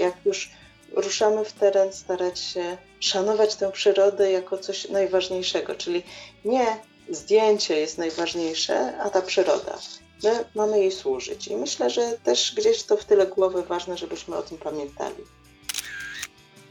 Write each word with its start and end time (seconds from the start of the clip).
jak 0.00 0.14
już 0.24 0.50
ruszamy 0.92 1.44
w 1.44 1.52
teren, 1.52 1.92
starać 1.92 2.40
się 2.40 2.76
szanować 3.00 3.54
tę 3.54 3.72
przyrodę 3.72 4.30
jako 4.30 4.58
coś 4.58 4.88
najważniejszego, 4.88 5.74
czyli 5.74 6.02
nie 6.44 6.76
zdjęcie 7.10 7.80
jest 7.80 7.98
najważniejsze, 7.98 8.98
a 8.98 9.10
ta 9.10 9.22
przyroda. 9.22 9.78
My 10.22 10.44
mamy 10.54 10.78
jej 10.78 10.92
służyć 10.92 11.48
i 11.48 11.56
myślę, 11.56 11.90
że 11.90 12.18
też 12.24 12.54
gdzieś 12.56 12.82
to 12.82 12.96
w 12.96 13.04
tyle 13.04 13.26
głowy 13.26 13.62
ważne, 13.62 13.96
żebyśmy 13.96 14.36
o 14.36 14.42
tym 14.42 14.58
pamiętali. 14.58 15.24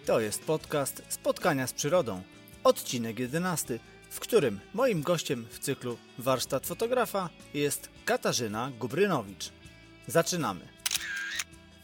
To 0.05 0.19
jest 0.19 0.43
podcast 0.43 1.01
Spotkania 1.09 1.67
z 1.67 1.73
Przyrodą, 1.73 2.21
odcinek 2.63 3.19
11, 3.19 3.79
w 4.09 4.19
którym 4.19 4.59
moim 4.73 5.01
gościem 5.01 5.47
w 5.51 5.59
cyklu 5.59 5.97
Warsztat 6.17 6.67
Fotografa 6.67 7.29
jest 7.53 7.89
Katarzyna 8.05 8.71
Gubrynowicz. 8.79 9.51
Zaczynamy. 10.07 10.78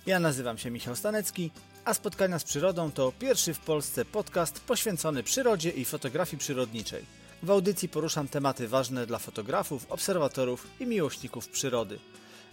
Ja 0.05 0.19
nazywam 0.19 0.57
się 0.57 0.71
Michał 0.71 0.95
Stanecki, 0.95 1.51
a 1.85 1.93
Spotkania 1.93 2.39
z 2.39 2.43
Przyrodą 2.43 2.91
to 2.91 3.13
pierwszy 3.19 3.53
w 3.53 3.59
Polsce 3.59 4.05
podcast 4.05 4.59
poświęcony 4.59 5.23
przyrodzie 5.23 5.69
i 5.69 5.85
fotografii 5.85 6.39
przyrodniczej. 6.39 7.05
W 7.43 7.51
audycji 7.51 7.89
poruszam 7.89 8.27
tematy 8.27 8.67
ważne 8.67 9.07
dla 9.07 9.19
fotografów, 9.19 9.85
obserwatorów 9.91 10.67
i 10.79 10.85
miłośników 10.85 11.49
przyrody. 11.49 11.99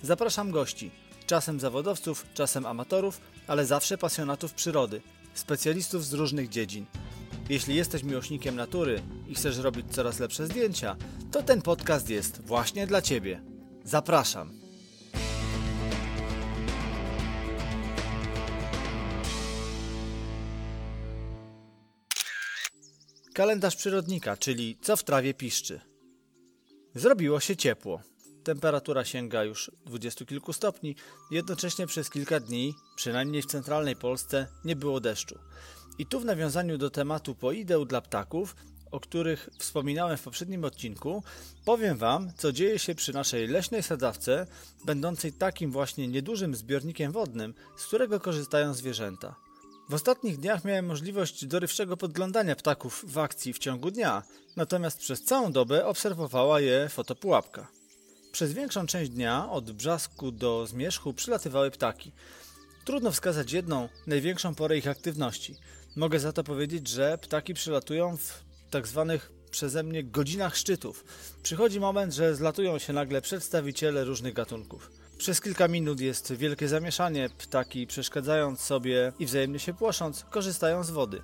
Zapraszam 0.03 0.51
gości, 0.51 0.91
czasem 1.27 1.61
zawodowców, 1.61 2.27
czasem 2.35 2.67
amatorów, 2.67 3.21
ale 3.47 3.67
zawsze 3.67 3.98
pasjonatów 3.98 4.53
przyrody, 4.53 5.01
specjalistów 5.34 6.07
z 6.07 6.12
różnych 6.12 6.48
dziedzin. 6.48 6.87
Jeśli 7.48 7.75
jesteś 7.75 8.03
miłośnikiem 8.03 8.57
natury 8.57 9.03
i 9.29 9.34
chcesz 9.34 9.59
robić 9.59 9.87
coraz 9.91 10.19
lepsze 10.19 10.47
zdjęcia, 10.47 10.97
to 11.33 11.43
ten 11.43 11.62
podcast 11.62 12.11
jest 12.11 12.43
właśnie 12.43 12.87
dla 12.87 13.03
Ciebie. 13.03 13.41
Zapraszam! 13.84 14.62
Kalendarz 23.34 23.77
przyrodnika, 23.77 24.36
czyli 24.36 24.78
co 24.83 24.97
w 24.97 25.05
trawie 25.05 25.34
piszczy. 25.34 25.80
Zrobiło 26.94 27.41
się 27.41 27.56
ciepło. 27.56 28.00
Temperatura 28.44 29.05
sięga 29.05 29.44
już 29.44 29.70
dwudziestu 29.86 30.27
kilku 30.27 30.52
stopni, 30.52 30.97
jednocześnie 31.30 31.86
przez 31.86 32.10
kilka 32.10 32.41
dni, 32.41 32.75
przynajmniej 32.97 33.42
w 33.42 33.47
centralnej 33.47 33.97
Polsce, 33.97 34.47
nie 34.64 34.77
było 34.77 35.00
deszczu. 35.00 35.38
I 35.98 36.06
tu 36.06 36.20
w 36.20 36.25
nawiązaniu 36.25 36.78
do 36.78 36.91
tematu 36.91 37.34
poideł 37.34 37.84
dla 37.84 38.00
ptaków, 38.00 38.56
o 38.91 39.00
których 39.00 39.48
wspominałem 39.58 40.16
w 40.16 40.22
poprzednim 40.22 40.64
odcinku, 40.64 41.22
powiem 41.64 41.98
Wam, 41.98 42.33
co 42.36 42.53
dzieje 42.53 42.78
się 42.78 42.94
przy 42.94 43.12
naszej 43.12 43.47
leśnej 43.47 43.83
sadzawce, 43.83 44.47
będącej 44.84 45.33
takim 45.33 45.70
właśnie 45.70 46.08
niedużym 46.08 46.55
zbiornikiem 46.55 47.12
wodnym, 47.12 47.55
z 47.77 47.86
którego 47.86 48.20
korzystają 48.20 48.75
zwierzęta. 48.75 49.52
W 49.93 49.95
ostatnich 49.95 50.39
dniach 50.39 50.65
miałem 50.65 50.87
możliwość 50.87 51.47
dorywczego 51.47 51.97
podglądania 51.97 52.57
ptaków 52.57 53.05
w 53.09 53.19
akcji 53.19 53.53
w 53.53 53.59
ciągu 53.59 53.91
dnia, 53.91 54.23
natomiast 54.57 54.99
przez 54.99 55.25
całą 55.25 55.53
dobę 55.53 55.87
obserwowała 55.87 56.61
je 56.61 56.89
fotopułapka. 56.89 57.69
Przez 58.33 58.53
większą 58.53 58.87
część 58.87 59.11
dnia, 59.11 59.51
od 59.51 59.73
brzasku 59.73 60.31
do 60.31 60.67
zmierzchu, 60.67 61.15
przylatywały 61.15 61.71
ptaki. 61.71 62.12
Trudno 62.84 63.12
wskazać 63.12 63.53
jedną, 63.53 63.89
największą 64.07 64.55
porę 64.55 64.79
ich 64.79 64.89
aktywności. 64.89 65.57
Mogę 65.97 66.21
za 66.21 66.33
to 66.33 66.45
powiedzieć, 66.45 66.89
że 66.89 67.19
ptaki 67.19 67.55
przylatują 67.55 68.17
w 68.17 68.45
tak 68.71 68.87
zwanych 68.87 69.33
przeze 69.51 69.83
mnie 69.83 70.05
godzinach 70.05 70.56
szczytów. 70.56 71.05
Przychodzi 71.43 71.81
moment, 71.81 72.15
że 72.15 72.34
zlatują 72.34 72.79
się 72.79 72.93
nagle 72.93 73.23
przedstawiciele 73.23 74.05
różnych 74.05 74.34
gatunków. 74.34 75.02
Przez 75.23 75.41
kilka 75.41 75.69
minut 75.69 76.01
jest 76.01 76.33
wielkie 76.33 76.69
zamieszanie, 76.69 77.31
ptaki 77.39 77.87
przeszkadzając 77.87 78.61
sobie 78.61 79.12
i 79.19 79.27
wzajemnie 79.27 79.59
się 79.59 79.75
płosząc, 79.75 80.25
korzystają 80.31 80.84
z 80.84 80.91
wody. 80.91 81.23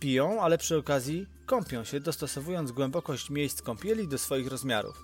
Piją, 0.00 0.42
ale 0.42 0.58
przy 0.58 0.76
okazji 0.76 1.26
kąpią 1.46 1.84
się, 1.84 2.00
dostosowując 2.00 2.72
głębokość 2.72 3.30
miejsc 3.30 3.62
kąpieli 3.62 4.08
do 4.08 4.18
swoich 4.18 4.46
rozmiarów. 4.46 5.02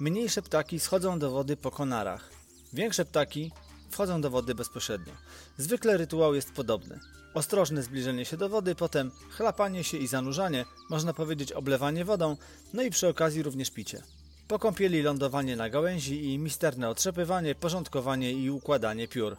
Mniejsze 0.00 0.42
ptaki 0.42 0.80
schodzą 0.80 1.18
do 1.18 1.30
wody 1.30 1.56
po 1.56 1.70
konarach. 1.70 2.30
Większe 2.72 3.04
ptaki 3.04 3.52
wchodzą 3.90 4.20
do 4.20 4.30
wody 4.30 4.54
bezpośrednio. 4.54 5.12
Zwykle 5.58 5.96
rytuał 5.96 6.34
jest 6.34 6.52
podobny. 6.52 6.98
Ostrożne 7.34 7.82
zbliżenie 7.82 8.24
się 8.24 8.36
do 8.36 8.48
wody, 8.48 8.74
potem 8.74 9.10
chlapanie 9.30 9.84
się 9.84 9.98
i 9.98 10.06
zanurzanie, 10.06 10.64
można 10.90 11.14
powiedzieć 11.14 11.52
oblewanie 11.52 12.04
wodą, 12.04 12.36
no 12.72 12.82
i 12.82 12.90
przy 12.90 13.08
okazji 13.08 13.42
również 13.42 13.70
picie. 13.70 14.02
Po 14.50 14.58
kąpieli 14.58 15.02
lądowanie 15.02 15.56
na 15.56 15.70
gałęzi 15.70 16.24
i 16.24 16.38
misterne 16.38 16.88
otrzepywanie, 16.88 17.54
porządkowanie 17.54 18.32
i 18.32 18.50
układanie 18.50 19.08
piór. 19.08 19.36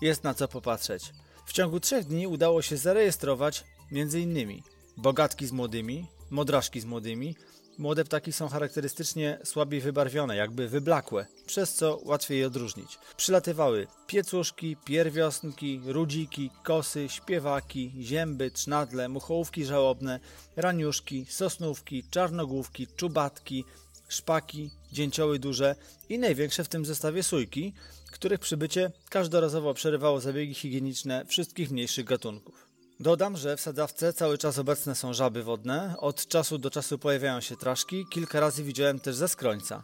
Jest 0.00 0.24
na 0.24 0.34
co 0.34 0.48
popatrzeć. 0.48 1.12
W 1.46 1.52
ciągu 1.52 1.80
trzech 1.80 2.04
dni 2.04 2.26
udało 2.26 2.62
się 2.62 2.76
zarejestrować 2.76 3.64
m.in. 3.92 4.62
bogatki 4.96 5.46
z 5.46 5.52
młodymi, 5.52 6.06
modraszki 6.30 6.80
z 6.80 6.84
młodymi, 6.84 7.34
Młode 7.78 8.04
ptaki 8.04 8.32
są 8.32 8.48
charakterystycznie 8.48 9.38
słabiej 9.44 9.80
wybarwione, 9.80 10.36
jakby 10.36 10.68
wyblakłe, 10.68 11.26
przez 11.46 11.74
co 11.74 12.00
łatwiej 12.04 12.38
je 12.38 12.46
odróżnić. 12.46 12.98
Przylatywały 13.16 13.86
piecuszki, 14.06 14.76
pierwiosnki, 14.84 15.80
rudziki, 15.84 16.50
kosy, 16.62 17.08
śpiewaki, 17.08 17.92
zięby, 18.00 18.50
trznadle, 18.50 19.08
muchołówki 19.08 19.64
żałobne, 19.64 20.20
raniuszki, 20.56 21.26
sosnówki, 21.28 22.04
czarnogłówki, 22.10 22.86
czubatki, 22.96 23.64
szpaki, 24.10 24.70
dzięcioły 24.92 25.38
duże 25.38 25.76
i 26.08 26.18
największe 26.18 26.64
w 26.64 26.68
tym 26.68 26.84
zestawie 26.84 27.22
sójki, 27.22 27.72
których 28.10 28.40
przybycie 28.40 28.90
każdorazowo 29.10 29.74
przerywało 29.74 30.20
zabiegi 30.20 30.54
higieniczne 30.54 31.24
wszystkich 31.26 31.70
mniejszych 31.70 32.04
gatunków. 32.04 32.70
Dodam, 33.00 33.36
że 33.36 33.56
w 33.56 33.60
sadzawce 33.60 34.12
cały 34.12 34.38
czas 34.38 34.58
obecne 34.58 34.94
są 34.94 35.12
żaby 35.12 35.42
wodne, 35.42 35.94
od 35.98 36.26
czasu 36.26 36.58
do 36.58 36.70
czasu 36.70 36.98
pojawiają 36.98 37.40
się 37.40 37.56
traszki, 37.56 38.06
kilka 38.10 38.40
razy 38.40 38.64
widziałem 38.64 39.00
też 39.00 39.16
ze 39.16 39.28
skrońca. 39.28 39.82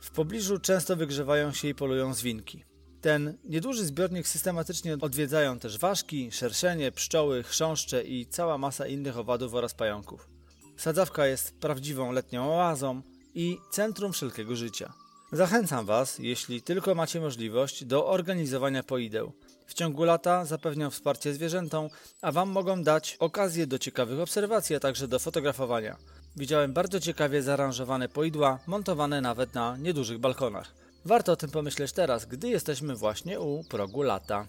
W 0.00 0.10
pobliżu 0.10 0.58
często 0.58 0.96
wygrzewają 0.96 1.52
się 1.52 1.68
i 1.68 1.74
polują 1.74 2.14
zwinki. 2.14 2.64
Ten 3.00 3.38
nieduży 3.44 3.84
zbiornik 3.84 4.28
systematycznie 4.28 4.94
odwiedzają 5.00 5.58
też 5.58 5.78
ważki, 5.78 6.32
szerszenie, 6.32 6.92
pszczoły, 6.92 7.42
chrząszcze 7.42 8.02
i 8.02 8.26
cała 8.26 8.58
masa 8.58 8.86
innych 8.86 9.18
owadów 9.18 9.54
oraz 9.54 9.74
pająków. 9.74 10.28
Sadzawka 10.76 11.26
jest 11.26 11.58
prawdziwą 11.58 12.12
letnią 12.12 12.54
oazą 12.54 13.02
i 13.34 13.58
centrum 13.70 14.12
wszelkiego 14.12 14.56
życia. 14.56 14.92
Zachęcam 15.32 15.86
Was, 15.86 16.18
jeśli 16.18 16.62
tylko 16.62 16.94
macie 16.94 17.20
możliwość, 17.20 17.84
do 17.84 18.06
organizowania 18.06 18.82
poideł. 18.82 19.32
W 19.66 19.74
ciągu 19.74 20.04
lata 20.04 20.44
zapewniam 20.44 20.90
wsparcie 20.90 21.34
zwierzętom, 21.34 21.88
a 22.22 22.32
Wam 22.32 22.50
mogą 22.50 22.82
dać 22.82 23.16
okazję 23.20 23.66
do 23.66 23.78
ciekawych 23.78 24.20
obserwacji, 24.20 24.76
a 24.76 24.80
także 24.80 25.08
do 25.08 25.18
fotografowania. 25.18 25.96
Widziałem 26.36 26.72
bardzo 26.72 27.00
ciekawie 27.00 27.42
zaaranżowane 27.42 28.08
poidła, 28.08 28.58
montowane 28.66 29.20
nawet 29.20 29.54
na 29.54 29.76
niedużych 29.76 30.18
balkonach. 30.18 30.74
Warto 31.04 31.32
o 31.32 31.36
tym 31.36 31.50
pomyśleć 31.50 31.92
teraz, 31.92 32.26
gdy 32.26 32.48
jesteśmy 32.48 32.96
właśnie 32.96 33.40
u 33.40 33.64
progu 33.64 34.02
lata. 34.02 34.46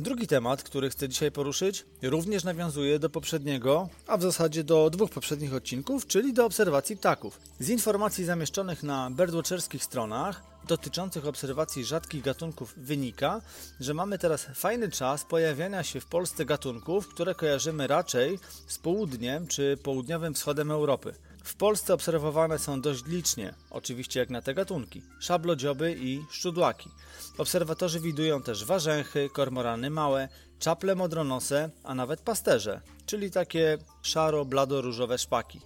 Drugi 0.00 0.26
temat, 0.26 0.62
który 0.62 0.90
chcę 0.90 1.08
dzisiaj 1.08 1.32
poruszyć, 1.32 1.86
również 2.02 2.44
nawiązuje 2.44 2.98
do 2.98 3.10
poprzedniego, 3.10 3.88
a 4.06 4.16
w 4.16 4.22
zasadzie 4.22 4.64
do 4.64 4.90
dwóch 4.90 5.10
poprzednich 5.10 5.54
odcinków, 5.54 6.06
czyli 6.06 6.32
do 6.32 6.46
obserwacji 6.46 6.96
ptaków. 6.96 7.40
Z 7.58 7.68
informacji 7.68 8.24
zamieszczonych 8.24 8.82
na 8.82 9.10
birdwatcherskich 9.10 9.84
stronach 9.84 10.42
dotyczących 10.68 11.26
obserwacji 11.26 11.84
rzadkich 11.84 12.22
gatunków 12.22 12.74
wynika, 12.76 13.40
że 13.80 13.94
mamy 13.94 14.18
teraz 14.18 14.46
fajny 14.54 14.90
czas 14.90 15.24
pojawiania 15.24 15.82
się 15.82 16.00
w 16.00 16.06
Polsce 16.06 16.44
gatunków, 16.44 17.08
które 17.08 17.34
kojarzymy 17.34 17.86
raczej 17.86 18.38
z 18.66 18.78
południem 18.78 19.46
czy 19.46 19.78
południowym 19.82 20.34
wschodem 20.34 20.70
Europy. 20.70 21.14
W 21.50 21.54
Polsce 21.54 21.94
obserwowane 21.94 22.58
są 22.58 22.80
dość 22.80 23.04
licznie, 23.06 23.54
oczywiście 23.70 24.20
jak 24.20 24.30
na 24.30 24.42
te 24.42 24.54
gatunki, 24.54 25.02
szablodzioby 25.20 25.96
i 25.98 26.24
szczudłaki. 26.30 26.90
Obserwatorzy 27.38 28.00
widują 28.00 28.42
też 28.42 28.64
warzęchy, 28.64 29.30
kormorany 29.32 29.90
małe, 29.90 30.28
czaple 30.58 30.94
modronose, 30.94 31.70
a 31.84 31.94
nawet 31.94 32.20
pasterze, 32.20 32.80
czyli 33.06 33.30
takie 33.30 33.78
szaro-blado-różowe 34.02 35.18
szpaki. 35.18 35.60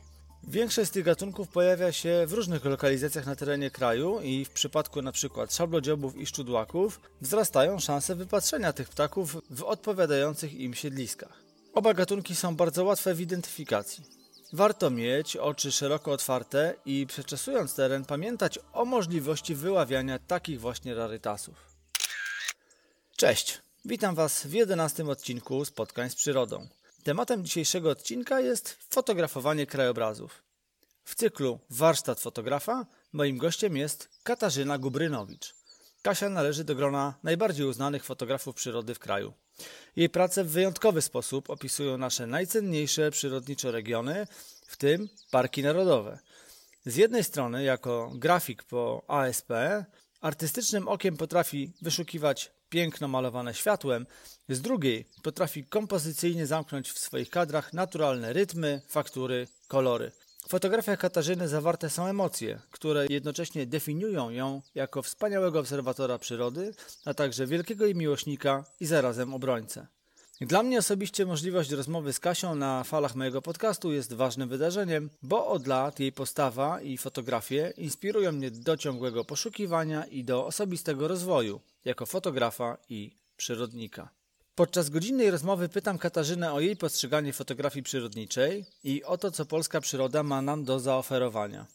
Większość 0.49 0.91
z 0.91 0.93
tych 0.93 1.05
gatunków 1.05 1.49
pojawia 1.49 1.93
się 1.93 2.25
w 2.26 2.32
różnych 2.32 2.64
lokalizacjach 2.64 3.26
na 3.26 3.37
terenie 3.37 3.70
kraju 3.70 4.20
i 4.20 4.44
w 4.44 4.50
przypadku 4.50 4.99
np. 4.99 5.47
szablodziobów 5.50 6.17
i 6.17 6.26
szczudłaków 6.26 7.00
wzrastają 7.20 7.79
szanse 7.79 8.14
wypatrzenia 8.14 8.73
tych 8.73 8.88
ptaków 8.88 9.37
w 9.50 9.62
odpowiadających 9.62 10.55
im 10.55 10.75
siedliskach. 10.75 11.43
Oba 11.75 11.94
gatunki 11.94 12.37
są 12.37 12.56
bardzo 12.56 12.85
łatwe 12.85 13.14
w 13.14 13.20
identyfikacji. 13.20 14.24
Warto 14.55 14.91
mieć 14.91 15.37
oczy 15.37 15.73
szeroko 15.73 16.12
otwarte 16.12 16.75
i 16.85 17.06
przeczesując 17.06 17.75
teren 17.75 18.05
pamiętać 18.05 18.59
o 18.73 18.85
możliwości 18.85 19.55
wyławiania 19.55 20.19
takich 20.19 20.61
właśnie 20.61 20.95
rarytasów. 20.95 21.55
Cześć, 23.17 23.62
witam 23.85 24.15
Was 24.15 24.47
w 24.47 24.53
jedenastym 24.53 25.09
odcinku 25.09 25.65
Spotkań 25.65 26.11
z 26.11 26.15
Przyrodą. 26.15 26.69
Tematem 27.03 27.45
dzisiejszego 27.45 27.91
odcinka 27.91 28.41
jest 28.41 28.79
fotografowanie 28.91 29.67
krajobrazów. 29.67 30.43
W 31.05 31.15
cyklu 31.15 31.59
Warsztat 31.71 32.21
fotografa 32.21 32.87
moim 33.12 33.39
gościem 33.39 33.77
jest 33.77 34.09
Katarzyna 34.23 34.79
Gubrynowicz. 34.79 35.55
Kasia 36.05 36.29
należy 36.29 36.65
do 36.65 36.75
grona 36.75 37.15
najbardziej 37.23 37.67
uznanych 37.67 38.05
fotografów 38.05 38.55
przyrody 38.55 38.95
w 38.95 38.99
kraju. 38.99 39.33
Jej 39.97 40.11
prace 40.11 40.45
w 40.45 40.51
wyjątkowy 40.51 41.03
sposób 41.03 41.51
opisują 41.51 41.99
nasze 41.99 42.27
najcenniejsze 42.27 43.11
przyrodnicze 43.11 43.73
regiony, 43.73 44.27
w 44.67 44.77
tym 44.77 45.09
parki 45.31 45.62
narodowe. 45.62 46.19
Z 46.87 46.97
jednej 46.97 47.25
strony, 47.25 47.65
jako 47.65 48.12
grafik 48.15 48.62
po 48.62 49.05
ASP, 49.09 49.49
artystycznym 50.21 50.89
okiem 50.89 51.17
potrafi 51.17 51.73
wyszukiwać 51.83 52.53
piękno 52.69 53.09
malowane 53.09 53.55
światłem, 53.55 54.07
z 54.49 54.61
drugiej 54.61 55.09
potrafi 55.23 55.65
kompozycyjnie 55.65 56.47
zamknąć 56.47 56.91
w 56.91 56.99
swoich 56.99 57.31
kadrach 57.31 57.73
naturalne 57.73 58.33
rytmy, 58.33 58.83
faktury, 58.89 59.49
kolory. 59.69 60.12
W 60.46 60.50
fotografiach 60.50 60.99
Katarzyny 60.99 61.49
zawarte 61.49 61.91
są 61.91 62.06
emocje, 62.06 62.61
które 62.70 63.06
jednocześnie 63.11 63.67
definiują 63.67 64.31
ją 64.31 64.62
jako 64.75 65.02
wspaniałego 65.02 65.61
obserwatora 65.61 66.19
przyrody, 66.19 66.75
a 67.05 67.14
także 67.14 67.46
wielkiego 67.46 67.85
jej 67.85 67.94
miłośnika 67.94 68.64
i 68.81 68.87
zarazem 68.87 69.35
obrońcę. 69.35 69.87
Dla 70.41 70.62
mnie 70.62 70.79
osobiście 70.79 71.26
możliwość 71.26 71.70
rozmowy 71.70 72.12
z 72.12 72.20
Kasią 72.20 72.55
na 72.55 72.85
falach 72.85 73.14
mojego 73.14 73.43
podcastu 73.43 73.93
jest 73.93 74.12
ważnym 74.12 74.49
wydarzeniem, 74.49 75.11
bo 75.23 75.46
od 75.46 75.67
lat 75.67 76.00
jej 76.00 76.12
postawa 76.12 76.81
i 76.81 76.99
fotografie 76.99 77.73
inspirują 77.76 78.32
mnie 78.32 78.50
do 78.50 78.76
ciągłego 78.76 79.25
poszukiwania 79.25 80.05
i 80.05 80.25
do 80.25 80.47
osobistego 80.47 81.08
rozwoju 81.08 81.61
jako 81.85 82.06
fotografa 82.06 82.79
i 82.88 83.17
przyrodnika. 83.37 84.08
Podczas 84.56 84.91
godzinnej 84.91 85.31
rozmowy 85.31 85.69
pytam 85.69 85.99
Katarzynę 85.99 86.53
o 86.53 86.61
jej 86.61 86.77
postrzeganie 86.77 87.33
fotografii 87.33 87.83
przyrodniczej 87.83 88.65
i 88.85 89.05
o 89.05 89.19
to, 89.19 89.31
co 89.31 89.47
polska 89.47 89.81
przyroda 89.81 90.23
ma 90.23 90.43
nam 90.43 90.65
do 90.65 90.81
zaoferowania. 90.81 91.67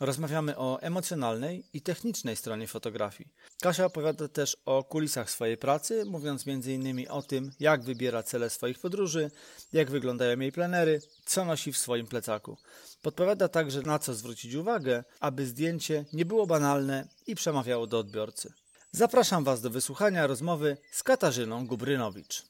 Rozmawiamy 0.00 0.58
o 0.58 0.80
emocjonalnej 0.80 1.64
i 1.72 1.82
technicznej 1.82 2.36
stronie 2.36 2.66
fotografii. 2.66 3.28
Kasia 3.62 3.84
opowiada 3.84 4.28
też 4.28 4.56
o 4.64 4.84
kulisach 4.84 5.30
swojej 5.30 5.56
pracy, 5.56 6.04
mówiąc 6.04 6.44
m.in. 6.46 7.06
o 7.10 7.22
tym, 7.22 7.50
jak 7.60 7.82
wybiera 7.82 8.22
cele 8.22 8.50
swoich 8.50 8.78
podróży, 8.78 9.30
jak 9.72 9.90
wyglądają 9.90 10.40
jej 10.40 10.52
plenery, 10.52 11.00
co 11.24 11.44
nosi 11.44 11.72
w 11.72 11.78
swoim 11.78 12.06
plecaku. 12.06 12.56
Podpowiada 13.02 13.48
także, 13.48 13.82
na 13.82 13.98
co 13.98 14.14
zwrócić 14.14 14.54
uwagę, 14.54 15.04
aby 15.20 15.46
zdjęcie 15.46 16.04
nie 16.12 16.24
było 16.24 16.46
banalne 16.46 17.08
i 17.26 17.34
przemawiało 17.34 17.86
do 17.86 17.98
odbiorcy. 17.98 18.52
Zapraszam 18.94 19.44
Was 19.44 19.60
do 19.60 19.70
wysłuchania 19.70 20.26
rozmowy 20.26 20.76
z 20.90 21.02
Katarzyną 21.02 21.66
Gubrynowicz. 21.66 22.42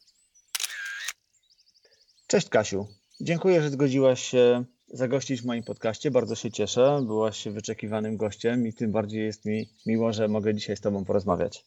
Cześć 2.27 2.49
Kasiu. 2.49 2.87
Dziękuję, 3.21 3.63
że 3.63 3.71
zgodziłaś 3.71 4.23
się 4.23 4.65
zagościć 4.89 5.43
w 5.43 5.45
moim 5.45 5.63
podcaście. 5.63 6.11
Bardzo 6.11 6.35
się 6.35 6.51
cieszę. 6.51 7.03
Byłaś 7.07 7.49
wyczekiwanym 7.49 8.17
gościem 8.17 8.67
i 8.67 8.73
tym 8.75 8.93
bardziej 8.93 9.25
jest 9.25 9.45
mi 9.45 9.69
miło, 9.87 10.13
że 10.13 10.29
mogę 10.29 10.55
dzisiaj 10.55 10.77
z 10.77 10.81
Tobą 10.81 11.05
porozmawiać. 11.05 11.65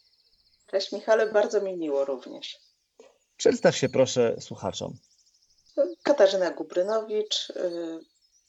Cześć 0.67 0.91
Michale, 0.91 1.31
bardzo 1.31 1.61
mi 1.61 1.77
miło 1.77 2.05
również. 2.05 2.59
Przedstaw 3.37 3.75
się 3.75 3.89
proszę 3.89 4.35
słuchaczom. 4.39 4.97
Katarzyna 6.03 6.51
Gubrynowicz, 6.51 7.49
y, 7.49 7.99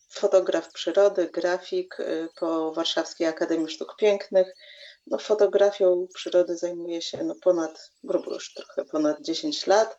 fotograf 0.09 0.73
przyrody, 0.73 1.31
grafik 1.31 2.01
y, 2.01 2.29
po 2.41 2.73
Warszawskiej 2.73 3.27
Akademii 3.27 3.69
Sztuk 3.69 3.97
Pięknych. 3.97 4.55
No, 5.07 5.19
fotografią 5.19 6.07
przyrody 6.15 6.57
zajmuję 6.57 7.03
się 7.03 7.25
no, 7.25 7.35
ponad, 7.43 7.91
grubo 8.05 8.35
już 8.35 8.55
trochę 8.55 8.85
ponad 8.85 9.23
10 9.23 9.67
lat. 9.67 9.99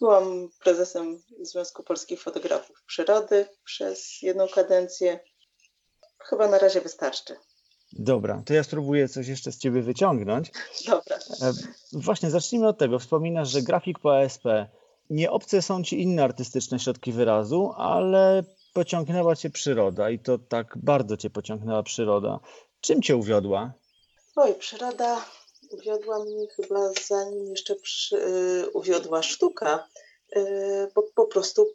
Byłam 0.00 0.48
prezesem 0.64 1.22
Związku 1.40 1.82
Polskich 1.82 2.22
Fotografów 2.22 2.82
Przyrody 2.86 3.46
przez 3.64 4.22
jedną 4.22 4.48
kadencję. 4.48 5.20
Chyba 6.18 6.48
na 6.48 6.58
razie 6.58 6.80
wystarczy. 6.80 7.36
Dobra, 7.92 8.42
to 8.46 8.54
ja 8.54 8.64
spróbuję 8.64 9.08
coś 9.08 9.28
jeszcze 9.28 9.52
z 9.52 9.58
Ciebie 9.58 9.82
wyciągnąć. 9.82 10.50
Dobra. 10.86 11.16
E, 11.16 11.52
właśnie, 11.92 12.30
zacznijmy 12.30 12.68
od 12.68 12.78
tego. 12.78 12.98
Wspominasz, 12.98 13.48
że 13.48 13.62
grafik 13.62 13.98
po 13.98 14.18
ASP. 14.18 14.44
Nie 15.10 15.30
obce 15.30 15.62
są 15.62 15.82
Ci 15.82 16.02
inne 16.02 16.24
artystyczne 16.24 16.78
środki 16.78 17.12
wyrazu, 17.12 17.72
ale 17.76 18.44
pociągnęła 18.72 19.36
Cię 19.36 19.50
przyroda 19.50 20.10
i 20.10 20.18
to 20.18 20.38
tak 20.38 20.78
bardzo 20.82 21.16
Cię 21.16 21.30
pociągnęła 21.30 21.82
przyroda. 21.82 22.40
Czym 22.80 23.02
Cię 23.02 23.16
uwiodła? 23.16 23.72
Oj, 24.36 24.54
przyroda 24.54 25.30
uwiodła 25.70 26.24
mnie 26.24 26.46
chyba 26.56 26.92
zanim 27.08 27.50
jeszcze 27.50 27.76
przy, 27.76 28.16
y, 28.16 28.70
uwiodła 28.70 29.22
sztuka, 29.22 29.88
y, 30.36 30.40
bo 30.94 31.02
po 31.02 31.26
prostu 31.26 31.74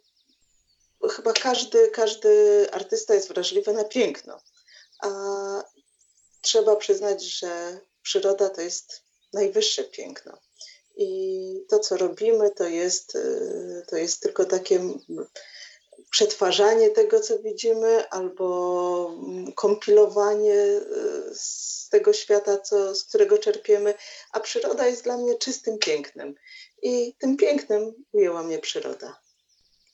chyba 1.10 1.32
każdy, 1.32 1.90
każdy 1.90 2.66
artysta 2.72 3.14
jest 3.14 3.28
wrażliwy 3.28 3.72
na 3.72 3.84
piękno. 3.84 4.40
A 5.02 5.08
trzeba 6.40 6.76
przyznać, 6.76 7.22
że 7.24 7.80
przyroda 8.02 8.48
to 8.48 8.60
jest 8.60 9.02
najwyższe 9.32 9.84
piękno. 9.84 10.38
I 10.96 11.64
to, 11.68 11.78
co 11.78 11.96
robimy, 11.96 12.50
to 12.50 12.64
jest, 12.64 13.14
y, 13.14 13.84
to 13.88 13.96
jest 13.96 14.20
tylko 14.20 14.44
takie 14.44 14.80
przetwarzanie 16.10 16.90
tego, 16.90 17.20
co 17.20 17.38
widzimy, 17.38 18.08
albo 18.08 19.14
mm, 19.28 19.52
kompilowanie 19.52 20.54
y, 20.54 21.34
z 21.34 21.88
tego 21.90 22.12
świata, 22.12 22.58
co, 22.58 22.94
z 22.94 23.04
którego 23.04 23.38
czerpiemy, 23.38 23.94
a 24.32 24.40
przyroda 24.40 24.86
jest 24.86 25.04
dla 25.04 25.16
mnie 25.16 25.34
czystym 25.34 25.78
pięknem. 25.78 26.34
I 26.82 27.14
tym 27.18 27.36
pięknem 27.36 27.92
ujęła 28.12 28.42
mnie 28.42 28.58
przyroda. 28.58 29.20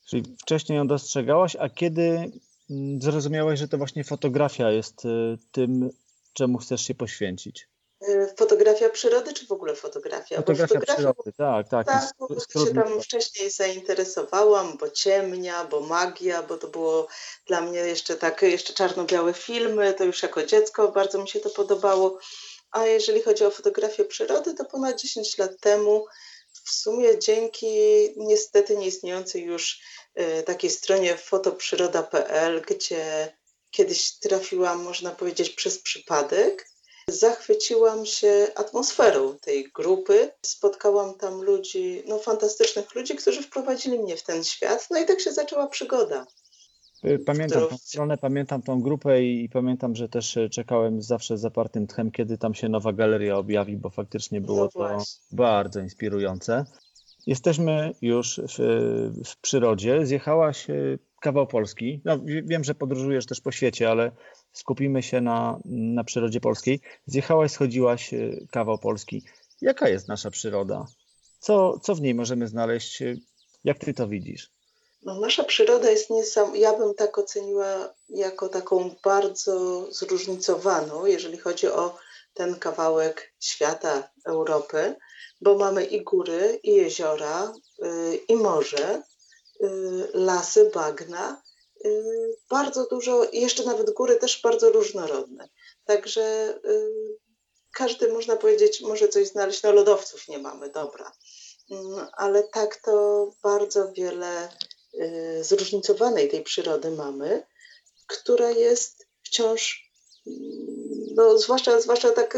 Czyli 0.09 0.35
wcześniej 0.41 0.77
ją 0.77 0.87
dostrzegałaś, 0.87 1.55
a 1.55 1.69
kiedy 1.69 2.31
mm, 2.69 3.01
zrozumiałaś, 3.01 3.59
że 3.59 3.67
to 3.67 3.77
właśnie 3.77 4.03
fotografia 4.03 4.71
jest 4.71 5.05
y, 5.05 5.37
tym, 5.51 5.89
czemu 6.33 6.57
chcesz 6.57 6.81
się 6.81 6.95
poświęcić? 6.95 7.67
E, 8.01 8.35
fotografia 8.37 8.89
przyrody, 8.89 9.33
czy 9.33 9.47
w 9.47 9.51
ogóle 9.51 9.75
fotografia? 9.75 10.35
Fotografia 10.35 10.79
przyrody, 10.79 11.31
tak, 11.37 11.69
tak. 11.69 11.87
Tak, 11.87 12.09
bo 12.19 12.65
się 12.65 12.73
tam 12.73 13.01
wcześniej 13.01 13.51
zainteresowałam, 13.51 14.77
bo 14.77 14.89
ciemnia, 14.89 15.65
bo 15.65 15.79
magia, 15.79 16.43
bo 16.43 16.57
to 16.57 16.67
było 16.67 17.07
dla 17.47 17.61
mnie 17.61 17.79
jeszcze 17.79 18.15
tak, 18.15 18.41
jeszcze 18.41 18.73
czarno-białe 18.73 19.33
filmy, 19.33 19.93
to 19.93 20.03
już 20.03 20.23
jako 20.23 20.43
dziecko 20.43 20.87
bardzo 20.91 21.21
mi 21.21 21.29
się 21.29 21.39
to 21.39 21.49
podobało. 21.49 22.19
A 22.71 22.85
jeżeli 22.85 23.21
chodzi 23.21 23.45
o 23.45 23.51
fotografię 23.51 24.05
przyrody, 24.05 24.53
to 24.53 24.65
ponad 24.65 25.01
10 25.01 25.37
lat 25.37 25.51
temu 25.59 26.05
w 26.63 26.71
sumie 26.71 27.19
dzięki 27.19 27.67
niestety 28.17 28.77
nieistniejącej 28.77 29.43
już 29.43 29.81
e, 30.15 30.43
takiej 30.43 30.69
stronie 30.69 31.17
fotoprzyroda.pl, 31.17 32.61
gdzie 32.61 33.35
kiedyś 33.71 34.19
trafiłam, 34.19 34.83
można 34.83 35.11
powiedzieć, 35.11 35.49
przez 35.49 35.81
przypadek, 35.81 36.67
Zachwyciłam 37.09 38.05
się 38.05 38.47
atmosferą 38.55 39.37
tej 39.37 39.71
grupy. 39.73 40.31
Spotkałam 40.41 41.13
tam 41.13 41.41
ludzi, 41.41 42.03
no 42.07 42.19
fantastycznych 42.19 42.95
ludzi, 42.95 43.15
którzy 43.15 43.41
wprowadzili 43.41 43.99
mnie 43.99 44.17
w 44.17 44.23
ten 44.23 44.43
świat. 44.43 44.87
No 44.91 44.99
i 44.99 45.05
tak 45.05 45.19
się 45.19 45.31
zaczęła 45.31 45.67
przygoda. 45.67 46.25
Y, 47.05 47.19
pamiętam 47.19 47.61
którą... 47.61 47.67
tą 47.67 47.77
stronę, 47.77 48.17
pamiętam 48.17 48.61
tą 48.61 48.81
grupę 48.81 49.23
i, 49.23 49.49
pamiętam, 49.49 49.95
że 49.95 50.09
też 50.09 50.37
y, 50.37 50.49
czekałem 50.49 51.01
zawsze 51.01 51.37
z 51.37 51.41
zapartym 51.41 51.87
tchem, 51.87 52.11
kiedy 52.11 52.37
tam 52.37 52.53
się 52.53 52.69
nowa 52.69 52.93
galeria 52.93 53.37
objawi, 53.37 53.77
bo 53.77 53.89
faktycznie 53.89 54.41
było 54.41 54.57
no 54.57 54.67
to 54.67 55.03
bardzo 55.31 55.79
inspirujące. 55.79 56.65
Jesteśmy 57.27 57.91
już 58.01 58.41
w, 58.57 58.57
w 59.25 59.37
przyrodzie. 59.41 60.05
Zjechałaś 60.05 60.67
kawał 61.21 61.47
Polski. 61.47 62.01
No, 62.05 62.19
wiem, 62.25 62.63
że 62.63 62.75
podróżujesz 62.75 63.25
też 63.25 63.41
po 63.41 63.51
świecie, 63.51 63.91
ale 63.91 64.11
skupimy 64.55 65.03
się 65.03 65.21
na, 65.21 65.59
na 65.65 66.03
przyrodzie 66.03 66.39
polskiej. 66.39 66.79
Zjechałaś, 67.05 67.51
schodziłaś 67.51 68.13
y, 68.13 68.47
kawał 68.51 68.77
Polski. 68.77 69.23
Jaka 69.61 69.89
jest 69.89 70.07
nasza 70.07 70.31
przyroda? 70.31 70.85
Co, 71.39 71.79
co 71.79 71.95
w 71.95 72.01
niej 72.01 72.15
możemy 72.15 72.47
znaleźć? 72.47 73.03
Jak 73.63 73.79
ty 73.79 73.93
to 73.93 74.07
widzisz? 74.07 74.51
No, 75.03 75.19
nasza 75.19 75.43
przyroda 75.43 75.89
jest 75.89 76.09
niesam, 76.09 76.55
ja 76.55 76.73
bym 76.73 76.93
tak 76.93 77.17
oceniła 77.17 77.93
jako 78.09 78.49
taką 78.49 78.95
bardzo 79.03 79.85
zróżnicowaną, 79.91 81.05
jeżeli 81.05 81.37
chodzi 81.37 81.67
o 81.67 81.97
ten 82.33 82.55
kawałek 82.55 83.33
świata, 83.39 84.09
Europy, 84.25 84.95
bo 85.41 85.57
mamy 85.57 85.85
i 85.85 86.03
góry, 86.03 86.59
i 86.63 86.75
jeziora, 86.75 87.53
yy, 87.79 88.15
i 88.15 88.35
morze, 88.35 89.03
yy, 89.59 90.09
lasy, 90.13 90.71
bagna, 90.73 91.41
Y, 91.45 91.54
bardzo 92.49 92.85
dużo, 92.85 93.27
jeszcze 93.33 93.63
nawet 93.63 93.91
góry 93.91 94.15
też 94.15 94.41
bardzo 94.41 94.71
różnorodne. 94.71 95.49
Także 95.85 96.55
y, 96.65 97.17
każdy, 97.71 98.13
można 98.13 98.35
powiedzieć, 98.35 98.81
może 98.81 99.07
coś 99.07 99.27
znaleźć. 99.27 99.63
No 99.63 99.71
lodowców 99.71 100.27
nie 100.27 100.39
mamy, 100.39 100.69
dobra. 100.69 101.11
Mm, 101.71 102.07
ale 102.17 102.43
tak 102.43 102.75
to 102.75 103.27
bardzo 103.43 103.91
wiele 103.91 104.49
y, 104.93 105.43
zróżnicowanej 105.43 106.29
tej 106.29 106.43
przyrody 106.43 106.91
mamy, 106.91 107.43
która 108.07 108.51
jest 108.51 109.07
wciąż 109.23 109.85
no, 111.15 111.37
zwłaszcza, 111.37 111.81
zwłaszcza 111.81 112.11
tak 112.11 112.37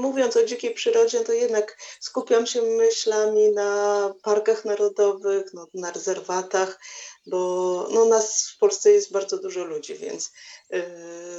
mówiąc 0.00 0.36
o 0.36 0.44
dzikiej 0.44 0.74
przyrodzie, 0.74 1.20
to 1.20 1.32
jednak 1.32 1.78
skupiam 2.00 2.46
się 2.46 2.62
myślami 2.62 3.52
na 3.52 4.14
parkach 4.22 4.64
narodowych, 4.64 5.54
no, 5.54 5.66
na 5.74 5.90
rezerwatach, 5.90 6.80
bo 7.26 7.88
no, 7.90 8.04
nas 8.04 8.50
w 8.50 8.58
Polsce 8.58 8.90
jest 8.90 9.12
bardzo 9.12 9.38
dużo 9.38 9.64
ludzi, 9.64 9.94
więc 9.94 10.32
yy, 10.70 10.82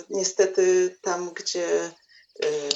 niestety 0.10 0.98
tam, 1.02 1.34
gdzie 1.34 1.92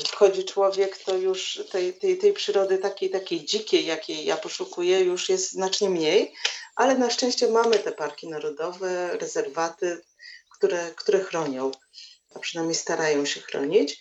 wchodzi 0.07 0.45
człowiek, 0.45 0.97
to 0.97 1.17
już 1.17 1.61
tej, 1.71 1.93
tej, 1.93 2.17
tej 2.17 2.33
przyrody 2.33 2.77
takiej, 2.77 3.09
takiej 3.09 3.45
dzikiej, 3.45 3.85
jakiej 3.85 4.25
ja 4.25 4.37
poszukuję, 4.37 4.99
już 4.99 5.29
jest 5.29 5.51
znacznie 5.51 5.89
mniej, 5.89 6.33
ale 6.75 6.97
na 6.97 7.09
szczęście 7.09 7.47
mamy 7.47 7.79
te 7.79 7.91
parki 7.91 8.27
narodowe, 8.27 9.17
rezerwaty, 9.17 10.01
które, 10.51 10.91
które 10.95 11.19
chronią, 11.19 11.71
a 12.35 12.39
przynajmniej 12.39 12.75
starają 12.75 13.25
się 13.25 13.41
chronić. 13.41 13.99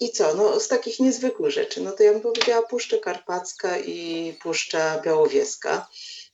I 0.00 0.10
co? 0.10 0.34
No, 0.34 0.60
z 0.60 0.68
takich 0.68 1.00
niezwykłych 1.00 1.52
rzeczy, 1.52 1.80
no 1.80 1.92
to 1.92 2.02
ja 2.02 2.12
bym 2.12 2.20
powiedziała 2.20 2.62
Puszcza 2.62 2.98
Karpacka 2.98 3.78
i 3.78 4.32
Puszcza 4.42 4.98
Białowieska. 4.98 5.88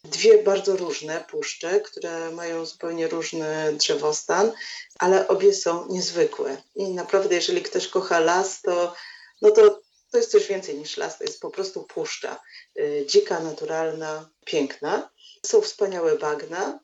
Dwie 0.04 0.42
bardzo 0.42 0.76
różne 0.76 1.24
puszcze, 1.30 1.80
które 1.80 2.30
mają 2.30 2.66
zupełnie 2.66 3.08
różny 3.08 3.72
drzewostan, 3.72 4.52
ale 4.98 5.28
obie 5.28 5.54
są 5.54 5.88
niezwykłe. 5.88 6.62
I 6.74 6.94
naprawdę, 6.94 7.34
jeżeli 7.34 7.62
ktoś 7.62 7.88
kocha 7.88 8.20
las, 8.20 8.62
to, 8.62 8.94
no 9.42 9.50
to, 9.50 9.80
to 10.10 10.18
jest 10.18 10.30
coś 10.30 10.46
więcej 10.46 10.78
niż 10.78 10.96
las, 10.96 11.18
to 11.18 11.24
jest 11.24 11.40
po 11.40 11.50
prostu 11.50 11.84
puszcza. 11.84 12.40
Y, 12.78 13.04
dzika, 13.08 13.40
naturalna, 13.40 14.30
piękna. 14.44 15.10
Są 15.46 15.60
wspaniałe 15.60 16.18
bagna. 16.18 16.80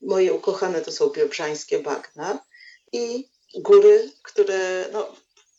Moje 0.00 0.34
ukochane 0.34 0.80
to 0.80 0.92
są 0.92 1.08
biobrzańskie 1.08 1.78
bagna 1.78 2.44
i 2.92 3.28
góry, 3.54 4.12
które 4.22 4.88
no, 4.92 5.16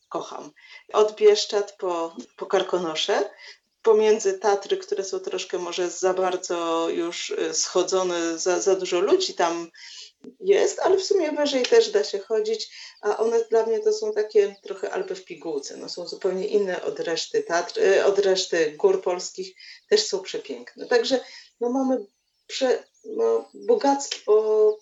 kocham. 0.10 0.52
Od 0.94 1.16
Bieszczad 1.16 1.72
po, 1.78 2.16
po 2.38 2.46
Karkonosze, 2.46 3.30
pomiędzy 3.82 4.40
Tatry, 4.40 4.78
które 4.78 5.04
są 5.04 5.20
troszkę 5.20 5.58
może 5.58 5.90
za 5.90 6.14
bardzo 6.14 6.90
już 6.90 7.30
y, 7.30 7.54
schodzone, 7.54 8.38
za, 8.38 8.62
za 8.62 8.76
dużo 8.76 9.00
ludzi 9.00 9.34
tam 9.34 9.72
jest, 10.40 10.80
ale 10.80 10.98
w 10.98 11.04
sumie 11.04 11.32
wyżej 11.32 11.66
też 11.66 11.92
da 11.92 12.04
się 12.04 12.20
chodzić, 12.20 12.72
a 13.02 13.18
one 13.18 13.44
dla 13.44 13.66
mnie 13.66 13.80
to 13.80 13.94
są 13.94 14.14
takie 14.14 14.56
trochę 14.64 14.92
Alpy 14.92 15.16
w 15.16 15.26
pigułce, 15.26 15.78
no 15.78 15.90
są 15.90 16.08
zupełnie 16.08 16.48
inne 16.48 16.82
od 16.84 17.00
reszty 17.00 17.44
Tatr, 17.44 17.80
y, 17.80 18.06
od 18.06 18.20
reszty 18.20 18.72
gór 18.78 19.02
polskich, 19.02 19.56
też 19.90 20.08
są 20.08 20.20
przepiękne. 20.20 20.86
Także 20.86 21.20
no 21.60 21.70
mamy 21.70 22.06
prze, 22.48 22.84
no, 23.06 23.50
bogactwo 23.54 24.78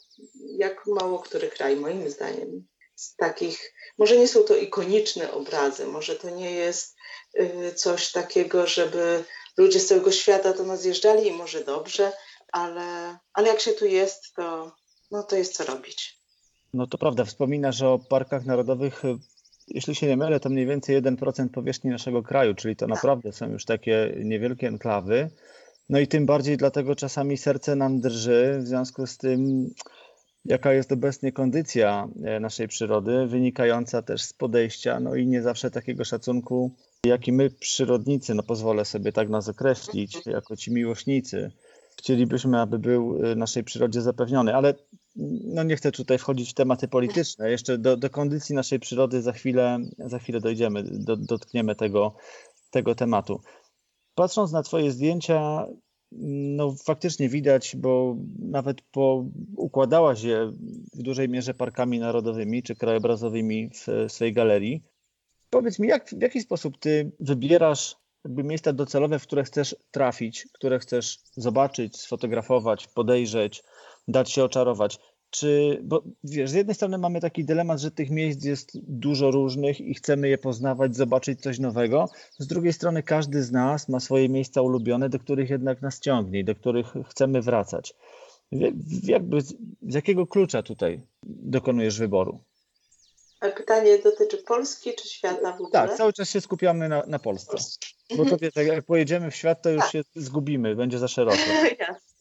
jak 0.45 0.87
mało 0.87 1.19
który 1.19 1.47
kraj, 1.47 1.75
moim 1.75 2.09
zdaniem. 2.09 2.67
Z 2.97 3.15
takich, 3.15 3.73
może 3.97 4.17
nie 4.17 4.27
są 4.27 4.43
to 4.43 4.55
ikoniczne 4.55 5.31
obrazy, 5.31 5.85
może 5.85 6.15
to 6.15 6.29
nie 6.29 6.51
jest 6.51 6.95
y, 7.39 7.73
coś 7.75 8.11
takiego, 8.11 8.67
żeby 8.67 9.23
ludzie 9.57 9.79
z 9.79 9.87
całego 9.87 10.11
świata 10.11 10.53
do 10.53 10.63
nas 10.63 10.85
jeżdżali 10.85 11.27
i 11.27 11.31
może 11.31 11.63
dobrze, 11.63 12.11
ale, 12.51 13.17
ale 13.33 13.47
jak 13.47 13.59
się 13.59 13.71
tu 13.71 13.85
jest, 13.85 14.33
to, 14.35 14.71
no 15.11 15.23
to 15.23 15.35
jest 15.35 15.55
co 15.55 15.63
robić. 15.63 16.17
No 16.73 16.87
to 16.87 16.97
prawda, 16.97 17.25
wspominasz 17.25 17.81
o 17.81 17.99
parkach 17.99 18.45
narodowych. 18.45 19.03
Jeśli 19.67 19.95
się 19.95 20.07
nie 20.07 20.17
mylę, 20.17 20.39
to 20.39 20.49
mniej 20.49 20.65
więcej 20.65 21.01
1% 21.01 21.49
powierzchni 21.49 21.91
naszego 21.91 22.23
kraju, 22.23 22.55
czyli 22.55 22.75
to 22.75 22.87
naprawdę 22.87 23.33
są 23.33 23.49
już 23.49 23.65
takie 23.65 24.15
niewielkie 24.23 24.67
enklawy. 24.67 25.29
No 25.89 25.99
i 25.99 26.07
tym 26.07 26.25
bardziej 26.25 26.57
dlatego 26.57 26.95
czasami 26.95 27.37
serce 27.37 27.75
nam 27.75 27.99
drży 27.99 28.59
w 28.59 28.67
związku 28.67 29.07
z 29.07 29.17
tym, 29.17 29.69
jaka 30.47 30.73
jest 30.73 30.91
obecnie 30.91 31.31
kondycja 31.31 32.07
e, 32.23 32.39
naszej 32.39 32.67
przyrody, 32.67 33.27
wynikająca 33.27 34.01
też 34.01 34.21
z 34.21 34.33
podejścia, 34.33 34.99
no 34.99 35.15
i 35.15 35.27
nie 35.27 35.41
zawsze 35.41 35.71
takiego 35.71 36.05
szacunku, 36.05 36.75
jaki 37.05 37.31
my 37.31 37.49
przyrodnicy, 37.49 38.35
no 38.35 38.43
pozwolę 38.43 38.85
sobie 38.85 39.11
tak 39.11 39.29
nas 39.29 39.49
określić, 39.49 40.25
jako 40.25 40.55
ci 40.55 40.71
miłośnicy, 40.71 41.51
chcielibyśmy, 41.99 42.61
aby 42.61 42.79
był 42.79 43.25
e, 43.25 43.35
naszej 43.35 43.63
przyrodzie 43.63 44.01
zapewniony, 44.01 44.55
ale 44.55 44.73
no 45.43 45.63
nie 45.63 45.75
chcę 45.75 45.91
tutaj 45.91 46.17
wchodzić 46.17 46.51
w 46.51 46.53
tematy 46.53 46.87
polityczne. 46.87 47.51
Jeszcze 47.51 47.77
do, 47.77 47.97
do 47.97 48.09
kondycji 48.09 48.55
naszej 48.55 48.79
przyrody 48.79 49.21
za 49.21 49.31
chwilę, 49.31 49.79
za 49.97 50.19
chwilę 50.19 50.39
dojdziemy, 50.39 50.83
do, 50.83 51.15
dotkniemy 51.15 51.75
tego, 51.75 52.15
tego 52.71 52.95
tematu. 52.95 53.41
Patrząc 54.15 54.51
na 54.51 54.63
Twoje 54.63 54.91
zdjęcia, 54.91 55.67
no 56.11 56.75
faktycznie 56.85 57.29
widać, 57.29 57.75
bo 57.75 58.17
nawet 58.39 58.81
po, 58.81 59.25
układałaś 59.57 60.23
je 60.23 60.51
w 60.93 61.03
dużej 61.03 61.29
mierze 61.29 61.53
parkami 61.53 61.99
narodowymi 61.99 62.63
czy 62.63 62.75
krajobrazowymi 62.75 63.69
w 63.69 64.11
swojej 64.11 64.33
galerii. 64.33 64.83
Powiedz 65.49 65.79
mi, 65.79 65.87
jak, 65.87 66.09
w 66.09 66.21
jaki 66.21 66.41
sposób 66.41 66.77
ty 66.79 67.11
wybierasz 67.19 67.95
jakby 68.25 68.43
miejsca 68.43 68.73
docelowe, 68.73 69.19
w 69.19 69.23
które 69.23 69.43
chcesz 69.43 69.75
trafić, 69.91 70.47
które 70.53 70.79
chcesz 70.79 71.19
zobaczyć, 71.31 71.97
sfotografować, 71.97 72.87
podejrzeć, 72.87 73.63
dać 74.07 74.31
się 74.31 74.43
oczarować? 74.43 74.99
Czy, 75.39 75.79
bo 75.83 76.03
wiesz, 76.23 76.49
z 76.49 76.53
jednej 76.53 76.75
strony 76.75 76.97
mamy 76.97 77.21
taki 77.21 77.45
dylemat, 77.45 77.79
że 77.79 77.91
tych 77.91 78.09
miejsc 78.09 78.45
jest 78.45 78.71
dużo 78.73 79.31
różnych 79.31 79.81
i 79.81 79.93
chcemy 79.93 80.29
je 80.29 80.37
poznawać, 80.37 80.95
zobaczyć 80.95 81.41
coś 81.41 81.59
nowego. 81.59 82.09
Z 82.39 82.47
drugiej 82.47 82.73
strony 82.73 83.03
każdy 83.03 83.43
z 83.43 83.51
nas 83.51 83.89
ma 83.89 83.99
swoje 83.99 84.29
miejsca 84.29 84.61
ulubione, 84.61 85.09
do 85.09 85.19
których 85.19 85.49
jednak 85.49 85.81
nas 85.81 85.99
ciągnie, 85.99 86.43
do 86.43 86.55
których 86.55 86.93
chcemy 87.09 87.41
wracać. 87.41 87.93
Jakby, 89.03 89.41
z 89.41 89.53
jakiego 89.81 90.27
klucza 90.27 90.63
tutaj 90.63 91.01
dokonujesz 91.23 91.99
wyboru? 91.99 92.39
A 93.39 93.49
pytanie 93.49 93.97
dotyczy 93.97 94.37
Polski 94.37 94.93
czy 94.95 95.09
świata 95.09 95.51
w 95.51 95.55
ogóle? 95.55 95.71
Tak, 95.71 95.93
cały 95.93 96.13
czas 96.13 96.29
się 96.29 96.41
skupiamy 96.41 96.89
na, 96.89 97.03
na 97.07 97.19
Polsce. 97.19 97.57
Bo 98.17 98.25
to 98.25 98.37
wiesz, 98.37 98.55
jak 98.55 98.85
pojedziemy 98.85 99.31
w 99.31 99.35
świat, 99.35 99.61
to 99.61 99.69
już 99.69 99.81
tak. 99.81 99.91
się 99.91 100.01
zgubimy, 100.15 100.75
będzie 100.75 100.99
za 100.99 101.07
szeroko. 101.07 101.37
Jasne. 101.79 102.16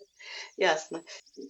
Jasne. 0.58 1.00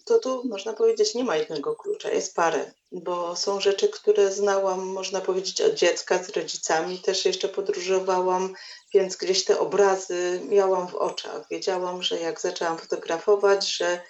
To 0.04 0.18
tu 0.18 0.48
można 0.48 0.72
powiedzieć, 0.72 1.14
nie 1.14 1.24
ma 1.24 1.36
jednego 1.36 1.76
klucza, 1.76 2.10
jest 2.10 2.34
parę, 2.34 2.72
bo 2.92 3.36
są 3.36 3.60
rzeczy, 3.60 3.88
które 3.88 4.32
znałam, 4.32 4.86
można 4.86 5.20
powiedzieć, 5.20 5.60
od 5.60 5.74
dziecka 5.74 6.24
z 6.24 6.28
rodzicami. 6.28 6.98
Też 6.98 7.24
jeszcze 7.24 7.48
podróżowałam, 7.48 8.54
więc 8.94 9.16
gdzieś 9.16 9.44
te 9.44 9.58
obrazy 9.58 10.40
miałam 10.48 10.88
w 10.88 10.94
oczach. 10.94 11.46
Wiedziałam, 11.50 12.02
że 12.02 12.20
jak 12.20 12.40
zaczęłam 12.40 12.78
fotografować, 12.78 13.76
że, 13.76 14.02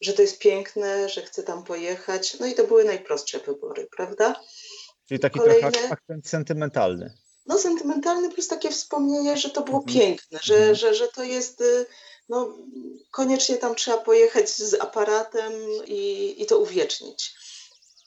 że 0.00 0.12
to 0.12 0.22
jest 0.22 0.38
piękne, 0.38 1.08
że 1.08 1.22
chcę 1.22 1.42
tam 1.42 1.64
pojechać. 1.64 2.38
No 2.40 2.46
i 2.46 2.54
to 2.54 2.64
były 2.64 2.84
najprostsze 2.84 3.38
wybory, 3.38 3.88
prawda? 3.96 4.40
Czyli 5.08 5.20
taki 5.20 5.38
Kolejne... 5.38 5.72
trochę 5.72 5.88
akcent 5.88 6.28
sentymentalny. 6.28 7.14
No 7.46 7.58
sentymentalny 7.58 8.30
plus 8.30 8.48
takie 8.48 8.70
wspomnienie, 8.70 9.36
że 9.36 9.50
to 9.50 9.62
było 9.62 9.78
mhm. 9.78 9.98
piękne, 9.98 10.38
że, 10.42 10.54
mhm. 10.54 10.74
że, 10.74 10.94
że 10.94 11.08
to 11.08 11.24
jest 11.24 11.60
y, 11.60 11.86
no, 12.28 12.58
koniecznie 13.10 13.56
tam 13.56 13.74
trzeba 13.74 13.98
pojechać 13.98 14.50
z 14.50 14.74
aparatem 14.74 15.52
i, 15.86 16.34
i 16.42 16.46
to 16.46 16.58
uwiecznić. 16.58 17.34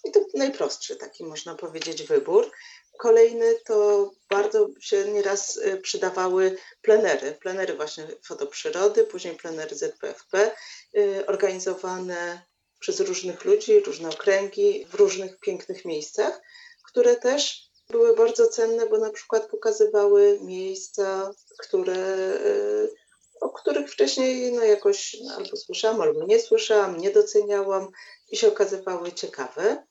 I 0.04 0.12
to 0.12 0.20
najprostszy 0.34 0.96
taki, 0.96 1.24
można 1.24 1.56
powiedzieć, 1.56 2.04
wybór. 2.04 2.52
Kolejny 3.00 3.56
to 3.66 4.12
bardzo 4.30 4.68
się 4.80 5.06
nieraz 5.12 5.58
y, 5.58 5.78
przydawały 5.78 6.58
plenery, 6.82 7.32
plenery 7.32 7.74
właśnie 7.74 8.08
fotoprzyrody, 8.24 9.04
później 9.04 9.36
plenery 9.36 9.76
ZPFP, 9.76 10.52
y, 10.98 11.26
organizowane 11.28 12.42
przez 12.80 13.00
różnych 13.00 13.46
ludzi, 13.46 13.80
różne 13.80 14.10
okręgi 14.10 14.86
w 14.90 14.96
różnych 14.96 15.40
pięknych 15.40 15.86
miejscach, 15.86 16.42
które 16.84 17.16
też 17.16 17.70
były 17.90 18.16
bardzo 18.16 18.48
cenne, 18.48 18.86
bo 18.86 18.98
na 18.98 19.10
przykład 19.10 19.50
pokazywały 19.50 20.40
miejsca, 20.42 21.32
które 21.58 21.98
y, 22.46 23.05
o 23.46 23.50
których 23.50 23.92
wcześniej 23.92 24.52
no 24.52 24.64
jakoś 24.64 25.16
albo 25.38 25.58
słyszałam, 25.58 26.02
albo 26.02 26.26
nie 26.26 26.40
słyszałam, 26.40 26.98
nie 26.98 27.12
doceniałam 27.12 27.88
i 28.30 28.38
się 28.38 28.48
okazywały 28.48 29.12
ciekawe. 29.12 29.84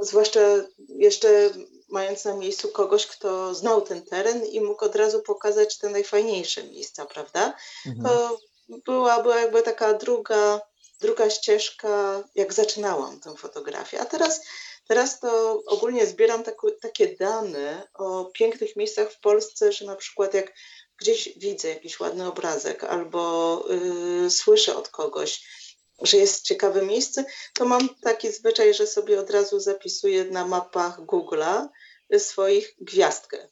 Zwłaszcza 0.00 0.40
jeszcze 0.88 1.50
mając 1.88 2.24
na 2.24 2.36
miejscu 2.36 2.68
kogoś, 2.68 3.06
kto 3.06 3.54
znał 3.54 3.80
ten 3.80 4.04
teren 4.04 4.46
i 4.46 4.60
mógł 4.60 4.84
od 4.84 4.96
razu 4.96 5.22
pokazać 5.22 5.78
te 5.78 5.88
najfajniejsze 5.88 6.64
miejsca, 6.64 7.06
prawda? 7.06 7.54
Mhm. 7.86 8.04
To 8.04 8.38
była, 8.84 9.22
była 9.22 9.40
jakby 9.40 9.62
taka 9.62 9.94
druga, 9.94 10.60
druga 11.00 11.30
ścieżka, 11.30 12.24
jak 12.34 12.52
zaczynałam 12.52 13.20
tę 13.20 13.36
fotografię. 13.36 14.00
A 14.00 14.04
teraz, 14.04 14.40
teraz 14.88 15.20
to 15.20 15.62
ogólnie 15.66 16.06
zbieram 16.06 16.42
tak, 16.42 16.56
takie 16.80 17.16
dane 17.16 17.88
o 17.94 18.24
pięknych 18.24 18.76
miejscach 18.76 19.12
w 19.12 19.20
Polsce, 19.20 19.72
że 19.72 19.84
na 19.84 19.96
przykład 19.96 20.34
jak 20.34 20.52
gdzieś 20.98 21.28
widzę 21.36 21.68
jakiś 21.68 22.00
ładny 22.00 22.26
obrazek 22.26 22.84
albo 22.84 23.64
yy, 24.22 24.30
słyszę 24.30 24.76
od 24.76 24.88
kogoś, 24.88 25.44
że 26.02 26.16
jest 26.16 26.44
ciekawe 26.44 26.82
miejsce, 26.82 27.24
to 27.54 27.64
mam 27.64 27.88
taki 28.02 28.32
zwyczaj, 28.32 28.74
że 28.74 28.86
sobie 28.86 29.20
od 29.20 29.30
razu 29.30 29.60
zapisuję 29.60 30.24
na 30.24 30.46
mapach 30.46 31.00
Google'a 31.00 31.68
swoich 32.18 32.74
gwiazdkę. 32.80 33.48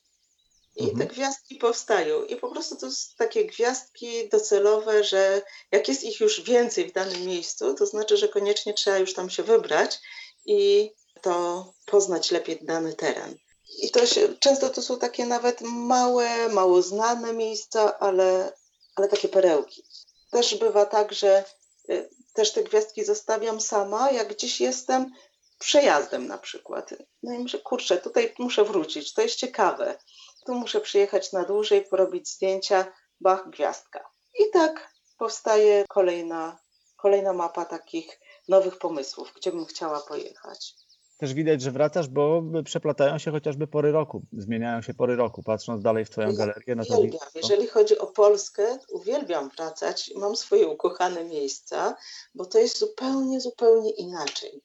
I 0.77 0.83
mhm. 0.83 0.99
te 0.99 1.15
gwiazdki 1.15 1.57
powstają. 1.57 2.25
I 2.25 2.37
po 2.37 2.51
prostu 2.51 2.77
to 2.77 2.91
są 2.91 3.15
takie 3.19 3.45
gwiazdki 3.45 4.29
docelowe, 4.29 5.05
że 5.05 5.43
jak 5.73 5.89
jest 5.89 6.05
ich 6.05 6.21
już 6.21 6.41
więcej 6.41 6.89
w 6.89 6.93
danym 6.93 7.27
miejscu, 7.27 7.75
to 7.75 7.87
znaczy, 7.87 8.17
że 8.17 8.29
koniecznie 8.29 8.75
trzeba 8.75 8.99
już 8.99 9.15
tam 9.15 9.31
się 9.31 9.43
wybrać 9.43 9.99
i 10.47 10.91
to 11.23 11.65
poznać 11.87 12.31
lepiej 12.31 12.59
dany 12.63 12.93
teren. 12.95 13.39
I 13.83 13.91
to 13.91 14.07
się, 14.07 14.29
często 14.39 14.71
to 14.71 14.83
są 14.83 14.99
takie 14.99 15.27
nawet 15.27 15.61
małe, 15.61 16.49
mało 16.49 16.83
znane 16.83 17.33
miejsca, 17.33 17.99
ale, 17.99 18.53
ale 18.97 19.09
takie 19.09 19.29
perełki. 19.29 19.85
Też 20.31 20.55
bywa 20.55 20.87
tak, 20.87 21.13
że 21.13 21.45
y, 21.91 22.11
też 22.33 22.53
te 22.53 22.63
gwiazdki 22.63 23.05
zostawiam 23.05 23.61
sama, 23.61 24.11
jak 24.11 24.35
gdzieś 24.35 24.61
jestem 24.61 25.13
przejazdem 25.59 26.27
na 26.27 26.39
przykład. 26.39 26.95
No 27.23 27.35
i 27.35 27.39
myślę, 27.39 27.61
kurczę, 27.61 27.99
tutaj 27.99 28.35
muszę 28.39 28.65
wrócić, 28.65 29.15
to 29.15 29.23
jest 29.23 29.37
ciekawe. 29.37 29.99
Tu 30.47 30.55
muszę 30.55 30.81
przyjechać 30.81 31.33
na 31.33 31.45
dłużej, 31.45 31.85
porobić 31.85 32.29
zdjęcia, 32.29 32.93
bach, 33.21 33.51
gwiazdka. 33.51 34.11
I 34.39 34.51
tak 34.51 34.95
powstaje 35.19 35.85
kolejna, 35.89 36.59
kolejna 36.97 37.33
mapa 37.33 37.65
takich 37.65 38.21
nowych 38.49 38.79
pomysłów, 38.79 39.33
gdzie 39.37 39.53
bym 39.53 39.67
chciała 39.67 40.01
pojechać. 40.01 40.75
Też 41.21 41.35
widać, 41.35 41.63
że 41.63 41.71
wracasz, 41.71 42.09
bo 42.09 42.43
przeplatają 42.65 43.19
się 43.19 43.31
chociażby 43.31 43.67
pory 43.67 43.93
roku, 43.93 44.23
zmieniają 44.33 44.83
się 44.83 44.95
pory 44.95 45.17
roku. 45.17 45.43
Patrząc 45.43 45.83
dalej 45.83 46.05
w 46.05 46.11
Twoją 46.11 46.35
galerię, 46.35 46.75
no 46.75 46.85
to 46.85 46.99
uwielbiam. 46.99 47.29
Jeżeli 47.35 47.67
chodzi 47.67 47.99
o 47.99 48.07
Polskę, 48.07 48.79
uwielbiam 48.93 49.51
wracać. 49.57 50.13
Mam 50.17 50.37
swoje 50.37 50.69
ukochane 50.69 51.25
miejsca, 51.25 51.97
bo 52.35 52.47
to 52.47 52.59
jest 52.59 52.79
zupełnie, 52.79 53.41
zupełnie 53.41 53.91
inaczej. 53.91 54.63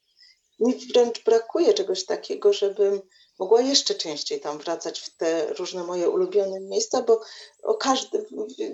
Mi 0.60 0.74
wręcz 0.94 1.24
brakuje 1.24 1.74
czegoś 1.74 2.06
takiego, 2.06 2.54
żebym 2.54 3.02
mogła 3.40 3.62
jeszcze 3.62 3.96
częściej 3.96 4.40
tam 4.40 4.58
wracać 4.58 5.00
w 5.00 5.18
te 5.18 5.54
różne 5.54 5.84
moje 5.84 6.10
ulubione 6.10 6.60
miejsca, 6.60 7.02
bo 7.02 7.22
o 7.64 7.74
każdy, 7.74 8.26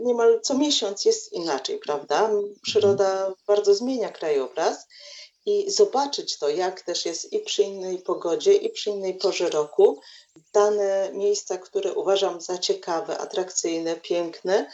niemal 0.02 0.40
co 0.42 0.58
miesiąc 0.58 1.06
jest 1.06 1.34
inaczej, 1.34 1.80
prawda? 1.80 2.30
Przyroda 2.62 3.12
mhm. 3.12 3.34
bardzo 3.48 3.76
zmienia 3.76 4.10
krajobraz 4.10 4.88
i 5.46 5.72
zobaczyć 5.72 6.38
to, 6.38 6.50
jak 6.50 6.82
też 6.82 7.06
jest 7.06 7.34
i 7.34 7.40
przy 7.40 7.64
innej 7.64 7.98
pogodzie, 7.98 8.54
i 8.54 8.70
przy 8.70 8.90
innej 8.90 9.14
porze 9.14 9.50
roku. 9.50 10.00
Dane 10.54 11.12
miejsca, 11.14 11.58
które 11.58 11.94
uważam 11.94 12.42
za 12.42 12.58
ciekawe, 12.58 13.18
atrakcyjne, 13.18 13.96
piękne, 13.96 14.68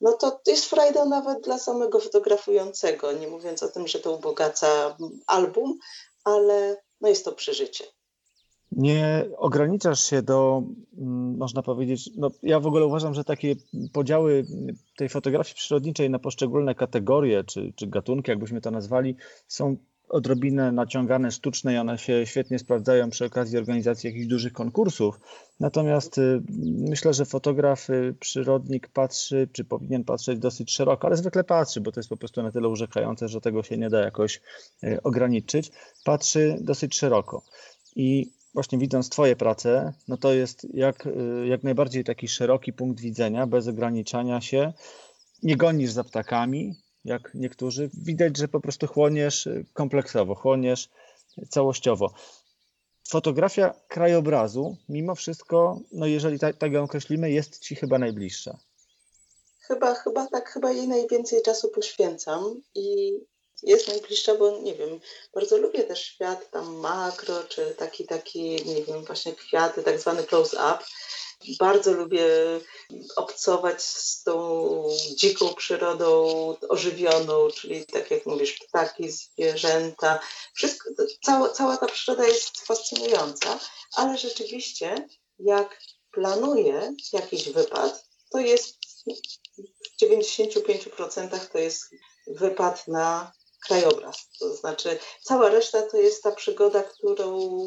no 0.00 0.12
to 0.12 0.40
jest 0.46 0.64
frajda 0.64 1.04
nawet 1.04 1.44
dla 1.44 1.58
samego 1.58 2.00
fotografującego, 2.00 3.12
nie 3.12 3.28
mówiąc 3.28 3.62
o 3.62 3.68
tym, 3.68 3.88
że 3.88 3.98
to 3.98 4.12
ubogaca 4.12 4.96
album, 5.26 5.78
ale 6.24 6.76
no 7.00 7.08
jest 7.08 7.24
to 7.24 7.32
przeżycie. 7.32 7.84
Nie 8.72 9.24
ograniczasz 9.36 10.10
się 10.10 10.22
do, 10.22 10.62
mm, 10.98 11.36
można 11.36 11.62
powiedzieć, 11.62 12.10
no 12.16 12.30
ja 12.42 12.60
w 12.60 12.66
ogóle 12.66 12.86
uważam, 12.86 13.14
że 13.14 13.24
takie 13.24 13.56
podziały 13.92 14.46
tej 14.96 15.08
fotografii 15.08 15.54
przyrodniczej 15.54 16.10
na 16.10 16.18
poszczególne 16.18 16.74
kategorie 16.74 17.44
czy, 17.44 17.72
czy 17.76 17.86
gatunki, 17.86 18.30
jakbyśmy 18.30 18.60
to 18.60 18.70
nazwali, 18.70 19.16
są 19.48 19.76
odrobinę 20.14 20.72
naciągane 20.72 21.32
sztuczne 21.32 21.74
i 21.74 21.76
one 21.76 21.98
się 21.98 22.26
świetnie 22.26 22.58
sprawdzają 22.58 23.10
przy 23.10 23.24
okazji 23.24 23.58
organizacji 23.58 24.06
jakichś 24.06 24.26
dużych 24.26 24.52
konkursów. 24.52 25.20
Natomiast 25.60 26.18
y, 26.18 26.42
myślę, 26.90 27.14
że 27.14 27.24
fotograf, 27.24 27.90
y, 27.90 28.14
przyrodnik 28.20 28.88
patrzy, 28.88 29.48
czy 29.52 29.64
powinien 29.64 30.04
patrzeć 30.04 30.38
dosyć 30.38 30.72
szeroko, 30.72 31.06
ale 31.06 31.16
zwykle 31.16 31.44
patrzy, 31.44 31.80
bo 31.80 31.92
to 31.92 32.00
jest 32.00 32.10
po 32.10 32.16
prostu 32.16 32.42
na 32.42 32.52
tyle 32.52 32.68
urzekające, 32.68 33.28
że 33.28 33.40
tego 33.40 33.62
się 33.62 33.78
nie 33.78 33.90
da 33.90 34.00
jakoś 34.00 34.40
y, 34.84 35.02
ograniczyć. 35.02 35.72
Patrzy 36.04 36.56
dosyć 36.60 36.98
szeroko. 36.98 37.42
I 37.96 38.30
właśnie 38.54 38.78
widząc 38.78 39.08
Twoje 39.08 39.36
prace, 39.36 39.92
no 40.08 40.16
to 40.16 40.32
jest 40.32 40.66
jak, 40.74 41.08
jak 41.44 41.62
najbardziej 41.62 42.04
taki 42.04 42.28
szeroki 42.28 42.72
punkt 42.72 43.00
widzenia, 43.00 43.46
bez 43.46 43.68
ograniczania 43.68 44.40
się. 44.40 44.72
Nie 45.42 45.56
gonisz 45.56 45.90
za 45.90 46.04
ptakami, 46.04 46.74
jak 47.04 47.34
niektórzy. 47.34 47.90
Widać, 47.94 48.36
że 48.36 48.48
po 48.48 48.60
prostu 48.60 48.86
chłoniesz 48.86 49.48
kompleksowo, 49.72 50.34
chłoniesz 50.34 50.88
całościowo. 51.50 52.12
Fotografia 53.08 53.74
krajobrazu, 53.88 54.76
mimo 54.88 55.14
wszystko, 55.14 55.80
no 55.92 56.06
jeżeli 56.06 56.38
tak, 56.38 56.56
tak 56.56 56.72
ją 56.72 56.82
określimy, 56.82 57.30
jest 57.30 57.58
Ci 57.58 57.76
chyba 57.76 57.98
najbliższa. 57.98 58.58
Chyba, 59.60 59.94
chyba 59.94 60.26
tak, 60.26 60.50
chyba 60.50 60.72
jej 60.72 60.88
najwięcej 60.88 61.42
czasu 61.42 61.68
poświęcam 61.68 62.60
i 62.74 63.12
jest 63.62 63.88
najbliższa, 63.88 64.34
bo 64.34 64.60
nie 64.60 64.74
wiem, 64.74 65.00
bardzo 65.34 65.56
lubię 65.56 65.84
też 65.84 66.02
świat 66.02 66.50
tam 66.50 66.74
makro, 66.74 67.44
czy 67.48 67.74
taki, 67.78 68.06
taki, 68.06 68.42
nie 68.42 68.84
wiem, 68.84 69.04
właśnie 69.04 69.32
kwiaty, 69.32 69.82
tak 69.82 70.00
zwany 70.00 70.22
close-up 70.22 70.78
bardzo 71.58 71.92
lubię 71.92 72.26
obcować 73.16 73.82
z 73.82 74.22
tą 74.22 74.84
dziką 75.16 75.54
przyrodą 75.54 76.26
ożywioną, 76.68 77.48
czyli 77.50 77.86
tak 77.86 78.10
jak 78.10 78.26
mówisz, 78.26 78.58
ptaki, 78.58 79.10
zwierzęta. 79.10 80.20
Wszystko, 80.54 80.90
cała, 81.24 81.48
cała 81.48 81.76
ta 81.76 81.86
przyroda 81.86 82.26
jest 82.26 82.60
fascynująca, 82.60 83.58
ale 83.96 84.18
rzeczywiście 84.18 85.08
jak 85.38 85.80
planuję 86.12 86.94
jakiś 87.12 87.48
wypad, 87.48 88.04
to 88.32 88.38
jest 88.38 88.76
w 89.98 90.02
95% 90.02 91.38
to 91.52 91.58
jest 91.58 91.90
wypad 92.26 92.88
na 92.88 93.32
krajobraz. 93.66 94.28
To 94.40 94.56
znaczy, 94.56 94.98
cała 95.22 95.48
reszta 95.48 95.82
to 95.82 95.96
jest 95.96 96.22
ta 96.22 96.32
przygoda, 96.32 96.82
którą, 96.82 97.58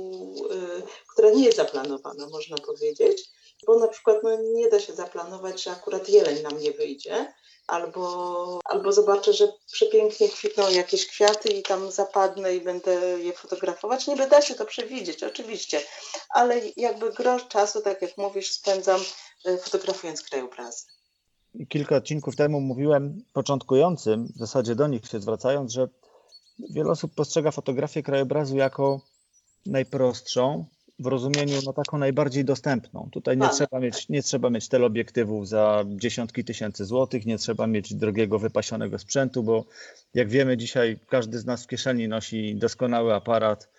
y, 0.51 0.81
która 1.13 1.29
nie 1.29 1.45
jest 1.45 1.57
zaplanowana, 1.57 2.27
można 2.29 2.57
powiedzieć 2.57 3.29
bo 3.65 3.79
na 3.79 3.87
przykład 3.87 4.17
no, 4.23 4.37
nie 4.53 4.69
da 4.69 4.79
się 4.79 4.93
zaplanować, 4.93 5.63
że 5.63 5.71
akurat 5.71 6.09
jeleń 6.09 6.43
nam 6.43 6.59
nie 6.59 6.71
wyjdzie, 6.71 7.33
albo, 7.67 8.59
albo 8.65 8.91
zobaczę, 8.91 9.33
że 9.33 9.47
przepięknie 9.71 10.29
kwitną 10.29 10.69
jakieś 10.69 11.07
kwiaty 11.07 11.49
i 11.49 11.63
tam 11.63 11.91
zapadnę 11.91 12.55
i 12.55 12.61
będę 12.61 13.19
je 13.19 13.33
fotografować. 13.33 14.07
Niby 14.07 14.27
da 14.27 14.41
się 14.41 14.55
to 14.55 14.65
przewidzieć, 14.65 15.23
oczywiście, 15.23 15.81
ale 16.29 16.61
jakby 16.77 17.13
grosz 17.13 17.47
czasu, 17.47 17.81
tak 17.81 18.01
jak 18.01 18.17
mówisz, 18.17 18.51
spędzam 18.51 19.01
e, 19.45 19.57
fotografując 19.57 20.23
krajobrazy. 20.23 20.85
Kilka 21.69 21.95
odcinków 21.95 22.35
temu 22.35 22.61
mówiłem 22.61 23.23
początkującym, 23.33 24.27
w 24.35 24.39
zasadzie 24.39 24.75
do 24.75 24.87
nich 24.87 25.05
się 25.05 25.19
zwracając, 25.19 25.71
że 25.71 25.87
wiele 26.69 26.91
osób 26.91 27.15
postrzega 27.15 27.51
fotografię 27.51 28.03
krajobrazu 28.03 28.57
jako 28.57 29.01
najprostszą, 29.65 30.65
w 30.99 31.05
rozumieniu 31.05 31.59
no, 31.65 31.73
taką 31.73 31.97
najbardziej 31.97 32.45
dostępną. 32.45 33.09
Tutaj 33.11 33.37
nie 33.37 33.49
trzeba, 33.49 33.79
mieć, 33.79 34.09
nie 34.09 34.23
trzeba 34.23 34.49
mieć 34.49 34.67
teleobiektywów 34.67 35.47
za 35.47 35.83
dziesiątki 35.87 36.43
tysięcy 36.43 36.85
złotych, 36.85 37.25
nie 37.25 37.37
trzeba 37.37 37.67
mieć 37.67 37.93
drogiego, 37.93 38.39
wypasionego 38.39 38.99
sprzętu, 38.99 39.43
bo 39.43 39.65
jak 40.13 40.29
wiemy 40.29 40.57
dzisiaj 40.57 40.99
każdy 41.07 41.39
z 41.39 41.45
nas 41.45 41.63
w 41.63 41.67
kieszeni 41.67 42.07
nosi 42.07 42.55
doskonały 42.55 43.13
aparat. 43.13 43.69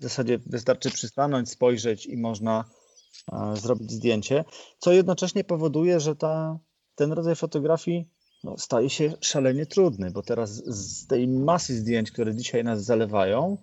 W 0.00 0.02
zasadzie 0.02 0.38
wystarczy 0.46 0.90
przystanąć, 0.90 1.50
spojrzeć 1.50 2.06
i 2.06 2.16
można 2.16 2.64
zrobić 3.54 3.92
zdjęcie, 3.92 4.44
co 4.78 4.92
jednocześnie 4.92 5.44
powoduje, 5.44 6.00
że 6.00 6.16
ta, 6.16 6.58
ten 6.94 7.12
rodzaj 7.12 7.36
fotografii 7.36 8.08
no, 8.44 8.58
staje 8.58 8.90
się 8.90 9.12
szalenie 9.20 9.66
trudny, 9.66 10.10
bo 10.10 10.22
teraz 10.22 10.50
z 10.66 11.06
tej 11.06 11.28
masy 11.28 11.76
zdjęć, 11.76 12.10
które 12.10 12.34
dzisiaj 12.34 12.64
nas 12.64 12.84
zalewają, 12.84 13.56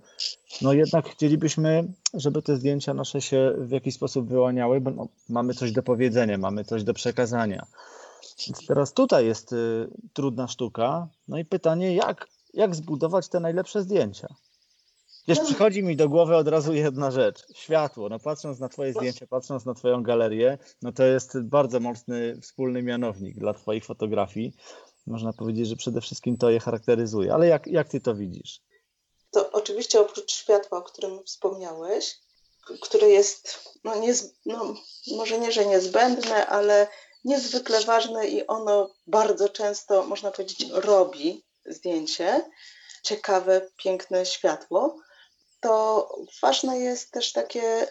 no 0.61 0.73
jednak 0.73 1.09
chcielibyśmy, 1.09 1.93
żeby 2.13 2.41
te 2.41 2.55
zdjęcia 2.55 2.93
nasze 2.93 3.21
się 3.21 3.53
w 3.57 3.71
jakiś 3.71 3.95
sposób 3.95 4.29
wyłaniały, 4.29 4.81
bo 4.81 4.91
no, 4.91 5.07
mamy 5.29 5.53
coś 5.53 5.71
do 5.71 5.83
powiedzenia, 5.83 6.37
mamy 6.37 6.63
coś 6.63 6.83
do 6.83 6.93
przekazania. 6.93 7.65
Więc 8.47 8.67
teraz 8.67 8.93
tutaj 8.93 9.25
jest 9.25 9.53
y, 9.53 9.87
trudna 10.13 10.47
sztuka. 10.47 11.07
No 11.27 11.37
i 11.37 11.45
pytanie, 11.45 11.95
jak, 11.95 12.27
jak 12.53 12.75
zbudować 12.75 13.27
te 13.27 13.39
najlepsze 13.39 13.81
zdjęcia? 13.81 14.27
Wiesz, 15.27 15.39
przychodzi 15.39 15.83
mi 15.83 15.95
do 15.95 16.09
głowy 16.09 16.35
od 16.35 16.47
razu 16.47 16.73
jedna 16.73 17.11
rzecz. 17.11 17.45
Światło. 17.55 18.09
No 18.09 18.19
patrząc 18.19 18.59
na 18.59 18.69
twoje 18.69 18.93
zdjęcia, 18.93 19.27
patrząc 19.27 19.65
na 19.65 19.73
twoją 19.73 20.03
galerię, 20.03 20.57
no 20.81 20.91
to 20.91 21.03
jest 21.03 21.41
bardzo 21.41 21.79
mocny 21.79 22.39
wspólny 22.41 22.83
mianownik 22.83 23.39
dla 23.39 23.53
twoich 23.53 23.85
fotografii. 23.85 24.53
Można 25.07 25.33
powiedzieć, 25.33 25.67
że 25.67 25.75
przede 25.75 26.01
wszystkim 26.01 26.37
to 26.37 26.49
je 26.49 26.59
charakteryzuje. 26.59 27.33
Ale 27.33 27.47
jak, 27.47 27.67
jak 27.67 27.89
ty 27.89 27.99
to 27.99 28.15
widzisz? 28.15 28.61
To 29.31 29.51
oczywiście 29.51 30.01
oprócz 30.01 30.31
światła, 30.31 30.77
o 30.77 30.81
którym 30.81 31.23
wspomniałeś, 31.23 32.19
które 32.81 33.09
jest, 33.09 33.73
no, 33.83 33.95
nie, 33.95 34.13
no 34.45 34.75
może 35.15 35.39
nie, 35.39 35.51
że 35.51 35.65
niezbędne, 35.65 36.47
ale 36.47 36.87
niezwykle 37.25 37.81
ważne 37.81 38.27
i 38.27 38.47
ono 38.47 38.89
bardzo 39.07 39.49
często, 39.49 40.05
można 40.05 40.31
powiedzieć, 40.31 40.65
robi 40.71 41.45
zdjęcie, 41.65 42.49
ciekawe, 43.03 43.69
piękne 43.77 44.25
światło 44.25 44.99
to 45.59 46.09
ważne 46.41 46.79
jest 46.79 47.11
też 47.11 47.33
takie, 47.33 47.87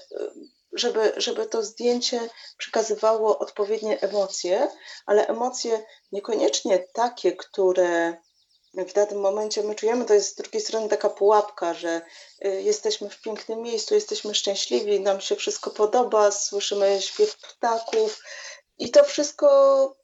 żeby, 0.72 1.12
żeby 1.16 1.46
to 1.46 1.62
zdjęcie 1.62 2.28
przekazywało 2.58 3.38
odpowiednie 3.38 4.00
emocje, 4.00 4.68
ale 5.06 5.26
emocje 5.26 5.84
niekoniecznie 6.12 6.78
takie, 6.92 7.36
które 7.36 8.16
w 8.84 8.92
danym 8.92 9.20
momencie 9.20 9.62
my 9.62 9.74
czujemy, 9.74 10.04
to 10.04 10.14
jest 10.14 10.32
z 10.32 10.34
drugiej 10.34 10.62
strony 10.62 10.88
taka 10.88 11.10
pułapka, 11.10 11.74
że 11.74 12.02
y, 12.44 12.62
jesteśmy 12.62 13.10
w 13.10 13.20
pięknym 13.20 13.62
miejscu, 13.62 13.94
jesteśmy 13.94 14.34
szczęśliwi, 14.34 15.00
nam 15.00 15.20
się 15.20 15.36
wszystko 15.36 15.70
podoba, 15.70 16.30
słyszymy 16.30 17.02
śpiew 17.02 17.36
ptaków 17.36 18.22
i 18.78 18.90
to 18.90 19.04
wszystko 19.04 19.96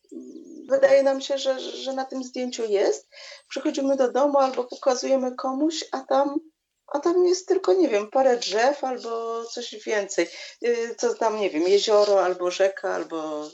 wydaje 0.69 1.03
nam 1.03 1.21
się, 1.21 1.39
że, 1.39 1.61
że 1.61 1.93
na 1.93 2.05
tym 2.05 2.25
zdjęciu 2.25 2.65
jest. 2.65 3.09
Przychodzimy 3.49 3.97
do 3.97 4.13
domu 4.13 4.39
albo 4.39 4.65
pokazujemy 4.65 5.37
komuś, 5.37 5.85
a 5.93 6.01
tam 6.01 6.52
a 6.87 7.01
tam 7.01 7.27
jest 7.27 7.49
tylko, 7.49 7.73
nie 7.73 7.89
wiem, 7.89 8.11
parę 8.11 8.37
drzew 8.37 8.85
albo 8.85 9.45
coś 9.45 9.75
więcej. 9.75 10.29
Y, 10.65 10.95
co 10.99 11.15
tam, 11.15 11.41
nie 11.41 11.51
wiem, 11.51 11.69
jezioro 11.69 12.25
albo 12.25 12.51
rzeka, 12.51 12.95
albo 12.95 13.47
y, 13.47 13.51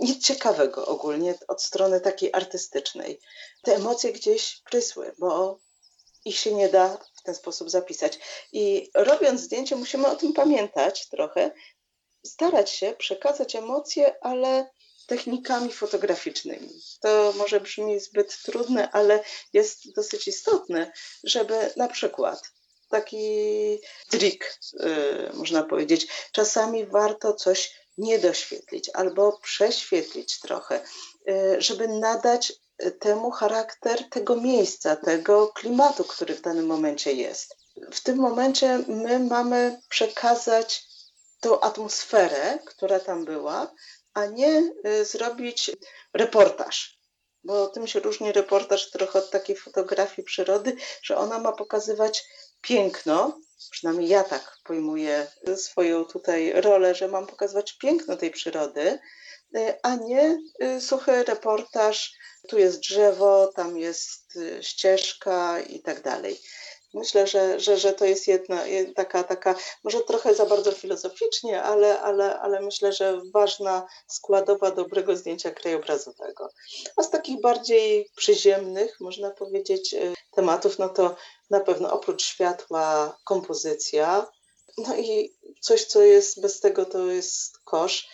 nic 0.00 0.26
ciekawego 0.26 0.86
ogólnie 0.86 1.34
od 1.48 1.62
strony 1.62 2.00
takiej 2.00 2.30
artystycznej. 2.32 3.20
Te 3.62 3.76
emocje 3.76 4.12
gdzieś 4.12 4.62
prysły, 4.70 5.12
bo 5.18 5.58
ich 6.24 6.38
się 6.38 6.54
nie 6.54 6.68
da 6.68 6.98
w 7.16 7.22
ten 7.22 7.34
sposób 7.34 7.70
zapisać. 7.70 8.18
I 8.52 8.90
robiąc 8.94 9.40
zdjęcie, 9.40 9.76
musimy 9.76 10.06
o 10.06 10.16
tym 10.16 10.32
pamiętać 10.32 11.08
trochę, 11.08 11.50
starać 12.26 12.70
się 12.70 12.94
przekazać 12.98 13.56
emocje, 13.56 14.24
ale 14.24 14.70
technikami 15.10 15.72
fotograficznymi. 15.72 16.82
To 17.00 17.32
może 17.36 17.60
brzmi 17.60 18.00
zbyt 18.00 18.42
trudne, 18.42 18.90
ale 18.90 19.24
jest 19.52 19.94
dosyć 19.96 20.28
istotne, 20.28 20.92
żeby 21.24 21.72
na 21.76 21.88
przykład 21.88 22.42
taki 22.88 23.26
trik, 24.10 24.58
yy, 24.72 25.30
można 25.34 25.62
powiedzieć, 25.62 26.06
czasami 26.32 26.86
warto 26.86 27.34
coś 27.34 27.74
nie 27.98 28.18
doświetlić 28.18 28.90
albo 28.94 29.38
prześwietlić 29.42 30.40
trochę, 30.40 30.80
yy, 31.26 31.62
żeby 31.62 31.88
nadać 31.88 32.52
temu 33.00 33.30
charakter 33.30 34.08
tego 34.10 34.36
miejsca, 34.36 34.96
tego 34.96 35.48
klimatu, 35.48 36.04
który 36.04 36.34
w 36.34 36.40
danym 36.40 36.66
momencie 36.66 37.12
jest. 37.12 37.56
W 37.92 38.00
tym 38.00 38.16
momencie 38.16 38.84
my 38.88 39.18
mamy 39.18 39.80
przekazać 39.88 40.84
tą 41.40 41.60
atmosferę, 41.60 42.58
która 42.66 43.00
tam 43.00 43.24
była, 43.24 43.72
a 44.14 44.26
nie 44.26 44.72
y, 44.86 45.04
zrobić 45.04 45.70
reportaż. 46.14 47.00
Bo 47.44 47.68
tym 47.68 47.86
się 47.86 48.00
różni 48.00 48.32
reportaż 48.32 48.90
trochę 48.90 49.18
od 49.18 49.30
takiej 49.30 49.56
fotografii 49.56 50.26
przyrody, 50.26 50.76
że 51.02 51.16
ona 51.16 51.38
ma 51.38 51.52
pokazywać 51.52 52.24
piękno, 52.60 53.40
przynajmniej 53.70 54.08
ja 54.08 54.24
tak 54.24 54.56
pojmuję 54.64 55.26
swoją 55.56 56.04
tutaj 56.04 56.52
rolę, 56.52 56.94
że 56.94 57.08
mam 57.08 57.26
pokazywać 57.26 57.72
piękno 57.72 58.16
tej 58.16 58.30
przyrody, 58.30 58.98
y, 59.56 59.74
a 59.82 59.96
nie 59.96 60.38
y, 60.62 60.80
suchy 60.80 61.24
reportaż, 61.24 62.12
tu 62.48 62.58
jest 62.58 62.80
drzewo, 62.80 63.52
tam 63.56 63.78
jest 63.78 64.38
ścieżka 64.60 65.60
i 65.60 65.80
tak 65.80 66.02
dalej. 66.02 66.40
Myślę, 66.94 67.26
że, 67.26 67.60
że, 67.60 67.78
że 67.78 67.92
to 67.92 68.04
jest 68.04 68.28
jedna 68.28 68.64
taka, 68.96 69.24
taka, 69.24 69.54
może 69.84 70.00
trochę 70.00 70.34
za 70.34 70.46
bardzo 70.46 70.72
filozoficznie, 70.72 71.62
ale, 71.62 72.00
ale, 72.00 72.40
ale 72.40 72.60
myślę, 72.60 72.92
że 72.92 73.20
ważna 73.34 73.86
składowa 74.08 74.70
dobrego 74.70 75.16
zdjęcia 75.16 75.50
krajobrazowego. 75.50 76.48
A 76.96 77.02
z 77.02 77.10
takich 77.10 77.40
bardziej 77.40 78.10
przyziemnych, 78.16 79.00
można 79.00 79.30
powiedzieć, 79.30 79.94
e, 79.94 80.14
tematów, 80.30 80.78
no 80.78 80.88
to 80.88 81.16
na 81.50 81.60
pewno 81.60 81.92
oprócz 81.92 82.22
światła 82.22 83.16
kompozycja, 83.24 84.26
no 84.78 84.96
i 84.96 85.34
coś, 85.60 85.84
co 85.84 86.02
jest 86.02 86.40
bez 86.40 86.60
tego, 86.60 86.84
to 86.84 87.06
jest 87.06 87.58
kosz. 87.64 88.08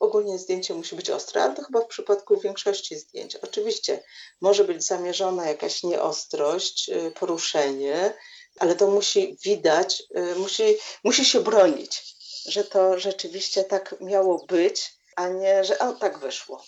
Ogólnie 0.00 0.38
zdjęcie 0.38 0.74
musi 0.74 0.96
być 0.96 1.10
ostre, 1.10 1.42
ale 1.42 1.54
to 1.54 1.62
chyba 1.62 1.80
w 1.80 1.86
przypadku 1.86 2.40
większości 2.40 2.96
zdjęć. 2.98 3.36
Oczywiście 3.36 4.02
może 4.40 4.64
być 4.64 4.86
zamierzona 4.86 5.48
jakaś 5.48 5.82
nieostrość, 5.82 6.88
y, 6.88 7.10
poruszenie, 7.10 8.14
ale 8.58 8.74
to 8.74 8.90
musi 8.90 9.38
widać, 9.44 10.02
y, 10.16 10.38
musi, 10.38 10.62
musi 11.04 11.24
się 11.24 11.40
bronić, 11.40 12.16
że 12.46 12.64
to 12.64 12.98
rzeczywiście 12.98 13.64
tak 13.64 13.94
miało 14.00 14.46
być, 14.46 14.92
a 15.16 15.28
nie, 15.28 15.64
że 15.64 15.78
o, 15.78 15.92
tak 15.92 16.18
wyszło. 16.18 16.64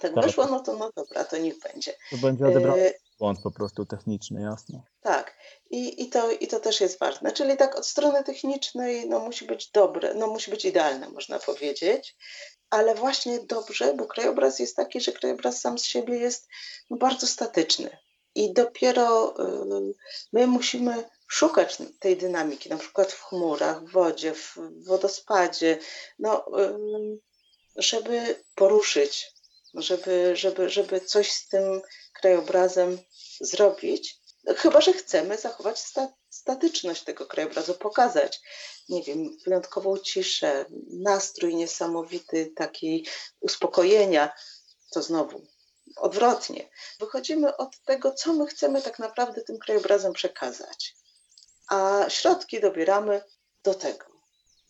Tak, 0.00 0.14
tak, 0.14 0.24
wyszło, 0.24 0.46
no 0.46 0.60
to 0.60 0.76
no 0.76 0.90
dobra, 0.96 1.24
to 1.24 1.36
niech 1.36 1.58
będzie. 1.58 1.94
To 2.10 2.16
będzie 2.16 2.46
odebrany 2.46 2.86
y, 2.86 2.94
błąd 3.18 3.40
po 3.42 3.50
prostu 3.50 3.86
techniczny, 3.86 4.42
jasne. 4.42 4.82
Tak. 5.02 5.36
I, 5.72 6.02
i, 6.02 6.08
to, 6.08 6.30
I 6.30 6.48
to 6.48 6.60
też 6.60 6.80
jest 6.80 6.98
ważne. 6.98 7.32
Czyli 7.32 7.56
tak 7.56 7.76
od 7.76 7.86
strony 7.86 8.24
technicznej 8.24 9.08
no, 9.08 9.18
musi 9.18 9.44
być 9.44 9.70
dobre, 9.70 10.14
no, 10.14 10.26
musi 10.26 10.50
być 10.50 10.64
idealne, 10.64 11.08
można 11.08 11.38
powiedzieć 11.38 12.16
ale 12.72 12.94
właśnie 12.94 13.40
dobrze, 13.40 13.94
bo 13.94 14.06
krajobraz 14.06 14.58
jest 14.58 14.76
taki, 14.76 15.00
że 15.00 15.12
krajobraz 15.12 15.60
sam 15.60 15.78
z 15.78 15.84
siebie 15.84 16.18
jest 16.18 16.48
no, 16.90 16.96
bardzo 16.96 17.26
statyczny. 17.26 17.98
I 18.34 18.52
dopiero 18.52 19.34
y, 19.80 19.94
my 20.32 20.46
musimy 20.46 21.04
szukać 21.28 21.78
tej 21.98 22.16
dynamiki, 22.16 22.68
na 22.68 22.76
przykład 22.76 23.12
w 23.12 23.22
chmurach, 23.22 23.84
w 23.84 23.92
wodzie, 23.92 24.34
w 24.34 24.58
wodospadzie, 24.84 25.78
no, 26.18 26.46
y, 26.60 27.18
żeby 27.76 28.44
poruszyć, 28.54 29.32
żeby, 29.74 30.36
żeby, 30.36 30.70
żeby 30.70 31.00
coś 31.00 31.32
z 31.32 31.48
tym 31.48 31.82
krajobrazem 32.12 32.98
zrobić. 33.40 34.21
Chyba, 34.46 34.80
że 34.80 34.92
chcemy 34.92 35.38
zachować 35.38 35.82
statyczność 36.30 37.04
tego 37.04 37.26
krajobrazu, 37.26 37.74
pokazać, 37.74 38.40
nie 38.88 39.02
wiem, 39.02 39.36
wyjątkową 39.44 39.98
ciszę, 39.98 40.64
nastrój 40.92 41.54
niesamowity, 41.54 42.52
taki 42.56 43.06
uspokojenia, 43.40 44.32
to 44.92 45.02
znowu 45.02 45.46
odwrotnie. 45.96 46.68
Wychodzimy 47.00 47.56
od 47.56 47.80
tego, 47.84 48.12
co 48.12 48.32
my 48.32 48.46
chcemy 48.46 48.82
tak 48.82 48.98
naprawdę 48.98 49.42
tym 49.42 49.58
krajobrazem 49.58 50.12
przekazać, 50.12 50.96
a 51.68 52.04
środki 52.08 52.60
dobieramy 52.60 53.22
do 53.64 53.74
tego. 53.74 54.04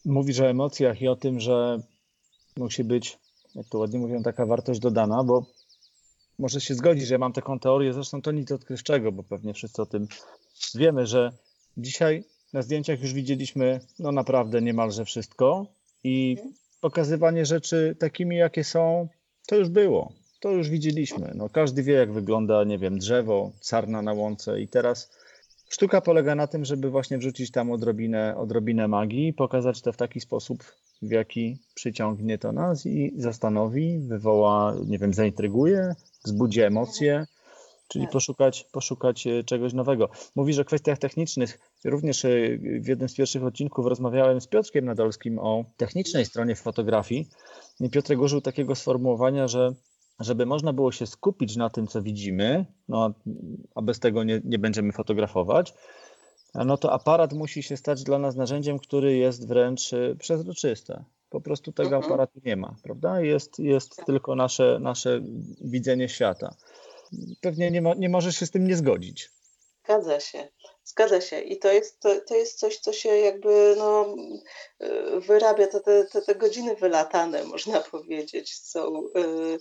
Mówisz 0.04 0.40
o 0.40 0.46
emocjach 0.46 1.02
i 1.02 1.08
o 1.08 1.16
tym, 1.16 1.40
że 1.40 1.78
musi 2.56 2.84
być, 2.84 3.18
jak 3.54 3.66
to 3.68 3.78
ładnie 3.78 3.98
mówią, 3.98 4.22
taka 4.22 4.46
wartość 4.46 4.80
dodana, 4.80 5.24
bo 5.24 5.46
może 6.38 6.60
się 6.60 6.74
zgodzić, 6.74 7.06
że 7.06 7.14
ja 7.14 7.18
mam 7.18 7.32
taką 7.32 7.58
teorię, 7.58 7.92
zresztą 7.92 8.22
to 8.22 8.32
nic 8.32 8.52
odkrywczego, 8.52 9.12
bo 9.12 9.22
pewnie 9.22 9.54
wszyscy 9.54 9.82
o 9.82 9.86
tym 9.86 10.06
wiemy, 10.74 11.06
że 11.06 11.32
dzisiaj 11.76 12.24
na 12.52 12.62
zdjęciach 12.62 13.00
już 13.00 13.12
widzieliśmy 13.12 13.80
no 13.98 14.12
naprawdę 14.12 14.62
niemalże 14.62 15.04
wszystko 15.04 15.66
i 16.04 16.36
pokazywanie 16.80 17.46
rzeczy 17.46 17.96
takimi, 17.98 18.36
jakie 18.36 18.64
są, 18.64 19.08
to 19.46 19.56
już 19.56 19.68
było. 19.68 20.12
To 20.40 20.50
już 20.50 20.70
widzieliśmy. 20.70 21.32
No, 21.34 21.48
każdy 21.48 21.82
wie, 21.82 21.92
jak 21.94 22.12
wygląda, 22.12 22.64
nie 22.64 22.78
wiem, 22.78 22.98
drzewo, 22.98 23.52
sarna 23.60 24.02
na 24.02 24.12
łące 24.12 24.60
i 24.60 24.68
teraz 24.68 25.10
sztuka 25.68 26.00
polega 26.00 26.34
na 26.34 26.46
tym, 26.46 26.64
żeby 26.64 26.90
właśnie 26.90 27.18
wrzucić 27.18 27.50
tam 27.50 27.70
odrobinę, 27.70 28.36
odrobinę 28.36 28.88
magii 28.88 29.32
pokazać 29.32 29.82
to 29.82 29.92
w 29.92 29.96
taki 29.96 30.20
sposób, 30.20 30.64
w 31.02 31.10
jaki 31.10 31.58
przyciągnie 31.74 32.38
to 32.38 32.52
nas 32.52 32.86
i 32.86 33.12
zastanowi, 33.16 33.98
wywoła, 33.98 34.74
nie 34.86 34.98
wiem, 34.98 35.14
zaintryguje, 35.14 35.94
wzbudzi 36.24 36.60
emocje, 36.60 37.26
czyli 37.88 38.04
tak. 38.04 38.12
poszukać, 38.12 38.66
poszukać 38.72 39.26
e, 39.26 39.44
czegoś 39.44 39.72
nowego. 39.72 40.08
Mówisz 40.36 40.58
o 40.58 40.64
kwestiach 40.64 40.98
technicznych. 40.98 41.58
Również 41.84 42.24
e, 42.24 42.28
w 42.58 42.86
jednym 42.86 43.08
z 43.08 43.14
pierwszych 43.14 43.44
odcinków 43.44 43.86
rozmawiałem 43.86 44.40
z 44.40 44.46
Piotrkiem 44.46 44.84
Nadolskim 44.84 45.38
o 45.38 45.64
technicznej 45.76 46.24
stronie 46.24 46.56
fotografii. 46.56 47.28
I 47.80 47.90
Piotrek 47.90 48.20
użył 48.20 48.40
takiego 48.40 48.74
sformułowania, 48.74 49.48
że 49.48 49.74
żeby 50.20 50.46
można 50.46 50.72
było 50.72 50.92
się 50.92 51.06
skupić 51.06 51.56
na 51.56 51.70
tym, 51.70 51.86
co 51.86 52.02
widzimy, 52.02 52.66
no, 52.88 53.14
a 53.74 53.82
bez 53.82 54.00
tego 54.00 54.24
nie, 54.24 54.40
nie 54.44 54.58
będziemy 54.58 54.92
fotografować, 54.92 55.74
no 56.54 56.76
to 56.76 56.92
aparat 56.92 57.32
musi 57.32 57.62
się 57.62 57.76
stać 57.76 58.02
dla 58.02 58.18
nas 58.18 58.36
narzędziem, 58.36 58.78
który 58.78 59.16
jest 59.16 59.48
wręcz 59.48 59.92
e, 59.92 60.16
przezroczyste. 60.18 61.04
Po 61.32 61.40
prostu 61.40 61.72
tego 61.72 61.96
mhm. 61.96 62.04
aparatu 62.04 62.40
nie 62.44 62.56
ma, 62.56 62.76
prawda? 62.82 63.20
Jest, 63.20 63.58
jest 63.58 63.96
tylko 64.06 64.34
nasze, 64.34 64.78
nasze 64.80 65.20
widzenie 65.60 66.08
świata 66.08 66.56
pewnie 67.40 67.70
nie, 67.70 67.82
mo, 67.82 67.94
nie 67.94 68.08
możesz 68.08 68.36
się 68.36 68.46
z 68.46 68.50
tym 68.50 68.66
nie 68.66 68.76
zgodzić. 68.76 69.30
Zgadza 69.84 70.20
się, 70.20 70.48
zgadza 70.84 71.20
się. 71.20 71.40
I 71.40 71.58
to 71.58 71.72
jest, 71.72 72.00
to, 72.00 72.20
to 72.20 72.34
jest 72.34 72.58
coś, 72.58 72.78
co 72.78 72.92
się 72.92 73.08
jakby 73.08 73.74
no, 73.78 74.16
y, 74.82 75.20
wyrabia, 75.20 75.66
to 75.66 75.80
te, 75.80 76.04
te, 76.04 76.22
te 76.22 76.34
godziny 76.34 76.76
wylatane, 76.76 77.44
można 77.54 77.80
powiedzieć, 77.80 78.58
są. 78.58 79.02
Y, 79.16 79.58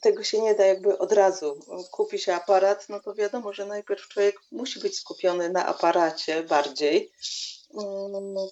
tego 0.00 0.22
się 0.22 0.42
nie 0.42 0.54
da 0.54 0.66
jakby 0.66 0.98
od 0.98 1.12
razu. 1.12 1.60
Kupi 1.90 2.18
się 2.18 2.34
aparat, 2.34 2.88
no 2.88 3.00
to 3.00 3.14
wiadomo, 3.14 3.52
że 3.52 3.66
najpierw 3.66 4.08
człowiek 4.08 4.40
musi 4.52 4.80
być 4.80 4.98
skupiony 4.98 5.50
na 5.50 5.66
aparacie 5.66 6.42
bardziej, 6.42 7.12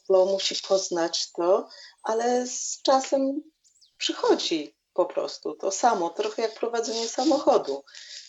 bo 0.09 0.27
musi 0.27 0.55
poznać 0.68 1.33
to, 1.33 1.68
ale 2.03 2.46
z 2.46 2.83
czasem 2.83 3.42
przychodzi 3.98 4.77
po 4.94 5.07
prostu 5.07 5.55
to 5.55 5.70
samo, 5.70 6.11
trochę 6.11 6.42
jak 6.42 6.55
prowadzenie 6.55 7.09
samochodu. 7.09 7.85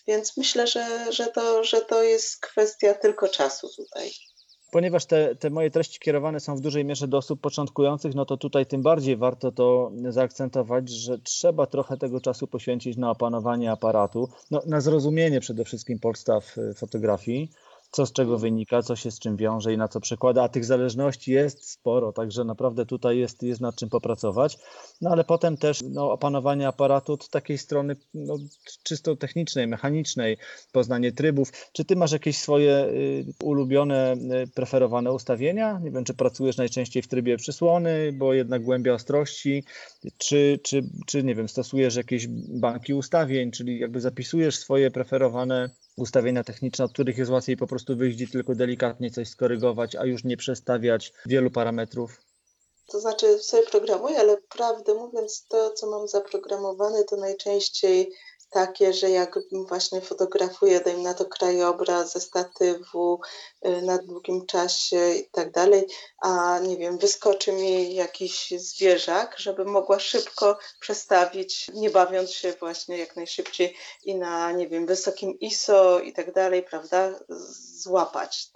Więc 0.08 0.38
myślę, 0.38 0.68
że, 0.68 1.14
że, 1.14 1.28
to, 1.28 1.64
że 1.64 1.82
to 1.82 2.04
jest 2.04 2.42
kwestia 2.42 2.94
tylko 2.94 3.28
czasu 3.28 3.70
tutaj. 3.76 4.12
Ponieważ 4.72 5.06
te, 5.06 5.36
te 5.36 5.50
moje 5.50 5.72
treści 5.72 6.00
kierowane 6.00 6.40
są 6.40 6.56
w 6.56 6.62
dużej 6.62 6.86
mierze 6.86 7.08
do 7.08 7.18
osób 7.18 7.42
początkujących, 7.42 8.16
no 8.16 8.26
to 8.26 8.38
tutaj 8.38 8.66
tym 8.66 8.82
bardziej 8.82 9.18
warto 9.18 9.52
to 9.52 9.92
zaakcentować, 10.10 10.90
że 10.90 11.20
trzeba 11.20 11.68
trochę 11.68 11.98
tego 11.98 12.22
czasu 12.22 12.48
poświęcić 12.48 12.98
na 12.98 13.12
opanowanie 13.12 13.72
aparatu, 13.72 14.30
no, 14.52 14.62
na 14.66 14.82
zrozumienie 14.82 15.40
przede 15.40 15.66
wszystkim 15.66 16.00
podstaw 16.00 16.58
y, 16.58 16.74
fotografii 16.74 17.52
co 17.96 18.06
z 18.06 18.14
czego 18.14 18.38
wynika, 18.38 18.82
co 18.82 18.96
się 18.96 19.12
z 19.12 19.20
czym 19.20 19.38
wiąże 19.38 19.74
i 19.74 19.78
na 19.78 19.88
co 19.88 20.00
przekłada, 20.00 20.44
a 20.44 20.50
tych 20.50 20.66
zależności 20.66 21.32
jest 21.32 21.70
sporo, 21.70 22.14
także 22.14 22.44
naprawdę 22.44 22.86
tutaj 22.86 23.18
jest, 23.18 23.44
jest 23.44 23.62
nad 23.62 23.76
czym 23.76 23.90
popracować. 23.90 24.58
No 25.02 25.10
ale 25.10 25.24
potem 25.24 25.58
też 25.58 25.80
no, 25.90 26.12
opanowanie 26.12 26.68
aparatu 26.68 27.14
od 27.14 27.30
takiej 27.30 27.58
strony 27.58 27.96
no, 28.14 28.38
czysto 28.84 29.16
technicznej, 29.16 29.68
mechanicznej, 29.68 30.38
poznanie 30.72 31.12
trybów. 31.12 31.52
Czy 31.74 31.86
ty 31.86 31.96
masz 31.96 32.12
jakieś 32.12 32.38
swoje 32.38 32.86
y, 32.86 33.26
ulubione, 33.44 34.14
y, 34.14 34.48
preferowane 34.48 35.12
ustawienia? 35.12 35.80
Nie 35.84 35.92
wiem, 35.92 36.04
czy 36.04 36.14
pracujesz 36.14 36.58
najczęściej 36.58 37.04
w 37.04 37.08
trybie 37.08 37.38
przysłony, 37.38 38.14
bo 38.14 38.34
jednak 38.34 38.64
głębia 38.64 38.94
ostrości, 38.94 39.64
czy, 40.18 40.60
czy, 40.64 40.84
czy 41.06 41.24
nie 41.24 41.36
wiem, 41.36 41.50
stosujesz 41.50 41.96
jakieś 41.96 42.28
banki 42.50 42.94
ustawień, 42.94 43.52
czyli 43.52 43.80
jakby 43.80 44.02
zapisujesz 44.02 44.58
swoje 44.58 44.92
preferowane 44.92 45.70
ustawienia 45.98 46.44
techniczne, 46.44 46.86
od 46.86 46.94
których 46.94 47.18
jest 47.18 47.32
łatwiej 47.32 47.58
po 47.58 47.68
prostu 47.68 47.98
wyjść 47.98 48.32
tylko 48.32 48.56
delikatnie 48.56 49.12
coś 49.12 49.28
skorygować, 49.28 49.96
a 49.96 50.06
już 50.06 50.24
nie 50.24 50.38
przestawiać 50.38 51.14
wielu 51.26 51.52
parametrów? 51.52 52.22
To 52.88 53.00
znaczy 53.00 53.40
sobie 53.40 53.64
programuję, 53.64 54.20
ale 54.20 54.38
prawdę 54.38 54.94
mówiąc, 54.94 55.46
to 55.48 55.72
co 55.72 55.90
mam 55.90 56.08
zaprogramowane, 56.08 57.04
to 57.04 57.18
najczęściej 57.18 58.12
takie, 58.56 58.94
że 58.94 59.10
jak 59.10 59.40
właśnie 59.68 60.02
fotografuję, 60.02 60.80
dajmy 60.80 61.04
na 61.04 61.14
to 61.14 61.26
krajobraz 61.26 62.12
ze 62.12 62.22
statywu 62.22 63.22
y, 63.66 63.82
na 63.82 63.98
długim 63.98 64.46
czasie 64.46 65.14
i 65.14 65.30
tak 65.30 65.52
dalej, 65.52 65.88
a 66.22 66.60
nie 66.60 66.78
wiem, 66.78 66.98
wyskoczy 66.98 67.52
mi 67.52 67.96
jakiś 67.96 68.54
zwierzak, 68.58 69.36
żeby 69.38 69.66
mogła 69.66 70.00
szybko 70.00 70.58
przestawić, 70.80 71.68
nie 71.74 71.90
bawiąc 71.90 72.32
się 72.32 72.54
właśnie 72.60 72.98
jak 72.98 73.16
najszybciej 73.16 73.78
i 74.04 74.16
na, 74.16 74.52
nie 74.52 74.68
wiem, 74.68 74.86
wysokim 74.86 75.40
ISO 75.40 76.00
i 76.00 76.14
tak 76.14 76.34
dalej, 76.34 76.64
prawda, 76.64 77.20
złapać 77.84 78.48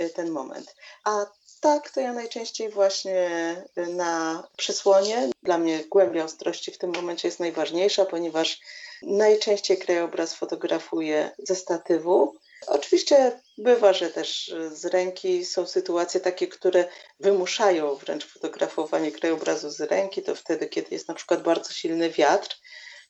y, 0.00 0.10
ten 0.10 0.30
moment. 0.30 0.74
A 1.04 1.26
tak, 1.60 1.90
to 1.90 2.00
ja 2.00 2.12
najczęściej 2.12 2.68
właśnie 2.68 3.30
na 3.76 4.42
przysłonie. 4.56 5.30
Dla 5.42 5.58
mnie 5.58 5.84
głębia 5.90 6.24
ostrości 6.24 6.72
w 6.72 6.78
tym 6.78 6.92
momencie 6.92 7.28
jest 7.28 7.40
najważniejsza, 7.40 8.04
ponieważ 8.04 8.60
Najczęściej 9.02 9.78
krajobraz 9.78 10.34
fotografuję 10.34 11.30
ze 11.38 11.56
statywu. 11.56 12.34
Oczywiście 12.66 13.40
bywa, 13.58 13.92
że 13.92 14.10
też 14.10 14.54
z 14.72 14.84
ręki 14.84 15.44
są 15.44 15.66
sytuacje 15.66 16.20
takie, 16.20 16.46
które 16.46 16.84
wymuszają 17.20 17.94
wręcz 17.94 18.26
fotografowanie 18.26 19.12
krajobrazu 19.12 19.70
z 19.70 19.80
ręki. 19.80 20.22
To 20.22 20.34
wtedy, 20.34 20.66
kiedy 20.66 20.88
jest 20.90 21.08
na 21.08 21.14
przykład 21.14 21.42
bardzo 21.42 21.72
silny 21.72 22.10
wiatr 22.10 22.56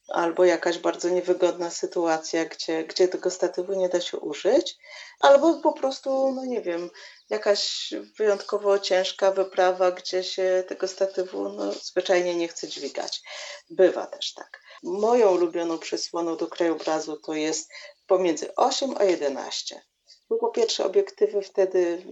albo 0.08 0.44
jakaś 0.44 0.78
bardzo 0.78 1.08
niewygodna 1.08 1.70
sytuacja, 1.70 2.44
gdzie, 2.44 2.84
gdzie 2.84 3.08
tego 3.08 3.30
statywu 3.30 3.72
nie 3.72 3.88
da 3.88 4.00
się 4.00 4.18
użyć, 4.18 4.76
albo 5.20 5.54
po 5.54 5.72
prostu, 5.72 6.32
no 6.32 6.44
nie 6.44 6.62
wiem, 6.62 6.90
jakaś 7.30 7.94
wyjątkowo 8.16 8.78
ciężka 8.78 9.30
wyprawa, 9.30 9.92
gdzie 9.92 10.24
się 10.24 10.64
tego 10.68 10.88
statywu 10.88 11.48
no, 11.48 11.72
zwyczajnie 11.72 12.34
nie 12.34 12.48
chce 12.48 12.68
dźwigać. 12.68 13.22
Bywa 13.70 14.06
też 14.06 14.34
tak. 14.34 14.60
Moją 14.82 15.30
ulubioną 15.34 15.78
przysłoną 15.78 16.36
do 16.36 16.46
krajobrazu 16.46 17.16
to 17.16 17.34
jest 17.34 17.70
pomiędzy 18.06 18.54
8 18.54 18.94
a 18.98 19.04
11. 19.04 19.82
Bo 20.28 20.36
po 20.36 20.48
pierwsze 20.48 20.84
obiektywy 20.84 21.42
wtedy 21.42 22.06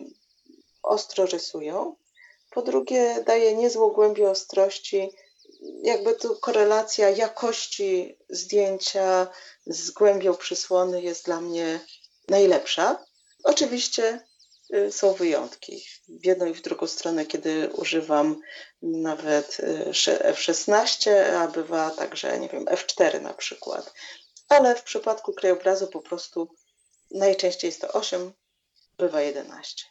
ostro 0.83 1.27
rysują, 1.27 1.97
po 2.51 2.63
drugie 2.63 3.23
daje 3.27 3.55
niezłą 3.55 3.91
głębię 3.91 4.31
ostrości, 4.31 5.11
jakby 5.83 6.15
tu 6.15 6.37
korelacja 6.37 7.11
jakości 7.11 8.19
zdjęcia 8.29 9.27
z 9.67 9.91
głębią 9.91 10.37
przysłony 10.37 11.03
jest 11.03 11.25
dla 11.25 11.41
mnie 11.41 11.81
najlepsza. 12.29 13.05
Oczywiście 13.45 14.27
są 14.91 15.13
wyjątki. 15.13 15.85
W 16.09 16.27
jedną 16.27 16.47
i 16.47 16.55
w 16.55 16.63
drugą 16.63 16.87
stronę, 16.87 17.27
kiedy 17.27 17.69
używam 17.69 18.41
nawet 18.83 19.61
y, 19.61 19.91
F16, 20.33 21.11
a 21.11 21.49
bywa 21.49 21.91
także, 21.91 22.39
nie 22.39 22.49
wiem, 22.49 22.65
F4 22.65 23.23
na 23.23 23.35
przykład. 23.35 23.95
Ale 24.49 24.75
w 24.75 24.83
przypadku 24.83 25.33
krajobrazu 25.33 25.87
po 25.87 26.01
prostu 26.01 26.49
najczęściej 27.11 27.69
jest 27.69 27.81
to 27.81 27.93
8, 27.93 28.33
bywa 28.99 29.21
11 29.21 29.85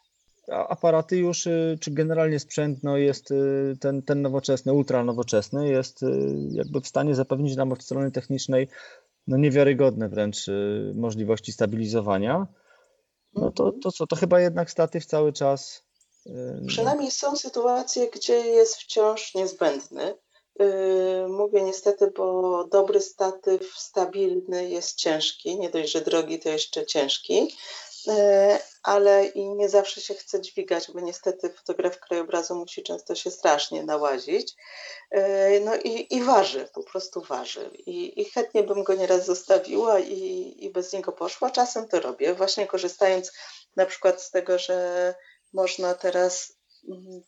aparaty 0.48 1.18
już, 1.18 1.48
y, 1.48 1.78
czy 1.82 1.92
generalnie 1.92 2.40
sprzęt 2.40 2.84
no 2.84 2.98
jest 2.98 3.32
y, 3.32 3.78
ten, 3.80 4.02
ten 4.02 4.22
nowoczesny, 4.22 4.74
ultra 4.74 5.04
nowoczesny, 5.04 5.70
jest 5.70 6.04
y, 6.04 6.08
jakby 6.52 6.82
w 6.82 6.88
stanie 6.88 7.16
zapewnić 7.16 7.56
nam 7.56 7.72
od 7.72 7.84
strony 7.84 8.12
technicznej 8.12 8.68
no 9.28 9.38
niewiarygodne 9.38 10.10
wręcz 10.10 10.46
możliwości 10.96 11.52
stabilizowania. 11.52 12.48
No 13.36 13.52
to, 13.52 13.72
to 13.72 13.92
co, 13.92 14.08
to 14.08 14.16
chyba 14.16 14.40
jednak 14.40 14.72
statyw 14.72 15.06
cały 15.06 15.34
czas. 15.34 15.84
Przynajmniej 16.68 17.12
są 17.12 17.36
sytuacje, 17.36 18.10
gdzie 18.10 18.34
jest 18.34 18.76
wciąż 18.76 19.36
niezbędny. 19.36 20.16
Mówię 21.30 21.64
niestety, 21.64 22.12
bo 22.18 22.64
dobry 22.72 23.02
statyw 23.02 23.74
stabilny 23.78 24.70
jest 24.70 24.96
ciężki, 24.96 25.60
nie 25.60 25.70
dość, 25.70 25.92
że 25.92 26.02
drogi, 26.02 26.40
to 26.40 26.50
jeszcze 26.50 26.86
ciężki. 26.86 27.56
E, 28.08 28.60
ale 28.84 29.26
i 29.26 29.50
nie 29.50 29.70
zawsze 29.70 30.02
się 30.02 30.14
chce 30.14 30.42
dźwigać, 30.42 30.92
bo 30.92 31.00
niestety 31.00 31.50
fotograf 31.50 32.00
krajobrazu 32.00 32.56
musi 32.56 32.84
często 32.84 33.16
się 33.16 33.32
strasznie 33.32 33.84
nałazić. 33.84 34.56
E, 35.12 35.60
no 35.60 35.76
i, 35.76 36.16
i 36.16 36.24
waży, 36.24 36.70
po 36.74 36.84
prostu 36.84 37.22
waży. 37.22 37.72
I, 37.74 38.22
I, 38.22 38.26
chętnie 38.26 38.64
bym 38.64 38.84
go 38.84 38.94
nieraz 38.94 39.26
zostawiła 39.26 40.00
i, 40.00 40.56
i 40.66 40.70
bez 40.70 40.94
niego 40.94 41.12
poszła. 41.12 41.52
Czasem 41.52 41.88
to 41.88 42.00
robię, 42.00 42.34
właśnie 42.34 42.68
korzystając 42.68 43.32
na 43.76 43.86
przykład 43.86 44.22
z 44.22 44.32
tego, 44.32 44.60
że 44.60 45.16
można 45.54 45.94
teraz 45.94 46.54
mm, 46.90 47.22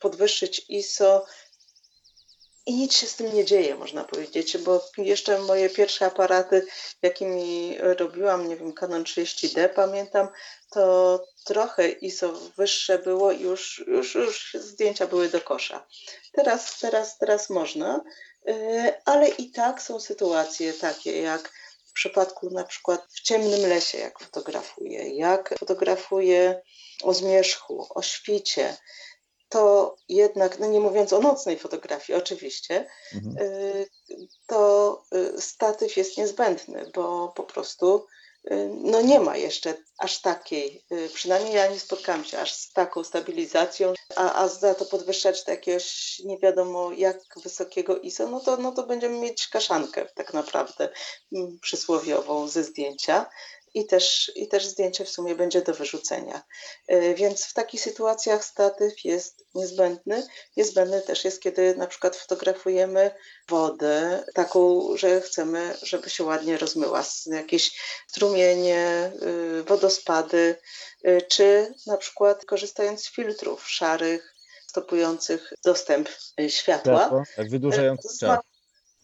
podwyższyć 0.00 0.66
ISO 0.68 1.26
i 2.70 2.74
nic 2.74 2.94
się 2.94 3.06
z 3.06 3.16
tym 3.16 3.34
nie 3.34 3.44
dzieje, 3.44 3.74
można 3.74 4.04
powiedzieć, 4.04 4.58
bo 4.58 4.88
jeszcze 4.98 5.38
moje 5.38 5.68
pierwsze 5.68 6.06
aparaty, 6.06 6.66
jakimi 7.02 7.76
robiłam, 7.78 8.48
nie 8.48 8.56
wiem, 8.56 8.72
Canon 8.72 9.04
30D 9.04 9.68
pamiętam, 9.68 10.28
to 10.70 11.24
trochę 11.44 11.88
ISO 11.88 12.32
wyższe 12.56 12.98
było 12.98 13.32
i 13.32 13.40
już, 13.40 13.84
już, 13.86 14.14
już 14.14 14.56
zdjęcia 14.60 15.06
były 15.06 15.28
do 15.28 15.40
kosza. 15.40 15.86
Teraz, 16.32 16.78
teraz, 16.78 17.18
teraz 17.18 17.50
można, 17.50 18.04
y, 18.48 18.92
ale 19.04 19.28
i 19.28 19.50
tak 19.50 19.82
są 19.82 20.00
sytuacje 20.00 20.72
takie 20.72 21.22
jak 21.22 21.52
w 21.86 21.92
przypadku 21.92 22.50
na 22.50 22.64
przykład 22.64 23.06
w 23.10 23.20
ciemnym 23.20 23.60
lesie, 23.60 23.98
jak 23.98 24.18
fotografuję, 24.18 25.16
jak 25.16 25.58
fotografuję 25.58 26.62
o 27.02 27.14
zmierzchu, 27.14 27.86
o 27.90 28.02
świcie, 28.02 28.76
to 29.50 29.96
jednak, 30.08 30.58
no 30.58 30.66
nie 30.66 30.80
mówiąc 30.80 31.12
o 31.12 31.20
nocnej 31.20 31.58
fotografii 31.58 32.18
oczywiście, 32.18 32.86
mhm. 33.14 33.36
Y, 33.46 33.88
to 34.46 35.02
y, 35.14 35.40
statyw 35.40 35.96
jest 35.96 36.16
niezbędny, 36.16 36.90
bo 36.94 37.32
po 37.36 37.42
prostu 37.42 38.06
y, 38.50 38.70
no 38.72 39.00
nie 39.00 39.20
ma 39.20 39.36
jeszcze 39.36 39.74
aż 39.98 40.20
takiej, 40.20 40.84
przynajmniej 41.14 41.54
ja 41.54 41.66
nie 41.66 41.80
spotkałam 41.80 42.24
się 42.24 42.38
aż 42.38 42.52
z 42.52 42.72
taką 42.72 43.04
stabilizacją, 43.04 43.94
a, 44.16 44.34
a 44.34 44.48
za 44.48 44.74
to 44.74 44.84
podwyższać 44.84 45.44
do 45.44 45.52
jakiegoś 45.52 46.18
nie 46.24 46.38
wiadomo 46.38 46.92
jak 46.92 47.20
wysokiego 47.42 47.98
ISO, 47.98 48.28
no 48.28 48.40
to, 48.40 48.56
no 48.56 48.72
to 48.72 48.86
będziemy 48.86 49.18
mieć 49.18 49.48
kaszankę 49.48 50.06
tak 50.14 50.34
naprawdę 50.34 50.88
mm, 51.32 51.58
przysłowiową 51.62 52.48
ze 52.48 52.64
zdjęcia 52.64 53.26
i 53.74 53.86
też, 53.86 54.32
i 54.34 54.48
też 54.48 54.66
zdjęcie 54.66 55.04
w 55.04 55.10
sumie 55.10 55.34
będzie 55.34 55.62
do 55.62 55.74
wyrzucenia. 55.74 56.42
E, 56.88 57.14
więc 57.14 57.44
w 57.44 57.52
takich 57.52 57.80
sytuacjach 57.80 58.44
statyw 58.44 59.04
jest 59.04 59.44
niezbędny. 59.54 60.26
Niezbędny 60.56 61.02
też 61.02 61.24
jest, 61.24 61.42
kiedy 61.42 61.76
na 61.76 61.86
przykład 61.86 62.16
fotografujemy 62.16 63.10
wodę, 63.48 64.24
taką, 64.34 64.88
że 64.96 65.20
chcemy, 65.20 65.74
żeby 65.82 66.10
się 66.10 66.24
ładnie 66.24 66.58
rozmyła, 66.58 67.04
jakieś 67.26 67.80
strumienie, 68.08 69.12
y, 69.60 69.62
wodospady, 69.62 70.56
y, 71.06 71.22
czy 71.28 71.74
na 71.86 71.96
przykład 71.96 72.44
korzystając 72.44 73.04
z 73.04 73.10
filtrów 73.10 73.70
szarych, 73.70 74.34
stopujących 74.66 75.52
dostęp 75.64 76.08
y, 76.40 76.50
światła. 76.50 77.24
Tak, 77.36 77.50
wydłużając 77.50 78.18
czas. 78.20 78.38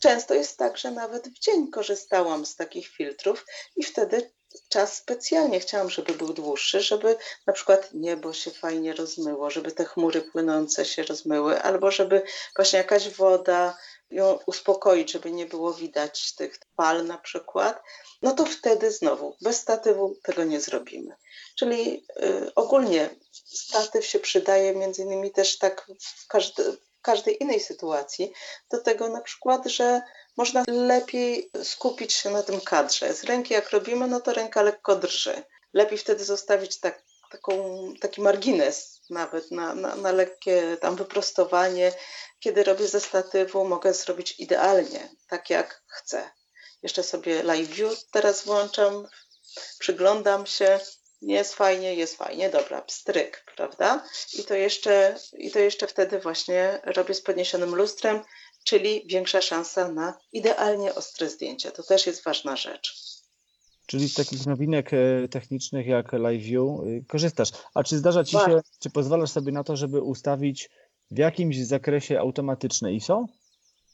Często 0.00 0.34
jest 0.34 0.56
tak, 0.58 0.78
że 0.78 0.90
nawet 0.90 1.28
w 1.28 1.38
dzień 1.38 1.70
korzystałam 1.70 2.46
z 2.46 2.56
takich 2.56 2.88
filtrów 2.88 3.44
i 3.76 3.82
wtedy 3.82 4.30
czas 4.68 4.96
specjalnie 4.96 5.60
chciałam, 5.60 5.90
żeby 5.90 6.14
był 6.14 6.32
dłuższy, 6.32 6.80
żeby 6.80 7.16
na 7.46 7.52
przykład 7.52 7.88
niebo 7.92 8.32
się 8.32 8.50
fajnie 8.50 8.92
rozmyło, 8.92 9.50
żeby 9.50 9.72
te 9.72 9.84
chmury 9.84 10.22
płynące 10.22 10.84
się 10.84 11.02
rozmyły, 11.02 11.62
albo 11.62 11.90
żeby 11.90 12.22
właśnie 12.56 12.78
jakaś 12.78 13.08
woda 13.08 13.78
ją 14.10 14.38
uspokoić, 14.46 15.12
żeby 15.12 15.30
nie 15.30 15.46
było 15.46 15.74
widać 15.74 16.34
tych 16.34 16.58
pal 16.76 17.06
na 17.06 17.18
przykład, 17.18 17.82
no 18.22 18.32
to 18.32 18.44
wtedy 18.44 18.90
znowu 18.90 19.36
bez 19.42 19.56
statywu 19.56 20.16
tego 20.22 20.44
nie 20.44 20.60
zrobimy. 20.60 21.16
Czyli 21.56 22.06
y, 22.22 22.54
ogólnie 22.54 23.10
statyw 23.44 24.06
się 24.06 24.18
przydaje 24.18 24.74
między 24.74 25.02
innymi 25.02 25.30
też 25.30 25.58
tak 25.58 25.86
w, 26.00 26.26
każdy, 26.26 26.76
każdej 27.02 27.42
innej 27.42 27.60
sytuacji, 27.60 28.32
do 28.70 28.82
tego 28.82 29.08
na 29.08 29.20
przykład, 29.20 29.66
że 29.66 30.02
można 30.36 30.64
lepiej 30.68 31.50
skupić 31.62 32.12
się 32.12 32.30
na 32.30 32.42
tym 32.42 32.60
kadrze. 32.60 33.14
Z 33.14 33.24
ręki 33.24 33.54
jak 33.54 33.70
robimy, 33.70 34.06
no 34.06 34.20
to 34.20 34.32
ręka 34.32 34.62
lekko 34.62 34.96
drży. 34.96 35.42
Lepiej 35.72 35.98
wtedy 35.98 36.24
zostawić 36.24 36.80
tak, 36.80 37.02
taką, 37.30 37.54
taki 38.00 38.20
margines 38.20 39.00
nawet 39.10 39.50
na, 39.50 39.74
na, 39.74 39.96
na 39.96 40.12
lekkie 40.12 40.76
tam 40.80 40.96
wyprostowanie. 40.96 41.92
Kiedy 42.40 42.64
robię 42.64 42.88
ze 42.88 43.00
statywu, 43.00 43.64
mogę 43.64 43.94
zrobić 43.94 44.40
idealnie, 44.40 45.08
tak 45.28 45.50
jak 45.50 45.82
chcę. 45.86 46.30
Jeszcze 46.82 47.02
sobie 47.02 47.42
live 47.42 47.68
view 47.68 48.04
teraz 48.10 48.44
włączam, 48.44 49.08
przyglądam 49.78 50.46
się, 50.46 50.80
jest 51.22 51.54
fajnie, 51.54 51.94
jest 51.94 52.16
fajnie, 52.16 52.50
dobra, 52.50 52.82
pstryk, 52.82 53.44
prawda? 53.56 54.04
I 54.38 54.44
to 54.44 54.54
jeszcze, 54.54 55.16
i 55.38 55.50
to 55.50 55.58
jeszcze 55.58 55.86
wtedy 55.86 56.18
właśnie 56.18 56.80
robię 56.84 57.14
z 57.14 57.22
podniesionym 57.22 57.74
lustrem, 57.74 58.20
czyli 58.64 59.06
większa 59.06 59.40
szansa 59.40 59.88
na 59.88 60.18
idealnie 60.32 60.94
ostre 60.94 61.30
zdjęcie. 61.30 61.70
To 61.70 61.82
też 61.82 62.06
jest 62.06 62.24
ważna 62.24 62.56
rzecz. 62.56 63.16
Czyli 63.86 64.08
z 64.08 64.14
takich 64.14 64.46
nowinek 64.46 64.90
e, 64.92 65.28
technicznych 65.28 65.86
jak 65.86 66.12
LiveView 66.12 66.80
e, 66.80 67.04
korzystasz. 67.08 67.50
A 67.74 67.84
czy 67.84 67.98
zdarza 67.98 68.24
Ci 68.24 68.32
się, 68.32 68.60
czy 68.78 68.90
pozwalasz 68.90 69.30
sobie 69.30 69.52
na 69.52 69.64
to, 69.64 69.76
żeby 69.76 70.02
ustawić 70.02 70.70
w 71.10 71.18
jakimś 71.18 71.58
zakresie 71.58 72.20
automatyczne 72.20 72.92
ISO? 72.92 73.26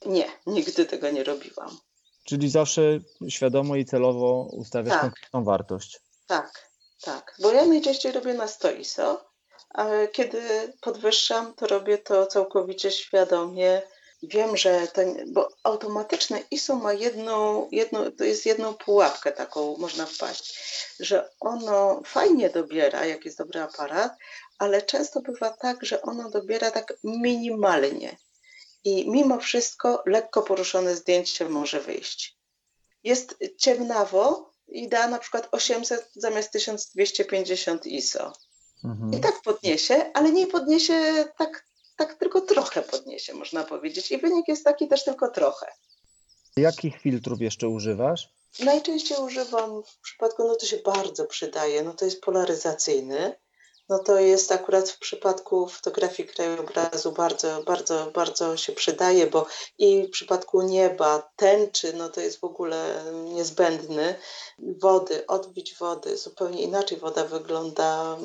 Nie, 0.05 0.25
nigdy 0.47 0.85
tego 0.85 1.09
nie 1.09 1.23
robiłam. 1.23 1.77
Czyli 2.23 2.49
zawsze 2.49 2.99
świadomo 3.29 3.75
i 3.75 3.85
celowo 3.85 4.49
ustawiasz 4.51 4.93
tak. 4.93 5.01
konkretną 5.01 5.43
wartość. 5.43 5.99
Tak, 6.27 6.72
tak. 7.05 7.35
Bo 7.39 7.51
ja 7.51 7.65
najczęściej 7.65 8.11
robię 8.11 8.33
na 8.33 8.47
100 8.47 8.71
ISO, 8.71 9.25
a 9.69 9.87
kiedy 10.11 10.73
podwyższam, 10.81 11.53
to 11.53 11.67
robię 11.67 11.97
to 11.97 12.27
całkowicie 12.27 12.91
świadomie. 12.91 13.81
Wiem, 14.23 14.57
że 14.57 14.87
ten, 14.87 15.33
bo 15.33 15.49
automatyczne 15.63 16.39
ISO 16.51 16.75
ma 16.75 16.93
jedną, 16.93 17.67
jedną, 17.71 18.11
to 18.11 18.23
jest 18.23 18.45
jedną 18.45 18.73
pułapkę 18.73 19.31
taką, 19.31 19.77
można 19.77 20.05
wpaść, 20.05 20.59
że 20.99 21.29
ono 21.39 22.01
fajnie 22.05 22.49
dobiera, 22.49 23.05
jak 23.05 23.25
jest 23.25 23.37
dobry 23.37 23.61
aparat, 23.61 24.11
ale 24.59 24.81
często 24.81 25.21
bywa 25.21 25.49
tak, 25.49 25.85
że 25.85 26.01
ono 26.01 26.29
dobiera 26.29 26.71
tak 26.71 26.93
minimalnie 27.03 28.17
i 28.83 29.09
mimo 29.09 29.39
wszystko 29.39 30.03
lekko 30.05 30.41
poruszone 30.41 30.95
zdjęcie 30.95 31.49
może 31.49 31.79
wyjść. 31.79 32.37
Jest 33.03 33.35
ciemnawo 33.57 34.52
i 34.73 34.89
da 34.89 35.07
na 35.07 35.19
przykład 35.19 35.47
800 35.51 36.11
zamiast 36.15 36.51
1250 36.51 37.85
ISO. 37.85 38.33
Mhm. 38.83 39.13
I 39.13 39.19
tak 39.19 39.41
podniesie, 39.41 40.11
ale 40.13 40.31
nie 40.31 40.47
podniesie 40.47 41.25
tak, 41.37 41.65
tak 41.97 42.13
tylko 42.13 42.41
trochę 42.41 42.81
podniesie, 42.81 43.33
można 43.33 43.63
powiedzieć. 43.63 44.11
I 44.11 44.17
wynik 44.17 44.47
jest 44.47 44.63
taki 44.63 44.87
też 44.87 45.03
tylko 45.03 45.31
trochę. 45.31 45.67
Jakich 46.57 47.01
filtrów 47.01 47.41
jeszcze 47.41 47.69
używasz? 47.69 48.29
Najczęściej 48.59 49.17
używam 49.17 49.83
w 49.83 49.99
przypadku, 49.99 50.47
no 50.47 50.55
to 50.55 50.65
się 50.65 50.77
bardzo 50.77 51.25
przydaje, 51.25 51.83
no 51.83 51.93
to 51.93 52.05
jest 52.05 52.21
polaryzacyjny 52.21 53.35
no 53.93 53.99
to 53.99 54.19
jest 54.19 54.51
akurat 54.51 54.89
w 54.89 54.99
przypadku 54.99 55.67
fotografii 55.67 56.29
krajobrazu 56.29 57.11
bardzo, 57.11 57.63
bardzo, 57.63 58.11
bardzo 58.11 58.57
się 58.57 58.73
przydaje, 58.73 59.27
bo 59.27 59.45
i 59.77 60.03
w 60.03 60.09
przypadku 60.09 60.61
nieba, 60.61 61.31
tęczy, 61.35 61.93
no 61.93 62.09
to 62.09 62.21
jest 62.21 62.39
w 62.39 62.43
ogóle 62.43 63.03
niezbędny. 63.25 64.15
Wody, 64.59 65.27
odbić 65.27 65.75
wody, 65.77 66.17
zupełnie 66.17 66.61
inaczej 66.61 66.97
woda 66.97 67.25
wygląda, 67.25 68.17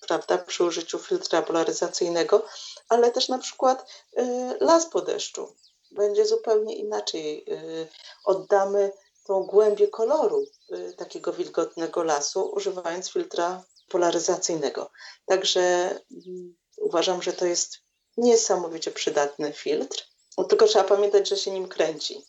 prawda, 0.00 0.38
przy 0.38 0.64
użyciu 0.64 0.98
filtra 0.98 1.42
polaryzacyjnego, 1.42 2.46
ale 2.88 3.10
też 3.10 3.28
na 3.28 3.38
przykład 3.38 3.90
y, 4.18 4.22
las 4.60 4.86
po 4.86 5.00
deszczu. 5.00 5.48
Będzie 5.90 6.26
zupełnie 6.26 6.76
inaczej. 6.76 7.44
Y, 7.48 7.88
oddamy 8.24 8.92
tą 9.24 9.42
głębię 9.42 9.88
koloru 9.88 10.46
y, 10.72 10.94
takiego 10.96 11.32
wilgotnego 11.32 12.02
lasu, 12.02 12.50
używając 12.50 13.10
filtra 13.10 13.62
polaryzacyjnego. 13.88 14.90
Także 15.26 15.60
mm, 15.60 16.56
uważam, 16.76 17.22
że 17.22 17.32
to 17.32 17.46
jest 17.46 17.78
niesamowicie 18.16 18.90
przydatny 18.90 19.52
filtr. 19.52 20.08
Tylko 20.48 20.66
trzeba 20.66 20.84
pamiętać, 20.84 21.28
że 21.28 21.36
się 21.36 21.50
nim 21.50 21.68
kręci. 21.68 22.24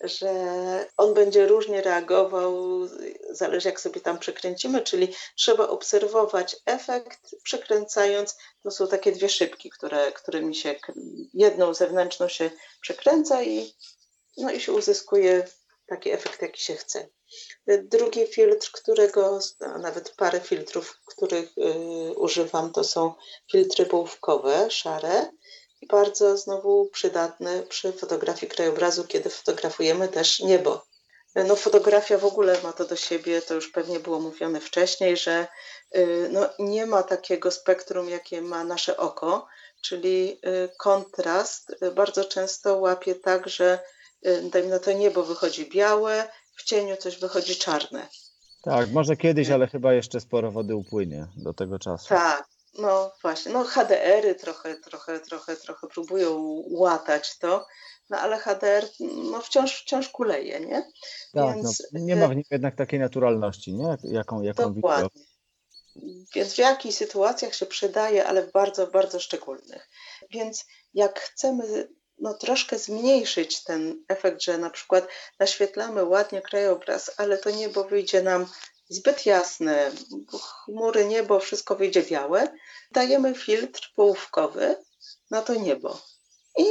Że 0.00 0.30
on 0.96 1.14
będzie 1.14 1.46
różnie 1.46 1.82
reagował, 1.82 2.80
zależy 3.30 3.68
jak 3.68 3.80
sobie 3.80 4.00
tam 4.00 4.18
przekręcimy, 4.18 4.82
czyli 4.82 5.14
trzeba 5.36 5.68
obserwować 5.68 6.56
efekt 6.66 7.34
przekręcając. 7.42 8.36
To 8.62 8.70
są 8.70 8.88
takie 8.88 9.12
dwie 9.12 9.28
szybki, 9.28 9.70
które, 9.70 10.12
którymi 10.12 10.54
się 10.54 10.74
jedną 11.34 11.74
zewnętrzną 11.74 12.28
się 12.28 12.50
przekręca 12.80 13.42
i, 13.42 13.74
no 14.36 14.50
i 14.50 14.60
się 14.60 14.72
uzyskuje 14.72 15.48
taki 15.86 16.10
efekt, 16.10 16.42
jaki 16.42 16.62
się 16.62 16.74
chce. 16.74 17.08
Drugi 17.66 18.26
filtr, 18.26 18.70
którego, 18.72 19.38
a 19.60 19.78
nawet 19.78 20.10
parę 20.10 20.40
filtrów, 20.40 21.00
których 21.06 21.58
y, 21.58 22.14
używam, 22.16 22.72
to 22.72 22.84
są 22.84 23.14
filtry 23.52 23.86
połówkowe, 23.86 24.70
szare. 24.70 25.30
I 25.80 25.86
bardzo 25.86 26.36
znowu 26.36 26.88
przydatne 26.92 27.62
przy 27.62 27.92
fotografii 27.92 28.52
krajobrazu, 28.52 29.04
kiedy 29.04 29.30
fotografujemy 29.30 30.08
też 30.08 30.40
niebo. 30.40 30.86
No, 31.34 31.56
fotografia 31.56 32.18
w 32.18 32.24
ogóle 32.24 32.62
ma 32.62 32.72
to 32.72 32.84
do 32.84 32.96
siebie, 32.96 33.42
to 33.42 33.54
już 33.54 33.68
pewnie 33.68 34.00
było 34.00 34.20
mówione 34.20 34.60
wcześniej, 34.60 35.16
że 35.16 35.46
y, 35.96 36.28
no, 36.32 36.48
nie 36.58 36.86
ma 36.86 37.02
takiego 37.02 37.50
spektrum, 37.50 38.08
jakie 38.08 38.42
ma 38.42 38.64
nasze 38.64 38.96
oko, 38.96 39.46
czyli 39.82 40.40
y, 40.46 40.68
kontrast 40.78 41.76
bardzo 41.94 42.24
często 42.24 42.76
łapie 42.76 43.14
tak, 43.14 43.48
że 43.48 43.78
dajmy 44.42 44.68
na 44.68 44.78
to 44.78 44.92
niebo 44.92 45.22
wychodzi 45.22 45.70
białe, 45.70 46.28
w 46.58 46.64
cieniu 46.64 46.96
coś 46.96 47.18
wychodzi 47.18 47.56
czarne. 47.56 48.08
Tak, 48.62 48.90
może 48.90 49.16
kiedyś, 49.16 49.50
ale 49.50 49.66
chyba 49.66 49.92
jeszcze 49.92 50.20
sporo 50.20 50.52
wody 50.52 50.76
upłynie 50.76 51.26
do 51.36 51.54
tego 51.54 51.78
czasu. 51.78 52.08
Tak, 52.08 52.48
no 52.78 53.12
właśnie. 53.22 53.52
No 53.52 53.64
HDR-y 53.64 54.34
trochę, 54.34 54.74
trochę, 54.74 55.20
trochę, 55.20 55.56
trochę 55.56 55.86
próbują 55.86 56.62
łatać 56.70 57.38
to, 57.38 57.66
no 58.10 58.18
ale 58.18 58.38
HDR 58.38 58.88
no 59.30 59.40
wciąż, 59.40 59.82
wciąż 59.82 60.08
kuleje, 60.08 60.60
nie? 60.60 60.82
Tak, 60.82 60.92
no, 61.34 61.54
Więc, 61.54 61.82
no, 61.92 62.00
nie 62.00 62.16
ma 62.16 62.28
w 62.28 62.36
nim 62.36 62.44
jednak 62.50 62.76
takiej 62.76 63.00
naturalności, 63.00 63.74
nie? 63.74 63.96
Jaką, 64.02 64.42
jaką 64.42 64.74
Dokładnie. 64.74 65.08
Wideo. 65.14 65.28
Więc 66.34 66.54
w 66.54 66.58
jakich 66.58 66.94
sytuacjach 66.94 67.54
się 67.54 67.66
przydaje, 67.66 68.26
ale 68.26 68.42
w 68.42 68.52
bardzo, 68.52 68.86
bardzo 68.86 69.20
szczególnych. 69.20 69.88
Więc 70.30 70.66
jak 70.94 71.20
chcemy 71.20 71.88
no, 72.20 72.34
troszkę 72.34 72.78
zmniejszyć 72.78 73.64
ten 73.64 74.04
efekt, 74.08 74.42
że 74.42 74.58
na 74.58 74.70
przykład 74.70 75.08
naświetlamy 75.38 76.04
ładnie 76.04 76.42
krajobraz, 76.42 77.10
ale 77.16 77.38
to 77.38 77.50
niebo 77.50 77.84
wyjdzie 77.84 78.22
nam 78.22 78.46
zbyt 78.88 79.26
jasne, 79.26 79.92
chmury, 80.64 81.04
niebo, 81.04 81.40
wszystko 81.40 81.76
wyjdzie 81.76 82.02
białe, 82.02 82.48
dajemy 82.90 83.34
filtr 83.34 83.92
połówkowy 83.96 84.76
na 85.30 85.42
to 85.42 85.54
niebo. 85.54 86.00
I 86.58 86.64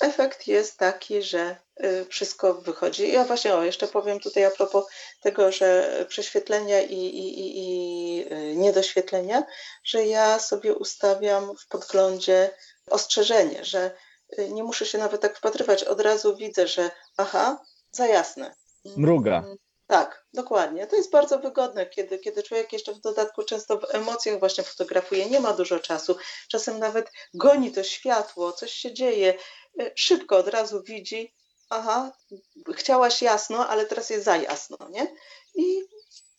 efekt 0.00 0.46
jest 0.46 0.78
taki, 0.78 1.22
że 1.22 1.56
y, 1.84 2.04
wszystko 2.04 2.54
wychodzi. 2.54 3.12
Ja 3.12 3.24
właśnie, 3.24 3.54
o, 3.54 3.64
jeszcze 3.64 3.88
powiem 3.88 4.20
tutaj 4.20 4.44
a 4.44 4.50
propos 4.50 4.84
tego, 5.20 5.52
że 5.52 6.06
prześwietlenia 6.08 6.80
i, 6.80 6.94
i, 6.94 7.40
i, 7.40 7.52
i 7.56 8.32
y, 8.32 8.56
niedoświetlenia, 8.56 9.42
że 9.84 10.06
ja 10.06 10.38
sobie 10.38 10.74
ustawiam 10.74 11.56
w 11.56 11.66
podglądzie 11.66 12.50
ostrzeżenie, 12.86 13.64
że 13.64 13.90
nie 14.38 14.64
muszę 14.64 14.86
się 14.86 14.98
nawet 14.98 15.20
tak 15.20 15.38
wpatrywać, 15.38 15.84
od 15.84 16.00
razu 16.00 16.36
widzę, 16.36 16.68
że 16.68 16.90
aha, 17.16 17.64
za 17.90 18.06
jasne. 18.06 18.54
Mruga. 18.96 19.38
Mm, 19.38 19.56
tak, 19.86 20.26
dokładnie. 20.34 20.86
To 20.86 20.96
jest 20.96 21.10
bardzo 21.10 21.38
wygodne, 21.38 21.86
kiedy, 21.86 22.18
kiedy 22.18 22.42
człowiek 22.42 22.72
jeszcze 22.72 22.92
w 22.92 23.00
dodatku 23.00 23.42
często 23.42 23.78
w 23.78 23.94
emocjach 23.94 24.38
właśnie 24.38 24.64
fotografuje, 24.64 25.26
nie 25.26 25.40
ma 25.40 25.52
dużo 25.52 25.78
czasu, 25.78 26.16
czasem 26.48 26.78
nawet 26.78 27.10
goni 27.34 27.72
to 27.72 27.84
światło, 27.84 28.52
coś 28.52 28.72
się 28.72 28.94
dzieje, 28.94 29.34
e, 29.80 29.90
szybko 29.96 30.36
od 30.36 30.48
razu 30.48 30.82
widzi, 30.82 31.34
aha, 31.70 32.12
chciałaś 32.74 33.22
jasno, 33.22 33.68
ale 33.68 33.86
teraz 33.86 34.10
jest 34.10 34.24
za 34.24 34.36
jasno, 34.36 34.76
nie? 34.90 35.14
I 35.54 35.82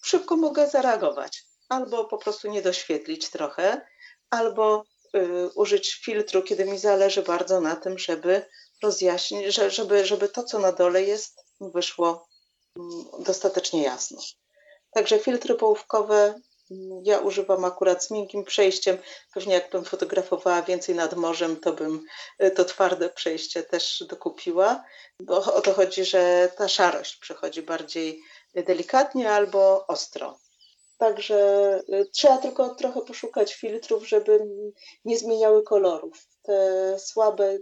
szybko 0.03 0.35
mogę 0.35 0.69
zareagować. 0.69 1.43
Albo 1.69 2.05
po 2.05 2.17
prostu 2.17 2.49
nie 2.49 2.61
doświetlić 2.61 3.29
trochę, 3.29 3.81
albo 4.29 4.83
Y, 4.83 4.92
użyć 5.55 5.93
filtru, 5.93 6.43
kiedy 6.43 6.65
mi 6.65 6.77
zależy 6.77 7.21
bardzo 7.21 7.61
na 7.61 7.75
tym, 7.75 7.99
żeby 7.99 8.45
rozjaśnić, 8.83 9.55
żeby, 9.55 10.05
żeby 10.05 10.29
to, 10.29 10.43
co 10.43 10.59
na 10.59 10.71
dole 10.71 11.03
jest, 11.03 11.45
wyszło 11.61 12.27
mm, 12.77 13.05
dostatecznie 13.19 13.83
jasno. 13.83 14.21
Także 14.91 15.19
filtry 15.19 15.55
połówkowe 15.55 16.41
mm, 16.71 17.01
ja 17.05 17.19
używam 17.19 17.65
akurat 17.65 18.05
z 18.05 18.11
miękkim 18.11 18.43
przejściem. 18.43 18.97
Pewnie 19.33 19.53
jakbym 19.53 19.85
fotografowała 19.85 20.61
więcej 20.61 20.95
nad 20.95 21.13
morzem, 21.13 21.57
to 21.57 21.73
bym 21.73 22.05
y, 22.43 22.51
to 22.51 22.65
twarde 22.65 23.09
przejście 23.09 23.63
też 23.63 24.03
dokupiła, 24.09 24.83
bo 25.19 25.53
o 25.53 25.61
to 25.61 25.73
chodzi, 25.73 26.05
że 26.05 26.51
ta 26.57 26.67
szarość 26.67 27.15
przechodzi 27.15 27.61
bardziej 27.61 28.21
delikatnie 28.55 29.31
albo 29.31 29.87
ostro. 29.87 30.39
Także 31.03 31.79
y, 31.93 32.05
trzeba 32.13 32.37
tylko 32.37 32.75
trochę 32.75 33.01
poszukać 33.01 33.53
filtrów, 33.53 34.07
żeby 34.07 34.39
nie 35.05 35.17
zmieniały 35.17 35.63
kolorów. 35.63 36.27
Te 36.43 36.95
słabe 36.99 37.57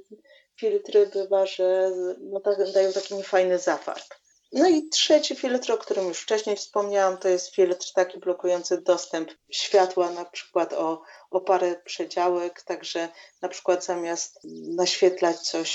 filtry 0.59 1.07
bywa, 1.07 1.45
że 1.45 1.91
no 2.19 2.39
tak, 2.39 2.71
dają 2.73 2.93
taki 2.93 3.15
niefajny 3.15 3.59
zafarb. 3.59 4.05
No 4.51 4.69
i 4.69 4.89
trzeci 4.89 5.35
filtr, 5.35 5.71
o 5.71 5.77
którym 5.77 6.07
już 6.07 6.19
wcześniej 6.19 6.55
wspomniałam, 6.55 7.17
to 7.17 7.27
jest 7.27 7.55
filtr 7.55 7.93
taki 7.95 8.19
blokujący 8.19 8.81
dostęp 8.81 9.31
światła, 9.51 10.11
na 10.11 10.25
przykład 10.25 10.73
o, 10.73 11.01
o 11.31 11.41
parę 11.41 11.75
przedziałek, 11.85 12.61
także 12.61 13.09
na 13.41 13.49
przykład 13.49 13.85
zamiast 13.85 14.39
naświetlać 14.75 15.39
coś 15.39 15.71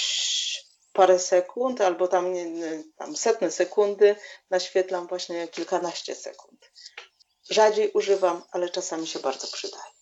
parę 0.92 1.18
sekund 1.18 1.80
albo 1.80 2.08
tam, 2.08 2.34
tam 2.96 3.16
setne 3.16 3.50
sekundy, 3.50 4.16
naświetlam 4.50 5.06
właśnie 5.06 5.48
kilkanaście 5.48 6.14
sekund. 6.14 6.65
Rzadziej 7.50 7.90
używam, 7.90 8.42
ale 8.52 8.68
czasami 8.68 9.06
się 9.06 9.18
bardzo 9.18 9.46
przydaje. 9.52 9.92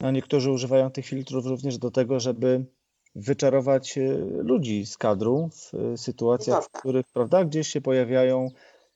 No, 0.00 0.10
niektórzy 0.10 0.50
używają 0.50 0.90
tych 0.90 1.06
filtrów 1.06 1.46
również 1.46 1.78
do 1.78 1.90
tego, 1.90 2.20
żeby 2.20 2.64
wyczarować 3.14 3.98
e, 3.98 4.02
ludzi 4.42 4.86
z 4.86 4.98
kadru 4.98 5.50
w 5.52 5.74
e, 5.74 5.98
sytuacjach, 5.98 6.56
no 6.56 6.62
tak. 6.62 6.70
w 6.70 6.80
których 6.80 7.06
prawda, 7.12 7.44
gdzieś 7.44 7.68
się 7.68 7.80
pojawiają 7.80 8.48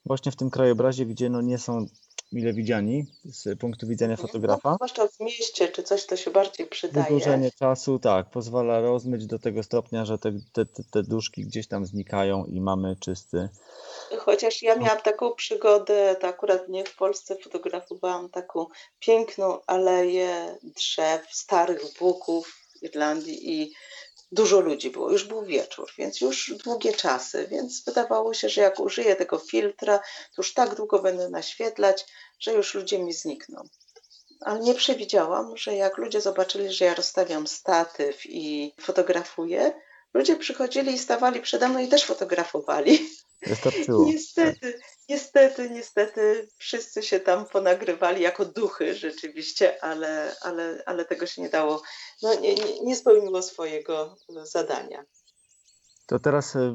właśnie 0.06 0.32
w 0.32 0.36
tym 0.36 0.50
krajobrazie, 0.50 1.06
gdzie 1.06 1.30
no 1.30 1.40
nie 1.40 1.58
są 1.58 1.86
mile 2.32 2.52
widziani 2.52 3.06
z 3.24 3.58
punktu 3.58 3.86
widzenia 3.86 4.16
No, 4.18 4.22
fotografa. 4.22 4.74
zwłaszcza 4.74 5.08
w 5.08 5.20
mieście 5.20 5.68
czy 5.68 5.82
coś, 5.82 6.06
to 6.06 6.16
się 6.16 6.30
bardziej 6.30 6.66
przydaje. 6.66 7.04
Wydłużenie 7.04 7.50
czasu, 7.50 7.98
tak, 7.98 8.30
pozwala 8.30 8.80
rozmyć 8.80 9.26
do 9.26 9.38
tego 9.38 9.62
stopnia, 9.62 10.04
że 10.04 10.18
te, 10.18 10.32
te, 10.52 10.66
te 10.90 11.02
duszki 11.02 11.42
gdzieś 11.42 11.68
tam 11.68 11.86
znikają 11.86 12.44
i 12.44 12.60
mamy 12.60 12.96
czysty. 12.96 13.48
Chociaż 14.18 14.62
ja 14.62 14.76
miałam 14.76 15.00
taką 15.00 15.32
przygodę, 15.32 16.16
to 16.20 16.26
akurat 16.26 16.68
nie 16.68 16.84
w 16.84 16.96
Polsce 16.96 17.36
fotografowałam 17.36 18.30
taką 18.30 18.66
piękną 18.98 19.60
aleję 19.66 20.58
drzew, 20.62 21.26
starych 21.30 21.82
buków 21.98 22.48
w 22.48 22.82
Irlandii 22.82 23.52
i 23.52 23.72
dużo 24.32 24.60
ludzi 24.60 24.90
było. 24.90 25.10
Już 25.10 25.24
był 25.24 25.44
wieczór, 25.44 25.92
więc 25.98 26.20
już 26.20 26.54
długie 26.64 26.92
czasy, 26.92 27.46
więc 27.50 27.84
wydawało 27.84 28.34
się, 28.34 28.48
że 28.48 28.60
jak 28.60 28.80
użyję 28.80 29.16
tego 29.16 29.38
filtra, 29.38 29.98
to 29.98 30.34
już 30.38 30.54
tak 30.54 30.74
długo 30.74 30.98
będę 30.98 31.28
naświetlać, 31.28 32.06
że 32.40 32.52
już 32.52 32.74
ludzie 32.74 32.98
mi 32.98 33.12
znikną. 33.12 33.62
Ale 34.40 34.60
nie 34.60 34.74
przewidziałam, 34.74 35.56
że 35.56 35.76
jak 35.76 35.98
ludzie 35.98 36.20
zobaczyli, 36.20 36.72
że 36.72 36.84
ja 36.84 36.94
rozstawiam 36.94 37.46
statyw 37.46 38.26
i 38.26 38.74
fotografuję, 38.80 39.72
ludzie 40.14 40.36
przychodzili 40.36 40.92
i 40.92 40.98
stawali 40.98 41.40
przede 41.40 41.68
mną 41.68 41.78
i 41.78 41.88
też 41.88 42.04
fotografowali. 42.04 43.08
Wystarczyło. 43.46 44.04
Niestety, 44.04 44.80
niestety, 45.08 45.70
niestety 45.70 46.48
wszyscy 46.56 47.02
się 47.02 47.20
tam 47.20 47.46
ponagrywali 47.46 48.22
jako 48.22 48.44
duchy 48.44 48.94
rzeczywiście, 48.94 49.84
ale, 49.84 50.36
ale, 50.42 50.82
ale 50.86 51.04
tego 51.04 51.26
się 51.26 51.42
nie 51.42 51.48
dało, 51.48 51.82
no 52.22 52.34
nie, 52.34 52.54
nie, 52.54 52.80
nie 52.82 52.96
spełniło 52.96 53.42
swojego 53.42 54.16
zadania. 54.42 55.04
To 56.06 56.18
teraz 56.18 56.56
y, 56.56 56.74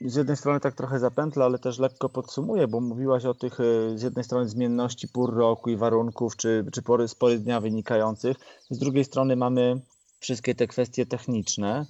z 0.00 0.16
jednej 0.16 0.36
strony 0.36 0.60
tak 0.60 0.74
trochę 0.74 0.98
zapętla, 0.98 1.44
ale 1.44 1.58
też 1.58 1.78
lekko 1.78 2.08
podsumuję, 2.08 2.68
bo 2.68 2.80
mówiłaś 2.80 3.24
o 3.24 3.34
tych 3.34 3.60
y, 3.60 3.92
z 3.94 4.02
jednej 4.02 4.24
strony 4.24 4.48
zmienności 4.48 5.08
pór 5.08 5.34
roku 5.34 5.70
i 5.70 5.76
warunków, 5.76 6.36
czy, 6.36 6.64
czy 6.72 6.82
pory, 6.82 7.08
z 7.08 7.14
pory 7.14 7.38
dnia 7.38 7.60
wynikających. 7.60 8.36
Z 8.70 8.78
drugiej 8.78 9.04
strony 9.04 9.36
mamy 9.36 9.80
wszystkie 10.20 10.54
te 10.54 10.66
kwestie 10.66 11.06
techniczne, 11.06 11.86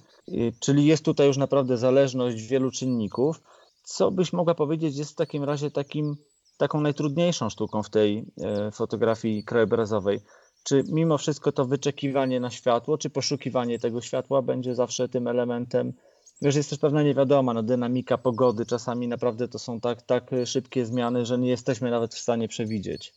czyli 0.59 0.85
jest 0.85 1.05
tutaj 1.05 1.27
już 1.27 1.37
naprawdę 1.37 1.77
zależność 1.77 2.47
wielu 2.47 2.71
czynników. 2.71 3.41
Co 3.83 4.11
byś 4.11 4.33
mogła 4.33 4.55
powiedzieć 4.55 4.97
jest 4.97 5.11
w 5.11 5.15
takim 5.15 5.43
razie 5.43 5.71
takim, 5.71 6.15
taką 6.57 6.81
najtrudniejszą 6.81 7.49
sztuką 7.49 7.83
w 7.83 7.89
tej 7.89 8.25
e, 8.41 8.71
fotografii 8.71 9.43
krajobrazowej? 9.43 10.21
Czy 10.63 10.83
mimo 10.89 11.17
wszystko 11.17 11.51
to 11.51 11.65
wyczekiwanie 11.65 12.39
na 12.39 12.49
światło, 12.49 12.97
czy 12.97 13.09
poszukiwanie 13.09 13.79
tego 13.79 14.01
światła 14.01 14.41
będzie 14.41 14.75
zawsze 14.75 15.09
tym 15.09 15.27
elementem? 15.27 15.93
Wiesz, 16.41 16.55
jest 16.55 16.69
też 16.69 16.79
pewna 16.79 17.03
niewiadoma, 17.03 17.53
no, 17.53 17.63
dynamika 17.63 18.17
pogody. 18.17 18.65
Czasami 18.65 19.07
naprawdę 19.07 19.47
to 19.47 19.59
są 19.59 19.79
tak, 19.79 20.01
tak 20.01 20.31
szybkie 20.45 20.85
zmiany, 20.85 21.25
że 21.25 21.37
nie 21.37 21.49
jesteśmy 21.49 21.91
nawet 21.91 22.15
w 22.15 22.19
stanie 22.19 22.47
przewidzieć. 22.47 23.13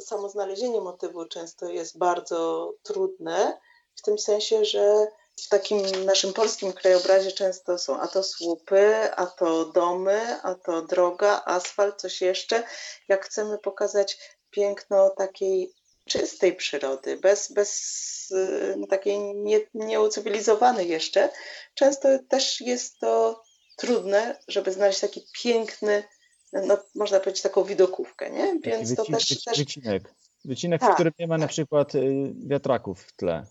Samo 0.00 0.28
znalezienie 0.28 0.80
motywu 0.80 1.24
często 1.24 1.68
jest 1.68 1.98
bardzo 1.98 2.72
trudne, 2.82 3.58
w 3.94 4.02
tym 4.02 4.18
sensie, 4.18 4.64
że 4.64 5.06
w 5.46 5.48
takim 5.48 6.04
naszym 6.04 6.32
polskim 6.32 6.72
krajobrazie 6.72 7.32
często 7.32 7.78
są 7.78 8.00
a 8.00 8.08
to 8.08 8.22
słupy, 8.22 9.10
a 9.16 9.26
to 9.26 9.64
domy, 9.64 10.42
a 10.42 10.54
to 10.54 10.82
droga, 10.82 11.42
asfalt, 11.44 12.00
coś 12.00 12.20
jeszcze. 12.20 12.62
Jak 13.08 13.26
chcemy 13.26 13.58
pokazać 13.58 14.18
piękno 14.50 15.10
takiej 15.10 15.74
czystej 16.04 16.56
przyrody, 16.56 17.16
bez, 17.16 17.52
bez 17.52 18.32
no, 18.76 18.86
takiej 18.86 19.18
nie, 19.34 19.60
nieucywilizowanej 19.74 20.88
jeszcze, 20.88 21.28
często 21.74 22.08
też 22.28 22.60
jest 22.60 22.98
to 22.98 23.42
trudne, 23.76 24.38
żeby 24.48 24.72
znaleźć 24.72 25.00
taki 25.00 25.26
piękny, 25.42 26.04
no, 26.52 26.78
można 26.94 27.20
powiedzieć 27.20 27.42
taką 27.42 27.64
widokówkę, 27.64 28.30
nie? 28.30 28.60
Więc 28.60 28.94
to 28.94 29.04
też, 29.04 29.44
też... 29.44 29.58
Wycinek, 29.58 30.14
wycinek 30.44 30.80
tak, 30.80 30.90
w 30.90 30.94
którym 30.94 31.12
nie 31.18 31.26
ma 31.26 31.34
tak. 31.34 31.40
na 31.40 31.48
przykład 31.48 31.94
y, 31.94 32.34
wiatraków 32.46 33.02
w 33.02 33.12
tle. 33.12 33.46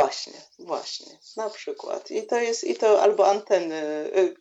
Właśnie, 0.00 0.32
właśnie, 0.58 1.18
na 1.36 1.50
przykład. 1.50 2.10
I 2.10 2.26
to 2.26 2.36
jest, 2.36 2.64
i 2.64 2.74
to 2.74 3.02
albo 3.02 3.28
anteny 3.28 3.76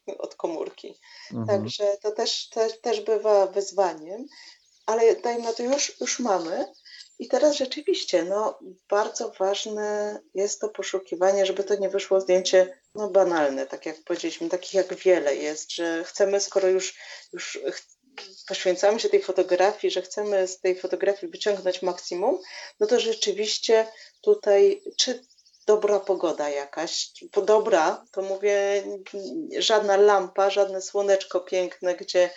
y, 0.07 0.17
od 0.17 0.35
komórki. 0.35 0.99
Mhm. 1.31 1.47
Także 1.47 1.97
to 2.01 2.11
też, 2.11 2.49
te, 2.49 2.69
też 2.69 3.01
bywa 3.01 3.47
wyzwaniem, 3.47 4.25
ale 4.85 5.15
dajmy 5.15 5.43
na 5.43 5.53
to 5.53 5.63
już, 5.63 5.99
już 6.01 6.19
mamy. 6.19 6.65
I 7.19 7.27
teraz 7.27 7.55
rzeczywiście, 7.55 8.23
no, 8.23 8.59
bardzo 8.89 9.31
ważne 9.39 10.19
jest 10.33 10.61
to 10.61 10.69
poszukiwanie, 10.69 11.45
żeby 11.45 11.63
to 11.63 11.75
nie 11.75 11.89
wyszło 11.89 12.21
zdjęcie 12.21 12.79
no, 12.95 13.09
banalne, 13.09 13.67
tak 13.67 13.85
jak 13.85 14.03
powiedzieliśmy, 14.03 14.49
takich 14.49 14.73
jak 14.73 14.95
wiele 14.95 15.35
jest, 15.35 15.71
że 15.71 16.03
chcemy, 16.03 16.39
skoro 16.39 16.67
już, 16.67 16.95
już 17.33 17.59
poświęcamy 18.47 18.99
się 18.99 19.09
tej 19.09 19.21
fotografii, 19.21 19.91
że 19.91 20.01
chcemy 20.01 20.47
z 20.47 20.59
tej 20.59 20.79
fotografii 20.79 21.31
wyciągnąć 21.31 21.81
maksimum, 21.81 22.41
no 22.79 22.87
to 22.87 22.99
rzeczywiście 22.99 23.87
tutaj, 24.21 24.83
czy 24.97 25.23
dobra 25.65 25.99
pogoda 25.99 26.49
jakaś, 26.49 27.11
dobra, 27.45 28.05
to 28.11 28.21
mówię, 28.21 28.83
żadna 29.57 29.97
lampa, 29.97 30.49
żadne 30.49 30.81
słoneczko 30.81 31.39
piękne, 31.39 31.95
gdzie, 31.95 32.29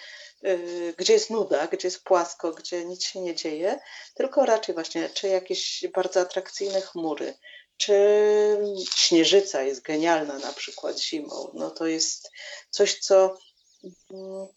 yy, 0.42 0.94
gdzie 0.96 1.12
jest 1.12 1.30
nuda, 1.30 1.66
gdzie 1.66 1.88
jest 1.88 2.04
płasko, 2.04 2.52
gdzie 2.52 2.84
nic 2.84 3.04
się 3.04 3.20
nie 3.20 3.34
dzieje, 3.34 3.80
tylko 4.14 4.44
raczej 4.44 4.74
właśnie, 4.74 5.10
czy 5.14 5.28
jakieś 5.28 5.86
bardzo 5.94 6.20
atrakcyjne 6.20 6.80
chmury, 6.80 7.34
czy 7.76 7.94
śnieżyca 8.94 9.62
jest 9.62 9.82
genialna 9.82 10.38
na 10.38 10.52
przykład 10.52 11.00
zimą, 11.00 11.50
no 11.54 11.70
to 11.70 11.86
jest 11.86 12.30
coś, 12.70 12.98
co 12.98 13.38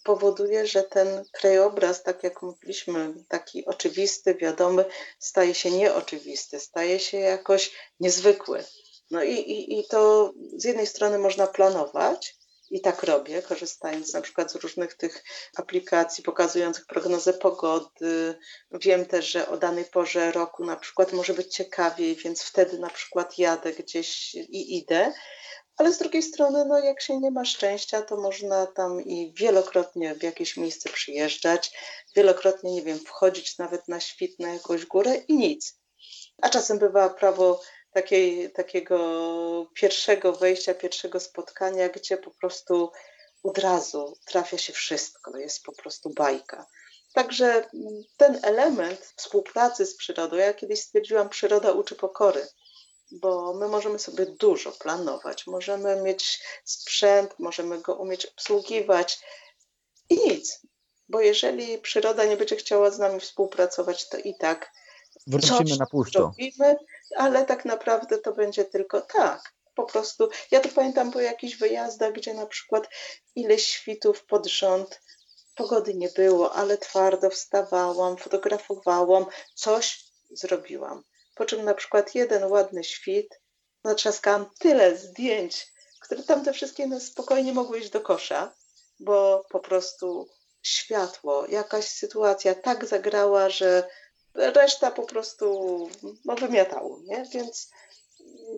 powoduje, 0.04 0.68
że 0.68 0.84
ten 0.84 1.24
krajobraz, 1.32 2.04
tak 2.04 2.24
jak 2.24 2.42
mówiliśmy, 2.42 3.14
taki 3.28 3.66
oczywisty, 3.66 4.36
wiadomy, 4.36 4.86
staje 5.20 5.54
się 5.54 5.72
nieoczywisty, 5.72 6.60
staje 6.60 7.00
się 7.00 7.18
jakoś 7.18 7.72
niezwykły. 8.00 8.64
No 9.12 9.24
i, 9.24 9.34
i, 9.34 9.80
i 9.80 9.88
to 9.88 10.34
z 10.58 10.64
jednej 10.64 10.88
strony 10.88 11.18
można 11.18 11.48
planować, 11.48 12.42
i 12.72 12.82
tak 12.82 13.04
robię, 13.04 13.42
korzystając 13.42 14.14
na 14.14 14.22
przykład 14.22 14.52
z 14.52 14.56
różnych 14.56 14.94
tych 14.94 15.24
aplikacji 15.58 16.24
pokazujących 16.24 16.86
prognozę 16.86 17.34
pogody. 17.34 18.40
Wiem 18.72 19.06
też, 19.06 19.32
że 19.32 19.48
o 19.48 19.58
danej 19.58 19.86
porze 19.86 20.32
roku 20.32 20.66
na 20.66 20.76
przykład 20.76 21.14
może 21.14 21.34
być 21.34 21.56
ciekawiej, 21.56 22.16
więc 22.16 22.42
wtedy 22.42 22.80
na 22.80 22.90
przykład 22.90 23.38
jadę 23.38 23.74
gdzieś 23.74 24.36
i 24.36 24.78
idę. 24.78 25.14
Ale 25.82 25.94
z 25.94 25.98
drugiej 25.98 26.24
strony, 26.24 26.66
no 26.66 26.80
jak 26.80 27.02
się 27.02 27.20
nie 27.20 27.32
ma 27.32 27.46
szczęścia, 27.46 28.02
to 28.02 28.18
można 28.18 28.68
tam 28.68 29.02
i 29.02 29.34
wielokrotnie 29.38 30.16
w 30.16 30.24
jakieś 30.24 30.58
miejsce 30.58 30.90
przyjeżdżać, 30.90 31.72
wielokrotnie, 32.16 32.74
nie 32.74 32.82
wiem, 32.82 33.00
wchodzić 33.00 33.58
nawet 33.58 33.88
na 33.88 34.00
świt 34.00 34.40
na 34.40 34.54
jakąś 34.54 34.86
górę 34.86 35.16
i 35.16 35.34
nic. 35.34 35.80
A 36.42 36.50
czasem 36.50 36.80
bywa 36.80 37.10
prawo 37.10 37.62
takiej, 37.94 38.52
takiego 38.52 39.00
pierwszego 39.74 40.34
wejścia, 40.34 40.74
pierwszego 40.74 41.20
spotkania, 41.20 41.90
gdzie 41.90 42.18
po 42.18 42.32
prostu 42.32 42.92
od 43.44 43.58
razu 43.58 44.18
trafia 44.26 44.58
się 44.58 44.74
wszystko, 44.74 45.38
jest 45.38 45.64
po 45.64 45.72
prostu 45.72 46.10
bajka. 46.10 46.68
Także 47.14 47.70
ten 48.18 48.40
element 48.44 49.14
współpracy 49.16 49.86
z 49.86 49.96
przyrodą, 49.96 50.36
ja 50.36 50.54
kiedyś 50.54 50.82
stwierdziłam, 50.82 51.30
przyroda 51.30 51.72
uczy 51.72 51.96
pokory 51.96 52.48
bo 53.12 53.54
my 53.54 53.68
możemy 53.68 54.00
sobie 54.00 54.26
dużo 54.26 54.72
planować, 54.72 55.48
możemy 55.48 56.02
mieć 56.02 56.44
sprzęt, 56.66 57.40
możemy 57.40 57.82
go 57.82 57.96
umieć 57.96 58.26
obsługiwać 58.26 59.20
i 60.10 60.30
nic, 60.30 60.62
bo 61.10 61.22
jeżeli 61.22 61.78
przyroda 61.78 62.26
nie 62.26 62.38
będzie 62.38 62.56
chciała 62.56 62.92
z 62.92 63.00
nami 63.00 63.20
współpracować, 63.20 64.10
to 64.10 64.18
i 64.18 64.38
tak 64.38 64.72
wrócimy 65.28 65.78
na 65.80 65.86
puszczo. 65.86 66.20
Robimy, 66.20 66.76
ale 67.16 67.46
tak 67.46 67.66
naprawdę 67.66 68.18
to 68.18 68.34
będzie 68.34 68.66
tylko 68.66 69.02
tak. 69.02 69.54
Po 69.76 69.84
prostu, 69.84 70.30
ja 70.52 70.60
to 70.60 70.70
pamiętam 70.70 71.12
po 71.12 71.22
jakichś 71.22 71.56
wyjazdach, 71.58 72.14
gdzie 72.14 72.34
na 72.34 72.46
przykład 72.46 72.90
ileś 73.36 73.68
świtów 73.68 74.26
pod 74.26 74.48
rząd 74.48 75.02
pogody 75.56 75.94
nie 75.94 76.10
było, 76.10 76.54
ale 76.54 76.78
twardo 76.78 77.30
wstawałam, 77.30 78.18
fotografowałam, 78.18 79.26
coś 79.56 80.06
zrobiłam 80.32 81.04
po 81.36 81.46
czym 81.46 81.66
na 81.66 81.74
przykład 81.74 82.16
jeden 82.16 82.44
ładny 82.44 82.84
świt, 82.84 83.42
natrzaskałam 83.84 84.50
tyle 84.60 84.98
zdjęć, 84.98 85.68
które 86.00 86.24
tamte 86.24 86.54
wszystkie 86.54 86.88
no, 86.88 87.00
spokojnie 87.00 87.54
mogły 87.54 87.80
iść 87.80 87.90
do 87.90 88.02
kosza, 88.02 88.56
bo 89.00 89.46
po 89.50 89.60
prostu 89.60 90.28
światło, 90.64 91.46
jakaś 91.48 91.86
sytuacja 91.88 92.56
tak 92.56 92.86
zagrała, 92.86 93.50
że 93.50 93.90
reszta 94.34 94.92
po 94.92 95.04
prostu 95.04 95.90
no, 96.26 96.36
wymiatało, 96.36 97.00
nie? 97.04 97.26
Więc 97.34 97.70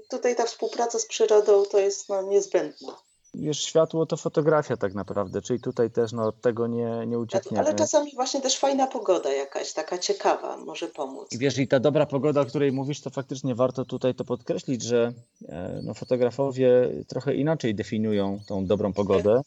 tutaj 0.09 0.35
ta 0.35 0.45
współpraca 0.45 0.99
z 0.99 1.05
przyrodą 1.05 1.65
to 1.65 1.79
jest 1.79 2.09
no, 2.09 2.21
niezbędna 2.21 2.97
wiesz, 3.33 3.59
światło 3.59 4.05
to 4.05 4.17
fotografia 4.17 4.77
tak 4.77 4.93
naprawdę, 4.93 5.41
czyli 5.41 5.59
tutaj 5.59 5.91
też 5.91 6.11
no, 6.11 6.27
od 6.27 6.41
tego 6.41 6.67
nie, 6.67 7.05
nie 7.07 7.19
uciekniemy. 7.19 7.65
Ale 7.65 7.75
czasami 7.75 8.11
właśnie 8.15 8.41
też 8.41 8.57
fajna 8.57 8.87
pogoda 8.87 9.33
jakaś, 9.33 9.73
taka 9.73 9.97
ciekawa, 9.97 10.57
może 10.57 10.87
pomóc. 10.87 11.27
I 11.31 11.37
wiesz, 11.37 11.57
i 11.57 11.67
ta 11.67 11.79
dobra 11.79 12.05
pogoda, 12.05 12.41
o 12.41 12.45
której 12.45 12.71
mówisz, 12.71 13.01
to 13.01 13.09
faktycznie 13.09 13.55
warto 13.55 13.85
tutaj 13.85 14.15
to 14.15 14.25
podkreślić, 14.25 14.81
że 14.81 15.13
e, 15.49 15.81
no, 15.83 15.93
fotografowie 15.93 16.89
trochę 17.07 17.35
inaczej 17.35 17.75
definiują 17.75 18.39
tą 18.47 18.65
dobrą 18.65 18.93
pogodę. 18.93 19.41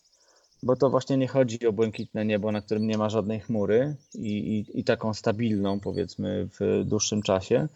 bo 0.62 0.76
to 0.76 0.91
właśnie 0.91 1.16
nie 1.16 1.28
chodzi 1.28 1.66
o 1.66 1.72
błękitne 1.72 2.24
niebo, 2.24 2.53
na 2.53 2.61
którym 2.61 2.87
nie 2.87 2.99
ma 2.99 3.11
żadnej 3.11 3.41
chmury 3.41 3.97
i, 4.14 4.28
i, 4.28 4.80
i 4.80 4.84
taką 4.84 5.14
stabilną, 5.14 5.80
powiedzmy, 5.80 6.49
w 6.61 6.82
dłuższym 6.84 7.22
czasie, 7.22 7.68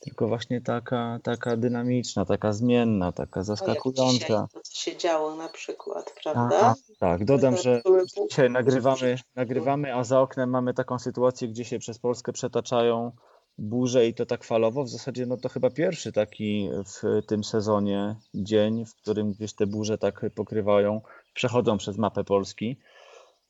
tylko 0.00 0.28
właśnie 0.28 0.60
taka, 0.60 1.18
taka 1.22 1.56
dynamiczna, 1.56 2.24
taka 2.24 2.52
zmienna, 2.52 3.12
taka 3.12 3.42
zaskakująca. 3.42 4.12
Dzisiaj, 4.12 4.28
to, 4.28 4.60
co 4.62 4.74
się 4.74 4.96
działo 4.96 5.36
na 5.36 5.48
przykład, 5.48 6.14
prawda? 6.22 6.60
A, 6.60 6.74
tak, 6.98 7.24
dodam, 7.24 7.56
że 7.56 7.82
dzisiaj 8.30 8.50
nagrywamy, 8.50 9.18
nagrywamy, 9.34 9.94
a 9.94 10.04
za 10.04 10.20
oknem 10.20 10.50
mamy 10.50 10.74
taką 10.74 10.98
sytuację, 10.98 11.48
gdzie 11.48 11.64
się 11.64 11.78
przez 11.78 11.98
Polskę 11.98 12.32
przetaczają 12.32 13.12
burze 13.58 14.06
i 14.06 14.14
to 14.14 14.26
tak 14.26 14.44
falowo. 14.44 14.84
W 14.84 14.88
zasadzie 14.88 15.26
no 15.26 15.36
to 15.36 15.48
chyba 15.48 15.70
pierwszy 15.70 16.12
taki 16.12 16.70
w 16.86 17.26
tym 17.26 17.44
sezonie 17.44 18.16
dzień, 18.34 18.84
w 18.86 18.94
którym 18.94 19.32
gdzieś 19.32 19.52
te 19.52 19.66
burze 19.66 19.98
tak 19.98 20.26
pokrywają, 20.34 21.00
przechodzą 21.34 21.78
przez 21.78 21.98
mapę 21.98 22.24
Polski. 22.24 22.76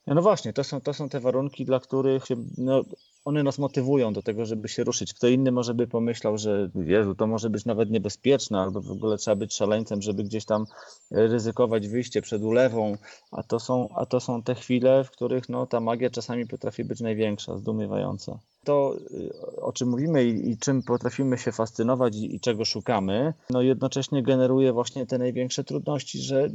No 0.06 0.22
właśnie, 0.22 0.52
to 0.52 0.64
są, 0.64 0.80
to 0.80 0.94
są 0.94 1.08
te 1.08 1.20
warunki, 1.20 1.64
dla 1.64 1.80
których 1.80 2.24
no, 2.58 2.82
one 3.24 3.42
nas 3.42 3.58
motywują 3.58 4.12
do 4.12 4.22
tego, 4.22 4.46
żeby 4.46 4.68
się 4.68 4.84
ruszyć. 4.84 5.14
Kto 5.14 5.28
inny 5.28 5.52
może 5.52 5.74
by 5.74 5.86
pomyślał, 5.86 6.38
że 6.38 6.70
Jezu, 6.74 7.14
to 7.14 7.26
może 7.26 7.50
być 7.50 7.64
nawet 7.64 7.90
niebezpieczne, 7.90 8.60
albo 8.60 8.80
w 8.80 8.90
ogóle 8.90 9.16
trzeba 9.16 9.36
być 9.36 9.54
szaleńcem, 9.54 10.02
żeby 10.02 10.24
gdzieś 10.24 10.44
tam 10.44 10.64
ryzykować 11.10 11.88
wyjście 11.88 12.22
przed 12.22 12.42
ulewą, 12.42 12.96
a 13.32 13.42
to 13.42 13.60
są, 13.60 13.88
a 13.96 14.06
to 14.06 14.20
są 14.20 14.42
te 14.42 14.54
chwile, 14.54 15.04
w 15.04 15.10
których 15.10 15.48
no, 15.48 15.66
ta 15.66 15.80
magia 15.80 16.10
czasami 16.10 16.46
potrafi 16.46 16.84
być 16.84 17.00
największa, 17.00 17.58
zdumiewająca. 17.58 18.38
To, 18.64 18.96
y, 19.14 19.60
o 19.60 19.72
czym 19.72 19.88
mówimy 19.88 20.24
i, 20.24 20.50
i 20.50 20.58
czym 20.58 20.82
potrafimy 20.82 21.38
się 21.38 21.52
fascynować 21.52 22.16
i, 22.16 22.34
i, 22.34 22.40
czego 22.40 22.64
szukamy, 22.64 23.34
no 23.50 23.62
jednocześnie 23.62 24.22
generuje 24.22 24.72
właśnie 24.72 25.06
te 25.06 25.18
największe 25.18 25.64
trudności, 25.64 26.18
że 26.18 26.48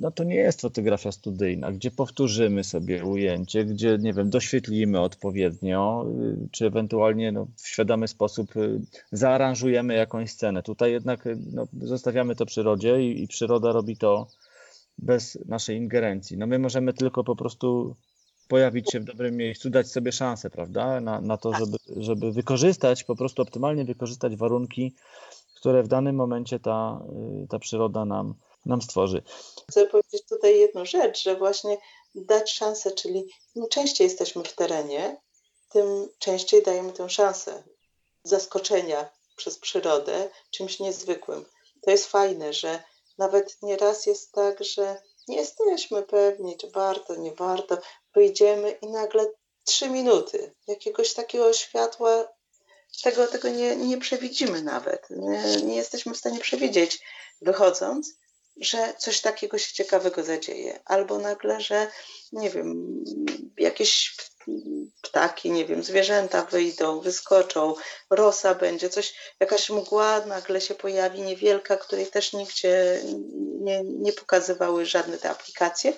no 0.00 0.10
to 0.10 0.24
nie 0.24 0.34
jest 0.34 0.60
fotografia 0.60 1.12
studyjna, 1.12 1.72
gdzie 1.72 1.90
powtórzymy 1.90 2.64
sobie 2.64 3.04
ujęcie, 3.04 3.64
gdzie, 3.64 3.98
nie 4.00 4.12
wiem, 4.12 4.30
doświetlimy 4.30 5.00
odpowiednio, 5.00 6.06
y, 6.20 6.48
czy 6.50 6.66
ewentualnie 6.66 7.32
no, 7.32 7.46
w 7.56 7.68
świadomy 7.68 8.08
sposób 8.08 8.56
y, 8.56 8.80
zaaranżujemy 9.12 9.94
jakąś 9.94 10.30
scenę. 10.30 10.62
Tutaj 10.62 10.92
jednak 10.92 11.24
no, 11.52 11.66
zostawiamy 11.82 12.36
to 12.36 12.46
przyrodzie 12.46 13.02
i, 13.02 13.22
i 13.22 13.28
przyroda 13.28 13.72
robi 13.72 13.96
to 13.96 14.26
bez 14.98 15.38
naszej 15.46 15.76
ingerencji. 15.76 16.38
No 16.38 16.46
my 16.46 16.58
możemy 16.58 16.92
tylko 16.92 17.24
po 17.24 17.36
prostu 17.36 17.96
pojawić 18.50 18.90
się 18.92 19.00
w 19.00 19.04
dobrym 19.04 19.36
miejscu, 19.36 19.70
dać 19.70 19.88
sobie 19.88 20.12
szansę, 20.12 20.50
prawda, 20.50 21.00
na, 21.00 21.20
na 21.20 21.36
to, 21.36 21.52
żeby, 21.52 21.78
żeby 21.96 22.32
wykorzystać, 22.32 23.04
po 23.04 23.16
prostu 23.16 23.42
optymalnie 23.42 23.84
wykorzystać 23.84 24.36
warunki, 24.36 24.94
które 25.56 25.82
w 25.82 25.88
danym 25.88 26.16
momencie 26.16 26.60
ta, 26.60 27.02
y, 27.44 27.48
ta 27.48 27.58
przyroda 27.58 28.04
nam, 28.04 28.34
nam 28.66 28.82
stworzy. 28.82 29.22
Chcę 29.68 29.86
powiedzieć 29.86 30.22
tutaj 30.28 30.58
jedną 30.58 30.84
rzecz, 30.84 31.22
że 31.22 31.36
właśnie 31.36 31.78
dać 32.14 32.52
szansę, 32.52 32.90
czyli 32.90 33.26
im 33.54 33.68
częściej 33.68 34.04
jesteśmy 34.04 34.44
w 34.44 34.54
terenie, 34.54 35.20
tym 35.68 36.08
częściej 36.18 36.62
dajemy 36.62 36.92
tę 36.92 37.10
szansę 37.10 37.62
zaskoczenia 38.24 39.08
przez 39.36 39.58
przyrodę 39.58 40.28
czymś 40.50 40.80
niezwykłym. 40.80 41.44
To 41.82 41.90
jest 41.90 42.06
fajne, 42.06 42.52
że 42.52 42.82
nawet 43.18 43.58
nieraz 43.62 44.06
jest 44.06 44.32
tak, 44.32 44.64
że 44.64 44.96
nie 45.28 45.36
jesteśmy 45.36 46.02
pewni, 46.02 46.56
czy 46.56 46.70
warto, 46.70 47.16
nie 47.16 47.34
warto. 47.34 47.78
Wyjdziemy 48.14 48.70
i 48.70 48.86
nagle 48.86 49.26
trzy 49.64 49.90
minuty 49.90 50.54
jakiegoś 50.66 51.14
takiego 51.14 51.52
światła, 51.52 52.28
tego, 53.02 53.26
tego 53.26 53.48
nie, 53.48 53.76
nie 53.76 53.98
przewidzimy 53.98 54.62
nawet. 54.62 55.06
Nie, 55.10 55.56
nie 55.62 55.76
jesteśmy 55.76 56.14
w 56.14 56.18
stanie 56.18 56.40
przewidzieć, 56.40 57.00
wychodząc, 57.42 58.14
że 58.56 58.94
coś 58.98 59.20
takiego 59.20 59.58
się 59.58 59.74
ciekawego 59.74 60.22
zadzieje. 60.22 60.80
Albo 60.84 61.18
nagle, 61.18 61.60
że 61.60 61.88
nie 62.32 62.50
wiem, 62.50 63.04
jakieś 63.58 64.16
ptaki, 65.02 65.50
nie 65.50 65.64
wiem, 65.66 65.82
zwierzęta 65.82 66.44
wyjdą, 66.44 67.00
wyskoczą, 67.00 67.74
rosa 68.10 68.54
będzie, 68.54 68.88
coś, 68.88 69.14
jakaś 69.40 69.70
mgła 69.70 70.26
nagle 70.26 70.60
się 70.60 70.74
pojawi, 70.74 71.22
niewielka, 71.22 71.76
której 71.76 72.06
też 72.06 72.32
nigdzie 72.32 73.00
nie, 73.60 73.82
nie 73.84 74.12
pokazywały 74.12 74.86
żadne 74.86 75.18
te 75.18 75.30
aplikacje. 75.30 75.92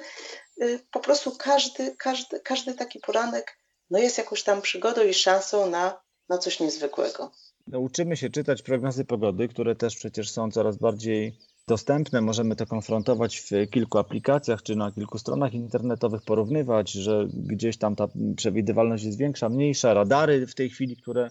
Y, 0.63 0.81
po 0.93 1.01
prostu 1.01 1.33
każdy, 1.39 1.97
każdy, 1.97 2.41
każdy 2.41 2.75
taki 2.75 3.01
poranek 3.01 3.59
no 3.91 3.99
jest 3.99 4.19
jakąś 4.19 4.43
tam 4.43 4.63
przygodą 4.63 5.03
i 5.03 5.15
szansą 5.15 5.71
na, 5.71 6.01
na 6.29 6.39
coś 6.39 6.61
niezwykłego. 6.61 7.31
Uczymy 7.73 8.17
się 8.17 8.31
czytać 8.31 8.63
prognozy 8.63 9.05
pogody, 9.05 9.49
które 9.49 9.77
też 9.77 9.97
przecież 9.97 10.31
są 10.31 10.51
coraz 10.51 10.77
bardziej 10.77 11.39
dostępne. 11.69 12.21
Możemy 12.21 12.57
to 12.57 12.67
konfrontować 12.67 13.41
w 13.41 13.71
kilku 13.71 13.99
aplikacjach 13.99 14.63
czy 14.63 14.77
na 14.77 14.93
kilku 14.93 15.19
stronach 15.19 15.55
internetowych, 15.55 16.23
porównywać, 16.23 16.91
że 16.91 17.29
gdzieś 17.35 17.77
tam 17.77 17.97
ta 17.97 18.09
przewidywalność 18.37 19.05
jest 19.05 19.19
większa, 19.19 19.49
mniejsza. 19.49 19.95
Radary 19.95 20.47
w 20.47 20.55
tej 20.55 20.71
chwili, 20.71 20.97
które 20.97 21.31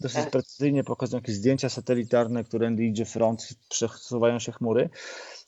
dosyć 0.00 0.20
tak. 0.20 0.30
precyzyjnie 0.30 0.84
pokazują 0.84 1.20
jakieś 1.20 1.34
zdjęcia 1.34 1.68
satelitarne, 1.68 2.44
którędy 2.44 2.84
idzie 2.84 3.04
front, 3.04 3.48
przesuwają 3.68 4.38
się 4.38 4.52
chmury 4.52 4.90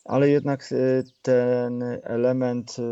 ale 0.04 0.30
jednak 0.30 0.72
y, 0.72 1.04
ten 1.22 1.82
element 2.02 2.76
y, 2.78 2.82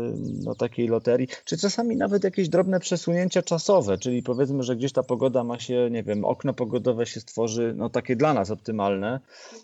no, 0.43 0.55
takiej 0.55 0.87
loterii, 0.87 1.27
czy 1.45 1.57
czasami 1.57 1.95
nawet 1.95 2.23
jakieś 2.23 2.49
drobne 2.49 2.79
przesunięcia 2.79 3.41
czasowe, 3.41 3.97
czyli 3.97 4.23
powiedzmy, 4.23 4.63
że 4.63 4.75
gdzieś 4.75 4.91
ta 4.91 5.03
pogoda 5.03 5.43
ma 5.43 5.59
się, 5.59 5.89
nie 5.91 6.03
wiem, 6.03 6.25
okno 6.25 6.53
pogodowe 6.53 7.05
się 7.05 7.19
stworzy, 7.19 7.73
no 7.77 7.89
takie 7.89 8.15
dla 8.15 8.33
nas 8.33 8.51
optymalne 8.51 9.19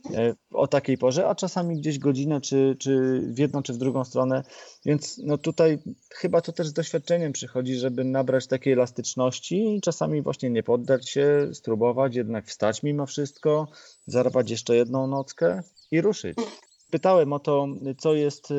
y, 0.06 0.36
o 0.52 0.68
takiej 0.68 0.98
porze, 0.98 1.28
a 1.28 1.36
czasami 1.36 1.78
gdzieś 1.78 2.00
godzinę, 2.00 2.42
czy, 2.42 2.76
czy 2.80 3.22
w 3.28 3.40
jedną, 3.40 3.64
czy 3.64 3.74
w 3.74 3.78
drugą 3.78 4.04
stronę, 4.04 4.44
więc 4.86 5.18
no 5.24 5.38
tutaj 5.38 5.80
chyba 6.16 6.42
to 6.42 6.52
też 6.52 6.68
z 6.68 6.74
doświadczeniem 6.74 7.34
przychodzi, 7.34 7.76
żeby 7.76 8.04
nabrać 8.04 8.48
takiej 8.48 8.74
elastyczności 8.74 9.76
i 9.76 9.82
czasami 9.82 10.22
właśnie 10.22 10.50
nie 10.50 10.64
poddać 10.64 11.10
się, 11.10 11.50
spróbować 11.54 12.16
jednak 12.16 12.46
wstać 12.46 12.84
mimo 12.84 13.06
wszystko, 13.06 13.68
zarabiać 14.06 14.52
jeszcze 14.52 14.76
jedną 14.76 15.08
nockę 15.08 15.62
i 15.92 16.02
ruszyć 16.02 16.38
pytałem 16.92 17.34
o 17.34 17.40
to, 17.40 17.68
co 17.98 18.14
jest 18.14 18.52
y, 18.52 18.54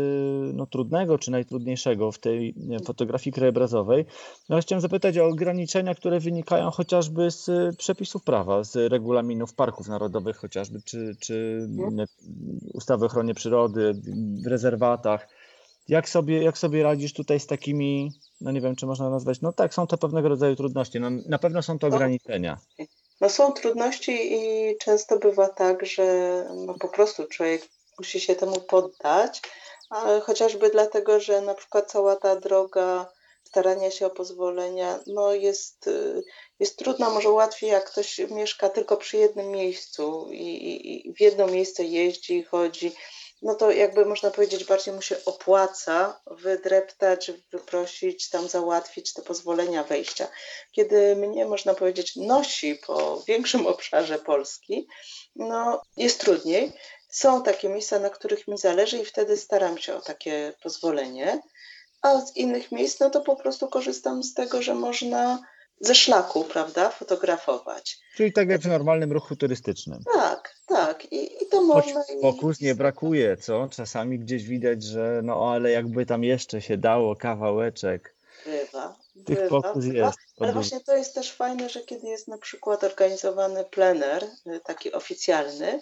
no, 0.55 0.67
trudnego 0.67 1.19
czy 1.19 1.31
najtrudniejszego 1.31 2.13
w 2.13 2.19
tej 2.19 2.55
fotografii 2.85 3.35
krajobrazowej. 3.35 4.07
No, 4.49 4.61
chciałem 4.61 4.81
zapytać 4.81 5.19
o 5.19 5.27
ograniczenia, 5.27 5.95
które 5.95 6.21
wynikają 6.21 6.71
chociażby 6.71 7.31
z 7.31 7.49
y, 7.49 7.77
przepisów 7.79 8.25
prawa, 8.25 8.65
z 8.65 8.77
regulaminów 8.93 9.55
parków 9.55 9.89
narodowych 9.89 10.37
chociażby, 10.37 10.83
czy, 10.83 11.17
czy 11.21 11.67
mhm. 11.79 12.07
ustawy 12.75 13.05
o 13.05 13.07
ochronie 13.07 13.35
przyrody, 13.35 13.95
w 14.45 14.47
rezerwatach. 14.47 15.29
Jak 15.89 16.09
sobie, 16.09 16.43
jak 16.43 16.59
sobie 16.59 16.83
radzisz 16.83 17.13
tutaj 17.13 17.41
z 17.41 17.47
takimi, 17.47 18.13
no 18.41 18.51
nie 18.51 18.61
wiem, 18.61 18.77
czy 18.77 18.87
można 18.87 19.11
nazwać, 19.11 19.41
no 19.41 19.53
tak, 19.53 19.75
są 19.75 19.87
to 19.87 19.99
pewnego 19.99 20.29
rodzaju 20.29 20.57
trudności. 20.57 21.01
No, 21.01 21.11
na 21.29 21.39
pewno 21.39 21.63
są 21.63 21.79
to 21.79 21.89
no. 21.89 21.97
ograniczenia. 21.97 22.59
No 23.21 23.29
są 23.29 23.53
trudności 23.53 24.13
i 24.33 24.77
często 24.79 25.19
bywa 25.19 25.49
tak, 25.49 25.87
że 25.87 26.45
no 26.67 26.75
po 26.75 26.89
prostu 26.89 27.27
człowiek 27.27 27.69
musi 27.99 28.21
się 28.21 28.37
temu 28.37 28.61
poddać, 28.61 29.43
chociażby 30.23 30.71
dlatego, 30.71 31.21
że 31.21 31.41
na 31.41 31.55
przykład 31.55 31.91
cała 31.91 32.17
ta 32.17 32.37
droga 32.37 33.07
starania 33.45 33.91
się 33.91 34.07
o 34.07 34.11
pozwolenia 34.11 34.99
no 35.07 35.35
jest, 35.35 35.87
y, 35.87 36.23
jest 36.61 36.79
trudna, 36.79 37.11
może 37.11 37.31
łatwiej 37.31 37.71
jak 37.71 37.91
ktoś 37.91 38.19
mieszka 38.19 38.69
tylko 38.69 38.97
przy 38.97 39.17
jednym 39.17 39.51
miejscu 39.51 40.29
i, 40.33 40.47
i, 40.47 41.09
i 41.09 41.15
w 41.15 41.21
jedno 41.21 41.47
miejsce 41.47 41.85
jeździ, 41.85 42.43
chodzi, 42.43 42.93
no 43.43 43.55
to 43.55 43.71
jakby 43.71 44.05
można 44.05 44.31
powiedzieć 44.31 44.65
bardziej 44.65 44.95
mu 44.95 45.03
się 45.03 45.17
opłaca 45.25 46.21
wydreptać, 46.27 47.31
wyprosić, 47.53 48.29
tam 48.29 48.49
załatwić 48.49 49.13
te 49.13 49.23
pozwolenia 49.23 49.85
wejścia. 49.85 50.29
Kiedy 50.73 51.17
mnie, 51.17 51.47
można 51.47 51.75
powiedzieć, 51.75 52.17
nosi 52.17 52.75
po 52.75 53.23
większym 53.27 53.67
obszarze 53.67 54.19
Polski, 54.19 54.89
no 55.37 55.83
jest 55.97 56.21
trudniej. 56.21 56.73
Są 57.09 57.43
takie 57.43 57.69
miejsca, 57.69 57.99
na 57.99 58.11
których 58.11 58.49
mi 58.49 58.59
zależy 58.59 58.99
i 58.99 59.05
wtedy 59.05 59.37
staram 59.37 59.79
się 59.79 59.95
o 59.95 60.01
takie 60.01 60.53
pozwolenie, 60.63 61.43
a 62.03 62.21
z 62.21 62.37
innych 62.37 62.73
miejsc, 62.73 63.01
no 63.01 63.11
to 63.11 63.21
po 63.21 63.37
prostu 63.37 63.69
korzystam 63.69 64.23
z 64.23 64.35
tego, 64.35 64.63
że 64.63 64.75
można 64.75 65.39
ze 65.81 65.95
szlaku, 65.95 66.45
prawda, 66.45 66.91
fotografować. 66.91 67.99
Czyli 68.17 68.33
tak 68.33 68.49
jak 68.49 68.61
w 68.61 68.67
normalnym 68.67 69.13
ruchu 69.13 69.37
turystycznym. 69.37 70.03
Tak, 70.15 70.55
tak. 70.67 71.13
I, 71.13 71.43
i 71.45 71.47
to 71.51 71.63
można. 71.63 72.01
Choć 72.01 72.21
fokus 72.23 72.61
nie 72.61 72.75
brakuje, 72.75 73.37
co? 73.37 73.69
Czasami 73.71 74.19
gdzieś 74.19 74.45
widać, 74.45 74.83
że 74.83 75.21
no 75.25 75.53
ale 75.53 75.71
jakby 75.71 76.07
tam 76.07 76.25
jeszcze 76.25 76.61
się 76.61 76.77
dało 76.77 77.17
kawałeczek. 77.17 78.15
Bywa. 78.47 78.97
Tych 79.27 79.39
bywa, 79.39 79.49
fokus 79.49 79.85
bywa. 79.85 80.07
jest. 80.07 80.19
Ale 80.41 80.53
właśnie 80.53 80.81
to 80.81 80.97
jest 80.97 81.15
też 81.15 81.33
fajne, 81.33 81.69
że 81.69 81.81
kiedy 81.81 82.07
jest 82.09 82.29
na 82.29 82.39
przykład 82.39 82.85
organizowany 82.85 83.65
plener, 83.65 84.25
y, 84.47 84.61
taki 84.65 84.93
oficjalny, 84.93 85.81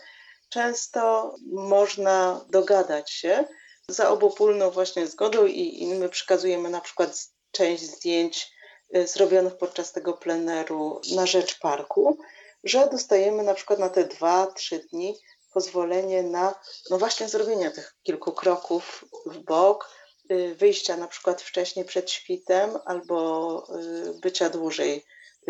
często 0.49 1.35
można 1.53 2.45
dogadać 2.51 3.11
się 3.11 3.45
za 3.89 4.11
obopólną 4.11 4.71
właśnie 4.71 5.07
zgodą 5.07 5.47
i, 5.47 5.83
i 5.83 5.87
my 5.87 6.09
przekazujemy 6.09 6.71
na 6.71 6.81
przykład 6.81 7.29
część 7.51 7.83
zdjęć 7.83 8.53
y, 8.97 9.07
zrobionych 9.07 9.57
podczas 9.57 9.93
tego 9.93 10.13
pleneru 10.13 11.01
na 11.15 11.27
rzecz 11.27 11.59
parku, 11.59 12.19
że 12.65 12.89
dostajemy 12.89 13.43
na 13.43 13.55
przykład 13.55 13.79
na 13.79 13.89
te 13.89 14.05
dwa, 14.05 14.47
trzy 14.47 14.79
dni 14.79 15.17
pozwolenie 15.53 16.23
na 16.23 16.55
no 16.91 16.99
właśnie 16.99 17.29
zrobienie 17.29 17.71
tych 17.71 17.95
kilku 18.03 18.33
kroków 18.33 19.05
w 19.27 19.39
bok, 19.39 19.91
y, 20.31 20.55
wyjścia 20.55 20.97
na 20.97 21.09
przykład 21.09 21.43
wcześniej 21.43 21.85
przed 21.85 22.11
świtem 22.11 22.79
albo 22.85 23.59
y, 23.81 24.21
bycia 24.23 24.51
dłużej 24.51 25.05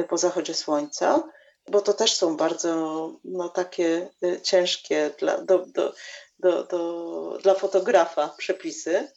po 0.08 0.18
zachodzie 0.18 0.54
słońca, 0.54 1.22
bo 1.68 1.80
to 1.80 1.94
też 1.94 2.14
są 2.14 2.36
bardzo 2.36 3.10
no, 3.24 3.48
takie 3.48 4.08
ciężkie 4.42 5.10
dla, 5.18 5.38
do, 5.38 5.58
do, 5.66 5.94
do, 6.38 6.64
do, 6.64 7.38
dla 7.42 7.54
fotografa 7.54 8.28
przepisy. 8.28 9.08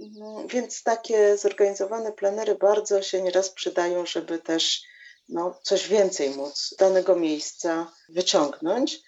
Mhm, 0.00 0.48
więc 0.48 0.82
takie 0.82 1.38
zorganizowane 1.38 2.12
plenery 2.12 2.54
bardzo 2.54 3.02
się 3.02 3.22
nieraz 3.22 3.50
przydają, 3.50 4.06
żeby 4.06 4.38
też 4.38 4.82
no, 5.28 5.58
coś 5.62 5.88
więcej 5.88 6.30
móc 6.30 6.74
danego 6.78 7.16
miejsca 7.16 7.92
wyciągnąć. 8.08 9.00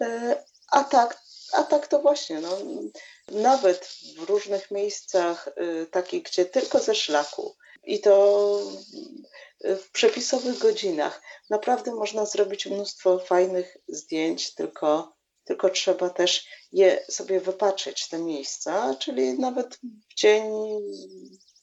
E, 0.00 0.42
a 0.70 0.84
tak, 0.84 1.22
a 1.52 1.62
tak 1.62 1.86
to 1.86 1.98
właśnie, 1.98 2.40
no, 2.40 2.58
nawet 3.28 3.88
w 4.18 4.22
różnych 4.22 4.70
miejscach, 4.70 5.48
y, 5.48 5.86
takich, 5.86 6.22
gdzie 6.22 6.44
tylko 6.44 6.78
ze 6.78 6.94
szlaku 6.94 7.56
i 7.84 8.00
to 8.00 8.58
w 9.64 9.90
przepisowych 9.90 10.58
godzinach, 10.58 11.22
naprawdę 11.50 11.94
można 11.94 12.26
zrobić 12.26 12.66
mnóstwo 12.66 13.18
fajnych 13.18 13.76
zdjęć, 13.88 14.54
tylko, 14.54 15.16
tylko 15.44 15.70
trzeba 15.70 16.10
też 16.10 16.46
je 16.72 17.04
sobie 17.10 17.40
wypatrzeć, 17.40 18.08
te 18.08 18.18
miejsca, 18.18 18.94
czyli 18.94 19.38
nawet 19.38 19.78
w 20.10 20.14
dzień 20.14 20.52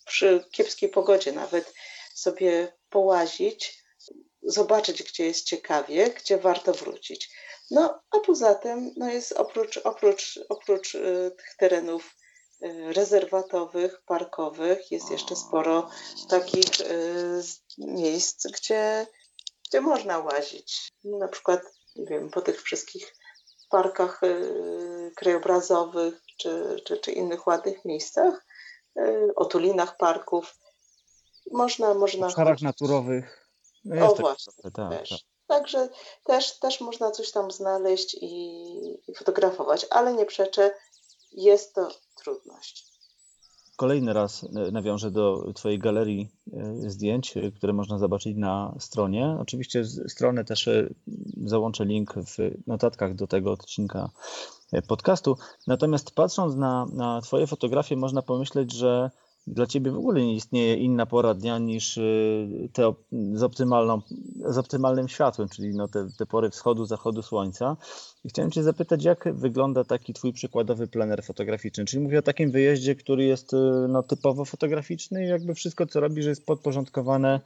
przy 0.06 0.46
kiepskiej 0.52 0.90
pogodzie, 0.90 1.32
nawet 1.32 1.74
sobie 2.14 2.74
połazić, 2.90 3.84
zobaczyć, 4.44 5.04
gdzie 5.04 5.26
jest 5.26 5.46
ciekawie, 5.46 6.10
gdzie 6.10 6.38
warto 6.38 6.74
wrócić. 6.74 7.30
No, 7.72 8.02
a 8.12 8.20
poza 8.20 8.56
tym 8.56 8.94
no 8.98 9.10
jest 9.10 9.32
oprócz, 9.32 9.78
oprócz, 9.78 10.40
oprócz 10.50 10.96
y, 10.96 11.32
tych 11.38 11.56
terenów 11.58 12.16
rezerwatowych, 12.94 14.02
parkowych, 14.06 14.92
jest 14.92 15.12
jeszcze 15.12 15.36
sporo 15.36 15.90
takich 16.30 16.82
y, 16.82 17.42
miejsc, 17.78 18.48
gdzie, 18.48 19.08
gdzie 19.68 19.82
można 19.82 20.20
łazić. 20.20 20.94
Na 21.04 21.28
przykład, 21.28 21.62
nie 21.96 22.06
wiem, 22.06 22.30
po 22.30 22.42
tych 22.42 22.62
wszystkich 22.62 23.16
parkach 23.70 24.22
krajobrazowych 25.16 26.22
czy, 26.38 26.82
czy, 26.86 26.98
czy 26.98 27.12
innych 27.12 27.48
ładnych 27.48 27.86
miejscach, 27.86 28.46
otulinach 29.36 29.98
parków. 29.98 30.58
Można, 31.52 31.94
można. 31.94 32.28
W 32.28 32.30
obszarach 32.30 32.62
naturowych. 32.62 33.50
No 33.86 34.12
o 34.12 34.16
właśnie, 34.16 34.54
tak, 34.74 35.00
też. 35.00 35.10
Tak. 35.10 35.20
Także 35.48 35.90
też, 36.24 36.60
też 36.60 36.82
można 36.82 37.12
coś 37.12 37.32
tam 37.32 37.52
znaleźć 37.52 38.18
i, 38.22 39.12
i 39.12 39.16
fotografować, 39.16 39.86
ale 39.90 40.14
nie 40.14 40.26
przeczę, 40.26 40.72
jest 41.32 41.76
to 41.76 41.90
trudność. 42.24 42.90
Kolejny 43.80 44.14
raz 44.14 44.44
e, 44.44 44.72
nawiążę 44.72 45.12
do 45.12 45.54
Twojej 45.56 45.80
galerii 45.80 46.30
e, 46.54 46.90
zdjęć, 46.90 47.38
e, 47.38 47.52
które 47.52 47.74
można 47.74 47.98
zobaczyć 47.98 48.38
na 48.38 48.76
stronie. 48.80 49.38
Oczywiście 49.40 49.86
stronę 49.86 50.46
też 50.46 50.70
załączę 51.46 51.86
link 51.86 52.14
w 52.14 52.38
notatkach 52.68 53.16
do 53.16 53.28
tego 53.28 53.52
odcinka 53.52 54.10
podcastu. 54.88 55.38
Natomiast 55.68 56.12
patrząc 56.16 56.56
na, 56.56 56.86
na 56.94 57.22
Twoje 57.22 57.48
fotografie, 57.48 57.96
można 57.96 58.22
pomyśleć, 58.22 58.74
że 58.74 59.10
dla 59.48 59.68
ciebie 59.68 59.92
w 59.92 59.98
ogóle 59.98 60.22
nie 60.22 60.36
istnieje 60.36 60.76
inna 60.76 61.06
pora 61.06 61.34
dnia 61.34 61.58
niż 61.58 61.98
y, 61.98 62.70
te 62.74 62.94
z, 63.34 63.44
optymalną, 63.44 64.02
z 64.46 64.58
optymalnym 64.58 65.08
światłem, 65.08 65.50
czyli 65.50 65.76
no 65.76 65.88
te, 65.88 66.08
te 66.18 66.26
pory 66.26 66.50
wschodu, 66.50 66.86
zachodu 66.86 67.22
słońca. 67.22 67.78
I 68.24 68.30
chciałem 68.30 68.52
cię 68.52 68.64
zapytać, 68.64 69.04
jak 69.04 69.30
wygląda 69.34 69.84
taki 69.84 70.14
twój 70.14 70.34
przykładowy 70.34 70.88
planer 70.88 71.24
fotograficzny? 71.24 71.86
Czyli 71.86 72.04
mówię 72.04 72.20
o 72.20 72.22
takim 72.22 72.52
wyjeździe, 72.52 72.96
który 72.96 73.24
jest 73.24 73.54
y, 73.54 73.58
no, 73.90 74.04
typowo 74.04 74.46
fotograficzny 74.46 75.26
i 75.26 75.30
jakby 75.30 75.54
wszystko, 75.54 75.86
co 75.86 76.00
robisz, 76.00 76.26
jest 76.26 76.46
podporządkowane 76.46 77.40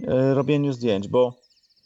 y, 0.00 0.04
robieniu 0.34 0.72
zdjęć, 0.72 1.08
bo 1.08 1.34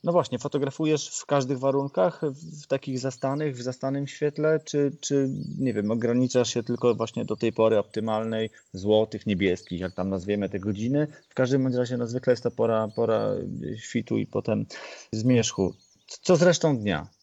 no 0.06 0.12
właśnie, 0.12 0.38
fotografujesz 0.38 1.08
w 1.08 1.26
każdych 1.26 1.58
warunkach, 1.58 2.20
w 2.62 2.66
takich 2.66 2.98
zastanych, 2.98 3.56
w 3.56 3.62
zastanym 3.62 4.06
świetle, 4.06 4.60
czy, 4.64 4.96
czy 5.00 5.28
nie 5.58 5.72
wiem, 5.72 5.90
ograniczasz 5.90 6.54
się 6.54 6.62
tylko 6.62 6.94
właśnie 6.94 7.24
do 7.24 7.36
tej 7.36 7.52
pory 7.52 7.78
optymalnej, 7.78 8.50
złotych, 8.72 9.26
niebieskich, 9.26 9.80
jak 9.80 9.94
tam 9.94 10.10
nazwiemy 10.10 10.48
te 10.48 10.58
godziny. 10.58 11.06
W 11.28 11.34
każdym 11.34 11.62
bądź 11.62 11.74
razie 11.74 11.96
no, 11.96 12.06
zwykle 12.06 12.32
jest 12.32 12.42
to 12.42 12.50
pora, 12.50 12.88
pora 12.96 13.30
świtu 13.76 14.18
i 14.18 14.26
potem 14.26 14.66
zmierzchu. 15.12 15.74
Co 16.06 16.36
z 16.36 16.42
resztą 16.42 16.78
dnia? 16.78 17.15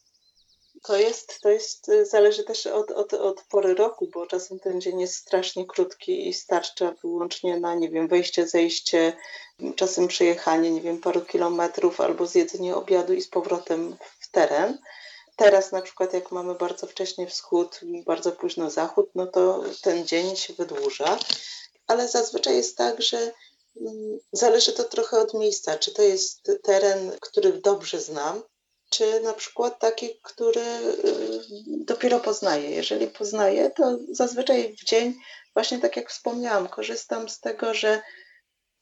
To 0.84 0.96
jest, 0.96 1.40
to 1.40 1.48
jest, 1.48 1.90
zależy 2.02 2.44
też 2.44 2.66
od, 2.66 2.90
od, 2.90 3.14
od 3.14 3.42
pory 3.42 3.74
roku, 3.74 4.08
bo 4.14 4.26
czasem 4.26 4.58
ten 4.58 4.80
dzień 4.80 5.00
jest 5.00 5.14
strasznie 5.14 5.66
krótki 5.66 6.28
i 6.28 6.34
starcza 6.34 6.94
wyłącznie 7.02 7.60
na, 7.60 7.74
nie 7.74 7.90
wiem, 7.90 8.08
wejście, 8.08 8.48
zejście, 8.48 9.16
czasem 9.76 10.08
przejechanie, 10.08 10.70
nie 10.70 10.80
wiem, 10.80 11.00
paru 11.00 11.20
kilometrów 11.20 12.00
albo 12.00 12.26
zjedzenie 12.26 12.76
obiadu 12.76 13.14
i 13.14 13.22
z 13.22 13.28
powrotem 13.28 13.96
w 14.20 14.30
teren. 14.30 14.78
Teraz 15.36 15.72
na 15.72 15.82
przykład 15.82 16.12
jak 16.12 16.32
mamy 16.32 16.54
bardzo 16.54 16.86
wcześnie 16.86 17.26
wschód 17.26 17.80
bardzo 18.06 18.32
późno 18.32 18.70
zachód, 18.70 19.10
no 19.14 19.26
to 19.26 19.64
ten 19.82 20.06
dzień 20.06 20.36
się 20.36 20.54
wydłuża, 20.54 21.18
ale 21.86 22.08
zazwyczaj 22.08 22.56
jest 22.56 22.76
tak, 22.76 23.02
że 23.02 23.32
mm, 23.80 24.18
zależy 24.32 24.72
to 24.72 24.84
trochę 24.84 25.18
od 25.18 25.34
miejsca, 25.34 25.78
czy 25.78 25.94
to 25.94 26.02
jest 26.02 26.50
teren, 26.62 27.12
który 27.20 27.52
dobrze 27.52 28.00
znam, 28.00 28.42
czy 28.96 29.20
na 29.20 29.32
przykład 29.32 29.78
taki, 29.78 30.20
który 30.22 30.60
y, 30.60 31.40
dopiero 31.66 32.20
poznaję. 32.20 32.70
Jeżeli 32.70 33.06
poznaję, 33.06 33.70
to 33.70 33.98
zazwyczaj 34.10 34.76
w 34.76 34.84
dzień, 34.84 35.14
właśnie 35.54 35.78
tak 35.78 35.96
jak 35.96 36.10
wspomniałam, 36.10 36.68
korzystam 36.68 37.28
z 37.28 37.40
tego, 37.40 37.74
że 37.74 38.02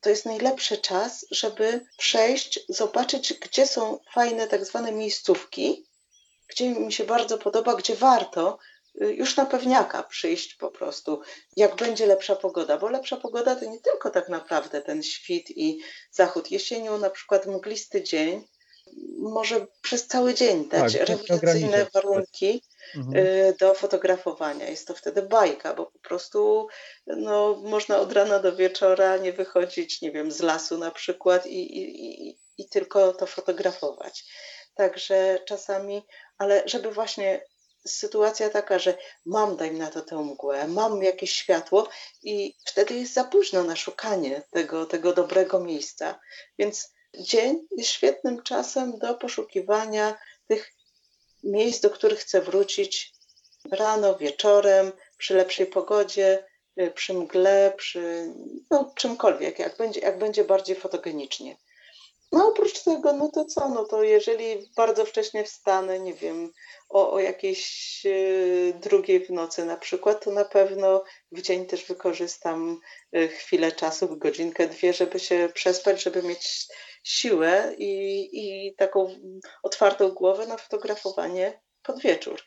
to 0.00 0.10
jest 0.10 0.26
najlepszy 0.26 0.78
czas, 0.78 1.26
żeby 1.30 1.86
przejść, 1.98 2.60
zobaczyć, 2.68 3.34
gdzie 3.34 3.66
są 3.66 3.98
fajne 4.14 4.46
tak 4.46 4.64
zwane 4.64 4.92
miejscówki, 4.92 5.86
gdzie 6.48 6.68
mi 6.68 6.92
się 6.92 7.04
bardzo 7.04 7.38
podoba, 7.38 7.74
gdzie 7.74 7.94
warto 7.94 8.58
y, 9.02 9.14
już 9.14 9.36
na 9.36 9.46
pewniaka 9.46 10.02
przyjść 10.02 10.54
po 10.54 10.70
prostu, 10.70 11.20
jak 11.56 11.76
będzie 11.76 12.06
lepsza 12.06 12.36
pogoda, 12.36 12.78
bo 12.78 12.88
lepsza 12.88 13.16
pogoda 13.16 13.56
to 13.56 13.64
nie 13.64 13.80
tylko 13.80 14.10
tak 14.10 14.28
naprawdę 14.28 14.82
ten 14.82 15.02
świt 15.02 15.50
i 15.50 15.80
zachód. 16.10 16.50
Jesienią 16.50 16.98
na 16.98 17.10
przykład 17.10 17.46
mglisty 17.46 18.02
dzień, 18.02 18.48
może 19.18 19.66
przez 19.82 20.06
cały 20.06 20.34
dzień 20.34 20.68
dać 20.68 20.92
tak, 20.92 21.08
rewelacyjne 21.08 21.86
warunki 21.94 22.62
mhm. 22.96 23.26
Y, 23.26 23.56
do 23.60 23.74
fotografowania. 23.74 24.68
Jest 24.68 24.88
to 24.88 24.94
wtedy 24.94 25.22
bajka, 25.22 25.74
bo 25.74 25.86
po 25.86 25.98
prostu 25.98 26.68
no, 27.06 27.62
można 27.64 27.98
od 27.98 28.12
rana 28.12 28.38
do 28.38 28.56
wieczora 28.56 29.16
nie 29.16 29.32
wychodzić, 29.32 30.02
nie 30.02 30.12
wiem, 30.12 30.32
z 30.32 30.40
lasu 30.40 30.78
na 30.78 30.90
przykład 30.90 31.46
i, 31.46 31.78
i, 31.78 32.28
i, 32.28 32.38
i 32.58 32.68
tylko 32.68 33.12
to 33.12 33.26
fotografować. 33.26 34.24
Także 34.74 35.38
czasami, 35.46 36.06
ale 36.38 36.62
żeby 36.66 36.90
właśnie 36.90 37.44
sytuacja 37.86 38.50
taka, 38.50 38.78
że 38.78 38.94
mam, 39.26 39.56
daj 39.56 39.72
na 39.72 39.90
to 39.90 40.00
tę 40.02 40.16
mgłę, 40.16 40.68
mam 40.68 41.02
jakieś 41.02 41.32
światło 41.32 41.88
i 42.22 42.56
wtedy 42.66 42.94
jest 42.94 43.14
za 43.14 43.24
późno 43.24 43.62
na 43.62 43.76
szukanie 43.76 44.42
tego, 44.50 44.86
tego 44.86 45.12
dobrego 45.12 45.60
miejsca. 45.60 46.20
Więc 46.58 46.92
Dzień 47.18 47.66
jest 47.76 47.90
świetnym 47.90 48.42
czasem 48.42 48.98
do 48.98 49.14
poszukiwania 49.14 50.18
tych 50.48 50.72
miejsc, 51.44 51.80
do 51.80 51.90
których 51.90 52.18
chcę 52.18 52.40
wrócić 52.40 53.12
rano, 53.70 54.16
wieczorem, 54.16 54.92
przy 55.18 55.34
lepszej 55.34 55.66
pogodzie, 55.66 56.44
y, 56.80 56.90
przy 56.90 57.14
mgle, 57.14 57.72
przy 57.76 58.32
no, 58.70 58.92
czymkolwiek, 58.96 59.58
jak 59.58 59.76
będzie, 59.76 60.00
jak 60.00 60.18
będzie 60.18 60.44
bardziej 60.44 60.76
fotogenicznie. 60.76 61.56
No 62.32 62.48
oprócz 62.48 62.82
tego, 62.82 63.12
no 63.12 63.28
to 63.28 63.44
co, 63.44 63.68
no 63.68 63.84
to 63.84 64.02
jeżeli 64.02 64.70
bardzo 64.76 65.04
wcześnie 65.04 65.44
wstanę, 65.44 66.00
nie 66.00 66.14
wiem, 66.14 66.52
o, 66.88 67.12
o 67.12 67.20
jakiejś 67.20 68.02
y, 68.06 68.74
drugiej 68.80 69.26
w 69.26 69.30
nocy 69.30 69.64
na 69.64 69.76
przykład, 69.76 70.24
to 70.24 70.30
na 70.30 70.44
pewno 70.44 71.04
w 71.32 71.42
dzień 71.42 71.66
też 71.66 71.84
wykorzystam 71.84 72.80
y, 73.16 73.28
chwilę 73.28 73.72
czasu, 73.72 74.16
godzinkę, 74.16 74.66
dwie, 74.66 74.92
żeby 74.92 75.20
się 75.20 75.48
przespać, 75.54 76.02
żeby 76.02 76.22
mieć 76.22 76.66
siłę 77.02 77.74
i, 77.78 78.28
i 78.32 78.74
taką 78.74 79.14
otwartą 79.62 80.08
głowę 80.08 80.46
na 80.46 80.56
fotografowanie 80.56 81.60
pod 81.82 82.00
wieczór. 82.00 82.42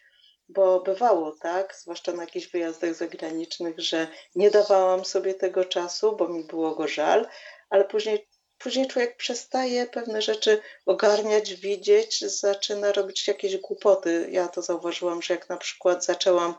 Bo 0.49 0.79
bywało 0.79 1.31
tak, 1.31 1.75
zwłaszcza 1.75 2.11
na 2.11 2.23
jakichś 2.23 2.47
wyjazdach 2.47 2.93
zagranicznych, 2.93 3.79
że 3.79 4.07
nie 4.35 4.51
dawałam 4.51 5.05
sobie 5.05 5.33
tego 5.33 5.65
czasu, 5.65 6.15
bo 6.15 6.27
mi 6.27 6.43
było 6.43 6.75
go 6.75 6.87
żal, 6.87 7.27
ale 7.69 7.85
później, 7.85 8.27
później 8.57 8.87
człowiek 8.87 9.17
przestaje 9.17 9.85
pewne 9.85 10.21
rzeczy 10.21 10.61
ogarniać, 10.85 11.53
widzieć, 11.53 12.19
zaczyna 12.19 12.91
robić 12.91 13.27
jakieś 13.27 13.57
głupoty. 13.57 14.27
Ja 14.31 14.47
to 14.47 14.61
zauważyłam, 14.61 15.21
że 15.21 15.33
jak 15.33 15.49
na 15.49 15.57
przykład 15.57 16.05
zaczęłam 16.05 16.55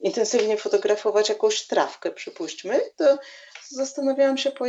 intensywnie 0.00 0.56
fotografować 0.56 1.28
jakąś 1.28 1.66
trawkę, 1.66 2.10
przypuśćmy, 2.10 2.80
to 2.96 3.18
zastanawiałam 3.68 4.38
się 4.38 4.50
po 4.50 4.66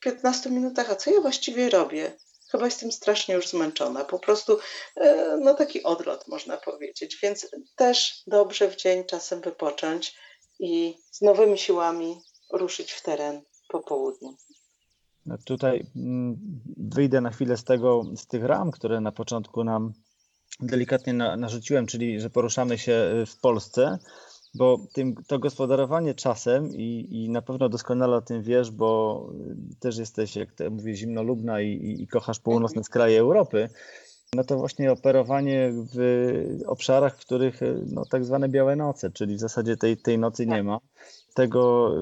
15 0.00 0.50
minutach, 0.50 0.90
a 0.90 0.96
co 0.96 1.10
ja 1.10 1.20
właściwie 1.20 1.70
robię? 1.70 2.16
Chyba 2.50 2.64
jestem 2.64 2.92
strasznie 2.92 3.34
już 3.34 3.48
zmęczona. 3.48 4.04
Po 4.04 4.18
prostu 4.18 4.58
e, 4.96 5.36
no 5.40 5.54
taki 5.54 5.82
odlot 5.82 6.28
można 6.28 6.56
powiedzieć. 6.56 7.18
Więc 7.22 7.46
też 7.76 8.22
dobrze 8.26 8.70
w 8.70 8.76
dzień 8.76 9.04
czasem 9.04 9.40
wypocząć 9.40 10.16
i 10.58 10.98
z 11.10 11.20
nowymi 11.20 11.58
siłami 11.58 12.20
ruszyć 12.52 12.92
w 12.92 13.02
teren 13.02 13.42
po 13.68 13.80
południu. 13.80 14.36
No 15.26 15.38
tutaj 15.44 15.86
mm, 15.96 16.36
wyjdę 16.76 17.20
na 17.20 17.30
chwilę 17.30 17.56
z 17.56 17.64
tego, 17.64 18.02
z 18.16 18.26
tych 18.26 18.44
ram, 18.44 18.70
które 18.70 19.00
na 19.00 19.12
początku 19.12 19.64
nam 19.64 19.92
delikatnie 20.60 21.12
na, 21.12 21.36
narzuciłem, 21.36 21.86
czyli 21.86 22.20
że 22.20 22.30
poruszamy 22.30 22.78
się 22.78 22.92
y, 23.22 23.26
w 23.26 23.36
Polsce, 23.36 23.98
bo 24.58 24.78
tym, 24.92 25.14
to 25.26 25.38
gospodarowanie 25.38 26.14
czasem 26.14 26.74
i, 26.74 27.08
i 27.10 27.30
na 27.30 27.42
pewno 27.42 27.68
doskonale 27.68 28.16
o 28.16 28.20
tym 28.20 28.42
wiesz, 28.42 28.70
bo 28.70 29.30
też 29.80 29.98
jesteś, 29.98 30.36
jak 30.36 30.52
to 30.52 30.70
mówię, 30.70 30.94
zimnolubna 30.94 31.60
i, 31.60 31.96
i, 32.00 32.06
kochasz 32.06 32.40
północne 32.40 32.82
kraje 32.90 33.20
Europy, 33.20 33.68
no 34.34 34.44
to 34.44 34.56
właśnie 34.56 34.92
operowanie 34.92 35.72
w 35.94 35.98
obszarach, 36.66 37.16
w 37.16 37.20
których 37.20 37.60
no, 37.86 38.04
tak 38.10 38.24
zwane 38.24 38.48
białe 38.48 38.76
noce, 38.76 39.10
czyli 39.10 39.36
w 39.36 39.40
zasadzie 39.40 39.76
tej, 39.76 39.96
tej 39.96 40.18
nocy 40.18 40.46
nie 40.46 40.62
ma. 40.62 40.78
Tego 41.38 41.92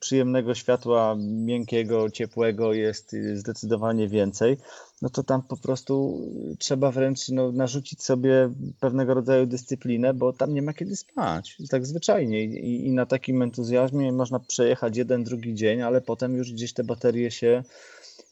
przyjemnego 0.00 0.54
światła, 0.54 1.16
miękkiego, 1.18 2.10
ciepłego 2.10 2.72
jest 2.72 3.16
zdecydowanie 3.34 4.08
więcej. 4.08 4.56
No 5.02 5.10
to 5.10 5.22
tam 5.22 5.42
po 5.42 5.56
prostu 5.56 6.20
trzeba 6.58 6.90
wręcz 6.90 7.28
no, 7.28 7.52
narzucić 7.52 8.02
sobie 8.02 8.50
pewnego 8.80 9.14
rodzaju 9.14 9.46
dyscyplinę, 9.46 10.14
bo 10.14 10.32
tam 10.32 10.54
nie 10.54 10.62
ma 10.62 10.72
kiedy 10.72 10.96
spać. 10.96 11.56
Tak 11.70 11.86
zwyczajnie. 11.86 12.44
I, 12.44 12.86
i 12.86 12.92
na 12.92 13.06
takim 13.06 13.42
entuzjazmie 13.42 14.12
można 14.12 14.38
przejechać 14.40 14.96
jeden, 14.96 15.24
drugi 15.24 15.54
dzień, 15.54 15.82
ale 15.82 16.00
potem 16.00 16.36
już 16.36 16.52
gdzieś 16.52 16.72
te 16.72 16.84
baterie 16.84 17.30
się 17.30 17.62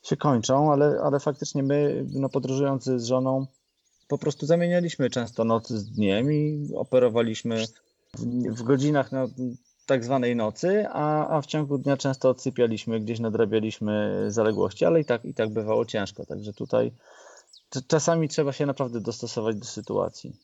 się 0.03 0.17
kończą, 0.17 0.73
ale, 0.73 1.01
ale 1.03 1.21
faktycznie 1.21 1.63
my, 1.63 2.07
no, 2.13 2.29
podróżujący 2.29 2.99
z 2.99 3.05
żoną, 3.05 3.47
po 4.09 4.19
prostu 4.19 4.47
zamienialiśmy 4.47 5.11
często 5.11 5.45
noc 5.45 5.69
z 5.69 5.91
dniem 5.91 6.33
i 6.33 6.69
operowaliśmy 6.75 7.65
w, 8.19 8.55
w 8.59 8.63
godzinach 8.63 9.13
no, 9.13 9.29
tak 9.91 10.05
zwanej 10.05 10.37
nocy, 10.37 10.87
a, 10.89 11.29
a 11.29 11.43
w 11.43 11.47
ciągu 11.47 11.79
dnia 11.79 11.97
często 11.97 12.29
odsypialiśmy, 12.29 13.01
gdzieś 13.01 13.21
nadrabialiśmy 13.21 14.25
zaległości, 14.29 14.85
ale 14.85 15.01
i 15.01 15.05
tak, 15.05 15.25
i 15.25 15.35
tak 15.35 15.53
bywało 15.53 15.85
ciężko. 15.85 16.27
Także 16.27 16.53
tutaj 16.53 16.93
czasami 17.87 18.29
trzeba 18.29 18.53
się 18.53 18.67
naprawdę 18.67 19.01
dostosować 19.01 19.57
do 19.57 19.65
sytuacji. 19.65 20.37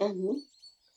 Mhm. 0.00 0.42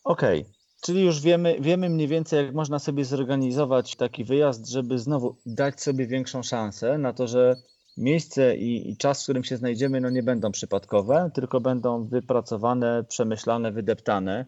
Okej. 0.04 0.42
Okay. 0.42 0.54
Czyli 0.82 1.06
już 1.06 1.22
wiemy, 1.22 1.58
wiemy 1.60 1.90
mniej 1.90 2.08
więcej, 2.08 2.46
jak 2.46 2.56
można 2.56 2.80
sobie 2.80 3.06
zorganizować 3.06 3.96
taki 3.96 4.24
wyjazd, 4.24 4.68
żeby 4.70 5.00
znowu 5.00 5.36
dać 5.46 5.82
sobie 5.82 6.08
większą 6.08 6.44
szansę 6.44 6.98
na 6.98 7.14
to, 7.14 7.28
że 7.28 7.56
miejsce 7.98 8.58
i, 8.58 8.90
i, 8.92 8.98
czas, 8.98 9.22
w 9.22 9.24
którym 9.24 9.44
się 9.44 9.58
znajdziemy, 9.58 10.02
no 10.02 10.10
nie 10.10 10.24
będą 10.24 10.52
przypadkowe, 10.52 11.32
tylko 11.34 11.62
będą 11.62 12.08
wypracowane, 12.08 13.04
przemyślane, 13.04 13.72
wydeptane. 13.72 14.46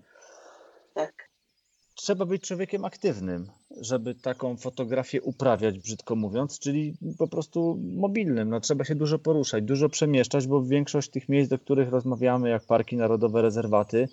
Trzeba 2.01 2.25
być 2.25 2.41
człowiekiem 2.43 2.85
aktywnym, 2.85 3.49
żeby 3.81 4.15
taką 4.15 4.57
fotografię 4.57 5.21
uprawiać, 5.21 5.79
brzydko 5.79 6.15
mówiąc, 6.15 6.59
czyli 6.59 6.93
po 7.17 7.27
prostu 7.27 7.79
mobilnym. 7.81 8.49
No, 8.49 8.59
trzeba 8.59 8.85
się 8.85 8.95
dużo 8.95 9.19
poruszać, 9.19 9.63
dużo 9.63 9.89
przemieszczać, 9.89 10.47
bo 10.47 10.63
większość 10.63 11.09
tych 11.09 11.29
miejsc, 11.29 11.49
do 11.49 11.59
których 11.59 11.89
rozmawiamy, 11.89 12.49
jak 12.49 12.65
parki 12.65 12.97
narodowe, 12.97 13.41
rezerwaty, 13.41 14.07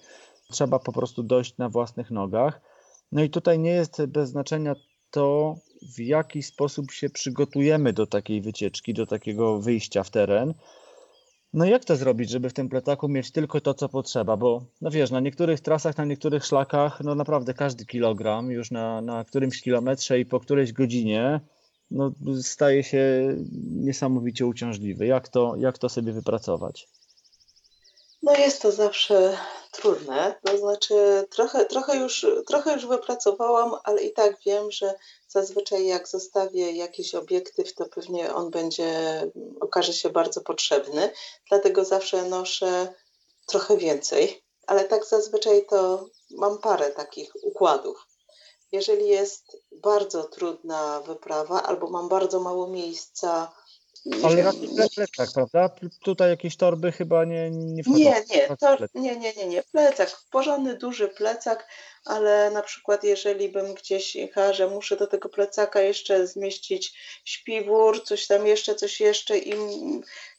trzeba 0.51 0.79
po 0.79 0.93
prostu 0.93 1.23
dojść 1.23 1.57
na 1.59 1.69
własnych 1.69 2.11
nogach. 2.11 2.61
No 3.13 3.23
i 3.23 3.31
tutaj 3.31 3.59
nie 3.59 3.71
jest 3.71 4.07
bez 4.07 4.31
znaczenia 4.31 4.75
to, 5.11 5.57
w 5.97 6.01
jaki 6.01 6.43
sposób 6.43 6.91
się 6.91 7.11
przygotujemy 7.11 7.93
do 7.93 8.07
takiej 8.07 8.41
wycieczki, 8.41 8.95
do 8.95 9.07
takiego 9.07 9.59
wyjścia 9.59 10.03
w 10.03 10.11
teren. 10.11 10.55
No 11.53 11.65
jak 11.65 11.85
to 11.85 11.97
zrobić, 11.97 12.31
żeby 12.31 12.51
w 12.51 12.53
tym 12.53 12.69
plecaku 12.69 13.09
mieć 13.09 13.33
tylko 13.33 13.61
to, 13.61 13.75
co 13.75 13.89
potrzeba? 13.89 14.37
Bo 14.37 14.63
no 14.81 14.91
wiesz, 14.91 15.11
na 15.11 15.21
niektórych 15.21 15.61
trasach, 15.61 15.97
na 15.97 16.05
niektórych 16.05 16.45
szlakach, 16.45 17.01
no 17.01 17.15
naprawdę 17.15 17.55
każdy 17.55 17.87
kilogram 17.87 18.51
już 18.51 18.71
na, 18.71 19.01
na 19.01 19.25
którymś 19.25 19.63
kilometrze 19.63 20.21
i 20.21 20.27
po 20.27 20.41
którejś 20.41 20.73
godzinie 20.73 21.41
no, 21.91 22.13
staje 22.43 22.83
się 22.83 23.35
niesamowicie 23.71 24.47
uciążliwy. 24.47 25.07
Jak 25.07 25.29
to, 25.29 25.55
jak 25.59 25.79
to 25.79 25.89
sobie 25.89 26.13
wypracować? 26.13 26.89
No 28.23 28.37
jest 28.37 28.63
to 28.63 28.73
zawsze 28.73 29.37
trudne, 29.77 30.35
to 30.45 30.59
znaczy 30.59 31.27
trochę, 31.31 31.65
trochę, 31.65 31.97
już, 31.97 32.27
trochę 32.47 32.73
już 32.73 32.87
wypracowałam, 32.87 33.73
ale 33.85 34.03
i 34.03 34.13
tak 34.13 34.37
wiem, 34.47 34.71
że 34.71 34.95
zazwyczaj 35.29 35.87
jak 35.87 36.09
zostawię 36.09 36.73
jakiś 36.73 37.15
obiektyw, 37.15 37.75
to 37.75 37.87
pewnie 37.87 38.35
on 38.35 38.51
będzie, 38.51 39.23
okaże 39.61 39.93
się 39.93 40.11
bardzo 40.11 40.41
potrzebny, 40.41 41.11
dlatego 41.49 41.85
zawsze 41.85 42.23
noszę 42.25 42.95
trochę 43.47 43.77
więcej, 43.77 44.43
ale 44.67 44.85
tak 44.85 45.05
zazwyczaj 45.05 45.67
to 45.67 46.09
mam 46.31 46.59
parę 46.59 46.91
takich 46.91 47.33
układów. 47.43 48.07
Jeżeli 48.73 49.09
jest 49.09 49.57
bardzo 49.73 50.25
trudna 50.25 51.01
wyprawa 51.01 51.63
albo 51.63 51.91
mam 51.91 52.09
bardzo 52.09 52.41
mało 52.41 52.67
miejsca, 52.67 53.53
ale 54.25 54.43
raczej 54.43 54.69
plecak, 54.95 55.29
prawda? 55.35 55.71
Tutaj 56.05 56.31
jakieś 56.31 56.57
torby 56.57 56.93
chyba 56.93 57.25
nie 57.25 57.51
Nie, 57.51 57.83
wchodzą. 57.83 57.99
nie, 57.99 58.23
nie, 58.31 58.57
tor, 58.61 58.89
nie, 58.95 59.17
nie, 59.17 59.33
nie, 59.33 59.47
nie. 59.47 59.63
Plecak, 59.63 60.17
porządny, 60.31 60.77
duży 60.79 61.09
plecak, 61.09 61.69
ale 62.05 62.51
na 62.51 62.63
przykład 62.63 63.05
jeżeli 63.05 63.49
bym 63.49 63.75
gdzieś 63.75 64.15
jechała, 64.15 64.53
że 64.53 64.71
muszę 64.71 64.97
do 64.97 65.07
tego 65.07 65.29
plecaka 65.29 65.81
jeszcze 65.81 66.27
zmieścić 66.27 66.99
śpiwór, 67.25 68.05
coś 68.05 68.27
tam 68.27 68.47
jeszcze, 68.47 68.75
coś 68.75 69.01
jeszcze 69.01 69.39
i 69.39 69.55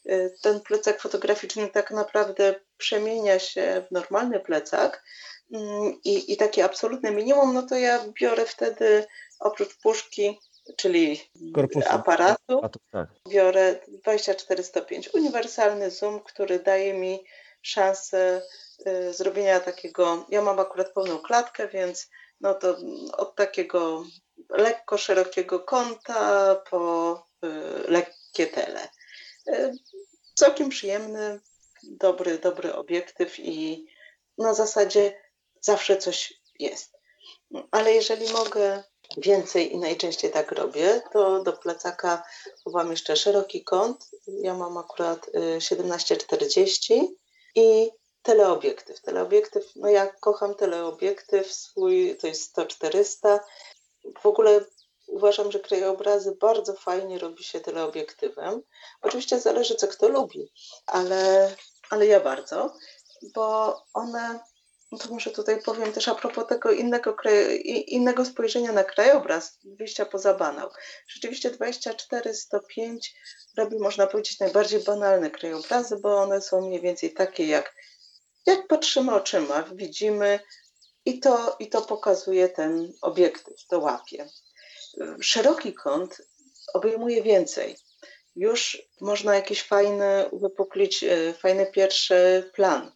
y, 0.06 0.34
ten 0.42 0.60
plecak 0.60 1.00
fotograficzny 1.00 1.68
tak 1.68 1.90
naprawdę 1.90 2.54
przemienia 2.76 3.38
się 3.38 3.84
w 3.88 3.92
normalny 3.92 4.40
plecak 4.40 5.04
mm, 5.52 6.00
i, 6.04 6.32
i 6.32 6.36
takie 6.36 6.64
absolutne 6.64 7.10
minimum, 7.10 7.54
no 7.54 7.62
to 7.62 7.74
ja 7.74 8.04
biorę 8.20 8.46
wtedy 8.46 9.06
oprócz 9.40 9.76
puszki 9.82 10.38
czyli 10.76 11.20
Korpusu. 11.54 11.88
aparatu, 11.88 12.60
tak. 12.92 13.08
biorę 13.28 13.80
24-105 14.06 15.14
uniwersalny 15.14 15.90
zoom, 15.90 16.20
który 16.20 16.58
daje 16.58 16.94
mi 16.94 17.24
szansę 17.62 18.42
y, 18.86 19.12
zrobienia 19.12 19.60
takiego, 19.60 20.26
ja 20.28 20.42
mam 20.42 20.58
akurat 20.58 20.92
pełną 20.92 21.18
klatkę, 21.18 21.68
więc 21.68 22.10
no 22.40 22.54
to 22.54 22.76
od 23.12 23.36
takiego 23.36 24.04
lekko 24.50 24.98
szerokiego 24.98 25.60
kąta 25.60 26.54
po 26.70 27.12
y, 27.44 27.48
lekkie 27.90 28.46
tele. 28.46 28.88
Y, 29.48 29.72
całkiem 30.34 30.68
przyjemny, 30.68 31.40
dobry, 31.82 32.38
dobry 32.38 32.74
obiektyw 32.74 33.38
i 33.38 33.86
na 34.38 34.54
zasadzie 34.54 35.20
zawsze 35.60 35.96
coś 35.96 36.34
jest. 36.58 36.97
Ale 37.70 37.92
jeżeli 37.92 38.32
mogę 38.32 38.82
więcej 39.16 39.72
i 39.72 39.78
najczęściej 39.78 40.30
tak 40.30 40.52
robię, 40.52 41.02
to 41.12 41.42
do 41.42 41.52
plecaka 41.52 42.22
chowam 42.64 42.90
jeszcze 42.90 43.16
szeroki 43.16 43.64
kąt. 43.64 44.10
Ja 44.26 44.54
mam 44.54 44.76
akurat 44.76 45.26
1740 45.58 46.94
y, 46.94 47.08
i 47.54 47.90
teleobiektyw. 48.22 49.00
Teleobiektyw, 49.00 49.76
no 49.76 49.88
ja 49.88 50.06
kocham 50.06 50.54
teleobiektyw 50.54 51.52
swój, 51.52 52.16
to 52.20 52.26
jest 52.26 52.56
100-400. 52.56 53.38
W 54.20 54.26
ogóle 54.26 54.64
uważam, 55.06 55.52
że 55.52 55.60
krajobrazy 55.60 56.36
bardzo 56.40 56.74
fajnie 56.74 57.18
robi 57.18 57.44
się 57.44 57.60
teleobiektywem. 57.60 58.62
Oczywiście 59.02 59.40
zależy, 59.40 59.74
co 59.74 59.88
kto 59.88 60.08
lubi, 60.08 60.52
ale, 60.86 61.54
ale 61.90 62.06
ja 62.06 62.20
bardzo, 62.20 62.74
bo 63.34 63.76
one 63.94 64.40
no 64.92 64.98
to 64.98 65.08
może 65.08 65.30
tutaj 65.30 65.62
powiem 65.62 65.92
też 65.92 66.08
a 66.08 66.14
propos 66.14 66.46
tego 66.46 66.72
innego, 66.72 67.16
innego 67.86 68.24
spojrzenia 68.24 68.72
na 68.72 68.84
krajobraz, 68.84 69.58
wyjścia 69.64 70.06
poza 70.06 70.34
banał. 70.34 70.70
Rzeczywiście 71.08 71.50
24-105 71.50 72.98
robi, 73.56 73.78
można 73.78 74.06
powiedzieć, 74.06 74.40
najbardziej 74.40 74.80
banalne 74.80 75.30
krajobrazy, 75.30 75.96
bo 75.96 76.22
one 76.22 76.40
są 76.40 76.60
mniej 76.66 76.80
więcej 76.80 77.14
takie, 77.14 77.46
jak, 77.46 77.74
jak 78.46 78.66
patrzymy 78.66 79.14
oczyma, 79.14 79.62
widzimy 79.72 80.40
i 81.04 81.20
to, 81.20 81.56
i 81.58 81.68
to 81.68 81.82
pokazuje 81.82 82.48
ten 82.48 82.92
obiektyw, 83.02 83.66
to 83.66 83.78
łapie. 83.78 84.28
Szeroki 85.20 85.74
kąt 85.74 86.22
obejmuje 86.74 87.22
więcej. 87.22 87.76
Już 88.36 88.82
można 89.00 89.34
jakiś 89.34 89.62
fajny, 89.62 90.28
uwypuklić 90.30 91.04
e, 91.04 91.34
fajny 91.34 91.66
pierwszy 91.66 92.50
plan 92.54 92.92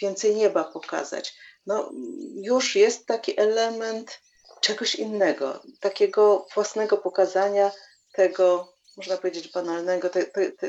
więcej 0.00 0.34
nieba 0.36 0.64
pokazać. 0.64 1.34
No, 1.66 1.92
już 2.34 2.76
jest 2.76 3.06
taki 3.06 3.40
element 3.40 4.20
czegoś 4.60 4.94
innego, 4.94 5.62
takiego 5.80 6.46
własnego 6.54 6.98
pokazania 6.98 7.72
tego, 8.12 8.74
można 8.96 9.16
powiedzieć, 9.16 9.52
banalnego, 9.52 10.08
tej, 10.10 10.26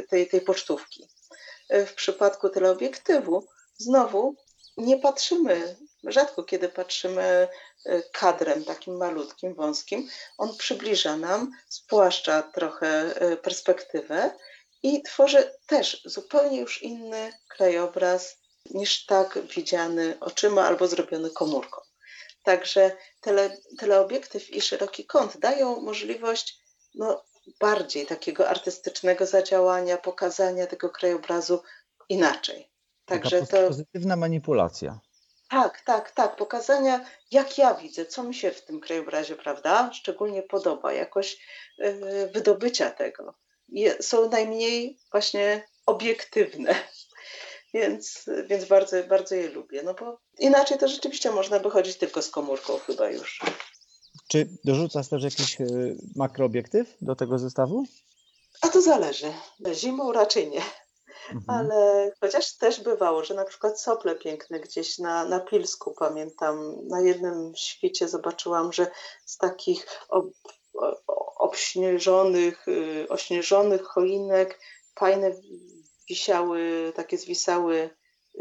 tej, 0.09 0.27
tej 0.27 0.41
pocztówki. 0.41 1.09
W 1.69 1.93
przypadku 1.93 2.49
teleobiektywu 2.49 3.47
znowu 3.77 4.35
nie 4.77 4.97
patrzymy, 4.97 5.75
rzadko 6.03 6.43
kiedy 6.43 6.69
patrzymy 6.69 7.47
e, 7.85 8.01
kadrem 8.11 8.63
takim 8.63 8.97
malutkim, 8.97 9.55
wąskim. 9.55 10.09
On 10.37 10.57
przybliża 10.57 11.17
nam, 11.17 11.51
spłaszcza 11.69 12.41
trochę 12.41 12.87
e, 13.15 13.37
perspektywę 13.37 14.31
i 14.83 15.03
tworzy 15.03 15.53
też 15.67 16.01
zupełnie 16.05 16.59
już 16.59 16.83
inny 16.83 17.33
krajobraz, 17.49 18.37
niż 18.71 19.05
tak 19.05 19.39
widziany 19.55 20.17
oczyma 20.19 20.67
albo 20.67 20.87
zrobiony 20.87 21.29
komórką. 21.29 21.81
Także 22.43 22.91
tele, 23.21 23.57
teleobiektyw 23.77 24.49
i 24.49 24.61
szeroki 24.61 25.05
kąt 25.05 25.37
dają 25.37 25.81
możliwość 25.81 26.59
no, 26.95 27.25
bardziej 27.59 28.05
takiego 28.05 28.49
artystycznego 28.49 29.25
zadziałania, 29.25 29.97
pokazania 29.97 30.67
tego 30.67 30.89
krajobrazu 30.89 31.61
inaczej. 32.09 32.71
Także 33.05 33.45
to 33.45 33.67
pozytywna 33.67 34.15
manipulacja. 34.15 34.99
Tak, 35.49 35.81
tak, 35.81 36.11
tak. 36.11 36.35
Pokazania, 36.35 37.05
jak 37.31 37.57
ja 37.57 37.73
widzę, 37.73 38.05
co 38.05 38.23
mi 38.23 38.35
się 38.35 38.51
w 38.51 38.61
tym 38.61 38.79
krajobrazie, 38.79 39.35
prawda, 39.35 39.89
szczególnie 39.93 40.43
podoba, 40.43 40.93
jakoś 40.93 41.37
yy, 41.77 42.29
wydobycia 42.33 42.91
tego. 42.91 43.33
Są 44.01 44.29
najmniej 44.29 44.99
właśnie 45.11 45.67
obiektywne. 45.85 46.75
Więc, 47.73 48.25
więc 48.47 48.65
bardzo, 48.65 49.03
bardzo 49.03 49.35
je 49.35 49.49
lubię. 49.49 49.83
No 49.83 49.93
bo 49.93 50.19
inaczej 50.39 50.77
to 50.77 50.87
rzeczywiście 50.87 51.31
można 51.31 51.59
by 51.59 51.69
chodzić 51.69 51.97
tylko 51.97 52.21
z 52.21 52.29
komórką 52.29 52.77
chyba 52.77 53.09
już. 53.09 53.39
Czy 54.27 54.49
dorzucasz 54.65 55.09
też 55.09 55.23
jakiś 55.23 55.61
y, 55.61 55.97
makroobiektyw 56.15 56.87
do 57.01 57.15
tego 57.15 57.39
zestawu? 57.39 57.83
A 58.61 58.69
to 58.69 58.81
zależy. 58.81 59.33
Zimą 59.73 60.11
raczej 60.11 60.49
nie. 60.49 60.61
Mhm. 61.33 61.43
Ale 61.47 62.11
chociaż 62.21 62.57
też 62.57 62.81
bywało, 62.81 63.23
że 63.23 63.33
na 63.33 63.45
przykład 63.45 63.81
sople 63.81 64.15
piękne 64.15 64.59
gdzieś 64.59 64.99
na, 64.99 65.25
na 65.25 65.39
Pilsku, 65.39 65.93
pamiętam, 65.99 66.75
na 66.87 67.01
jednym 67.01 67.53
świecie 67.55 68.07
zobaczyłam, 68.07 68.73
że 68.73 68.87
z 69.25 69.37
takich 69.37 69.87
ob, 70.09 70.25
obśnieżonych, 71.37 72.67
y, 72.67 73.05
ośnieżonych 73.09 73.83
choinek 73.83 74.59
fajne 74.99 75.31
wisiały, 76.09 76.93
takie 76.95 77.17
zwisały 77.17 77.89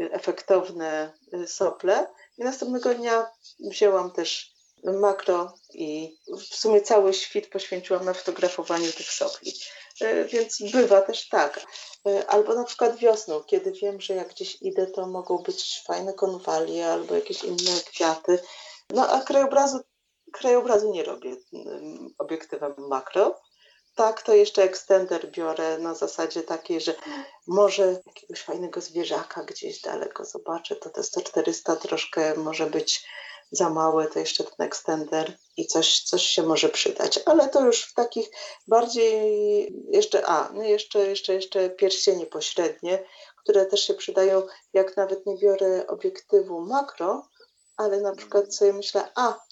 y, 0.01 0.11
efektowne 0.11 1.13
y, 1.33 1.47
sople. 1.47 2.07
I 2.37 2.43
następnego 2.43 2.93
dnia 2.93 3.27
wzięłam 3.59 4.11
też 4.11 4.57
makro 4.83 5.53
i 5.73 6.17
w 6.51 6.55
sumie 6.55 6.81
cały 6.81 7.13
świt 7.13 7.49
poświęciłam 7.49 8.05
na 8.05 8.13
fotografowaniu 8.13 8.91
tych 8.91 9.11
sopli. 9.11 9.53
E, 10.01 10.25
więc 10.25 10.57
bywa 10.71 11.01
też 11.01 11.29
tak. 11.29 11.65
Albo 12.27 12.55
na 12.55 12.63
przykład 12.63 12.97
wiosną, 12.97 13.43
kiedy 13.43 13.71
wiem, 13.71 14.01
że 14.01 14.13
jak 14.13 14.29
gdzieś 14.29 14.61
idę, 14.61 14.87
to 14.87 15.07
mogą 15.07 15.37
być 15.37 15.83
fajne 15.87 16.13
konwalie 16.13 16.87
albo 16.87 17.15
jakieś 17.15 17.43
inne 17.43 17.81
kwiaty. 17.85 18.39
No 18.89 19.09
a 19.09 19.21
krajobrazu, 19.21 19.79
krajobrazu 20.31 20.91
nie 20.91 21.03
robię 21.03 21.35
obiektywem 22.17 22.73
makro. 22.77 23.39
Tak, 23.97 24.21
to 24.21 24.33
jeszcze 24.33 24.63
ekstender 24.63 25.31
biorę 25.31 25.77
na 25.77 25.95
zasadzie 25.95 26.43
takiej, 26.43 26.81
że 26.81 26.95
może 27.47 28.01
jakiegoś 28.05 28.41
fajnego 28.41 28.81
zwierzaka 28.81 29.43
gdzieś 29.43 29.81
daleko 29.81 30.25
zobaczę, 30.25 30.75
to 30.75 30.89
te 30.89 31.01
100-400 31.01 31.77
troszkę 31.77 32.35
może 32.35 32.67
być 32.67 33.07
za 33.51 33.69
małe, 33.69 34.07
to 34.07 34.19
jeszcze 34.19 34.43
ten 34.43 34.67
extender 34.67 35.37
i 35.57 35.67
coś, 35.67 36.03
coś 36.03 36.23
się 36.23 36.43
może 36.43 36.69
przydać, 36.69 37.19
ale 37.25 37.49
to 37.49 37.65
już 37.65 37.83
w 37.83 37.93
takich 37.93 38.29
bardziej 38.67 39.73
jeszcze, 39.91 40.25
a, 40.25 40.49
no 40.53 40.63
jeszcze, 40.63 41.07
jeszcze, 41.07 41.33
jeszcze 41.33 41.69
pierścienie 41.69 42.25
pośrednie, 42.25 43.03
które 43.43 43.65
też 43.65 43.87
się 43.87 43.93
przydają, 43.93 44.43
jak 44.73 44.97
nawet 44.97 45.25
nie 45.25 45.37
biorę 45.37 45.87
obiektywu 45.87 46.61
makro, 46.61 47.27
ale 47.77 48.01
na 48.01 48.15
przykład 48.15 48.55
sobie 48.55 48.73
myślę, 48.73 49.11
a, 49.15 49.46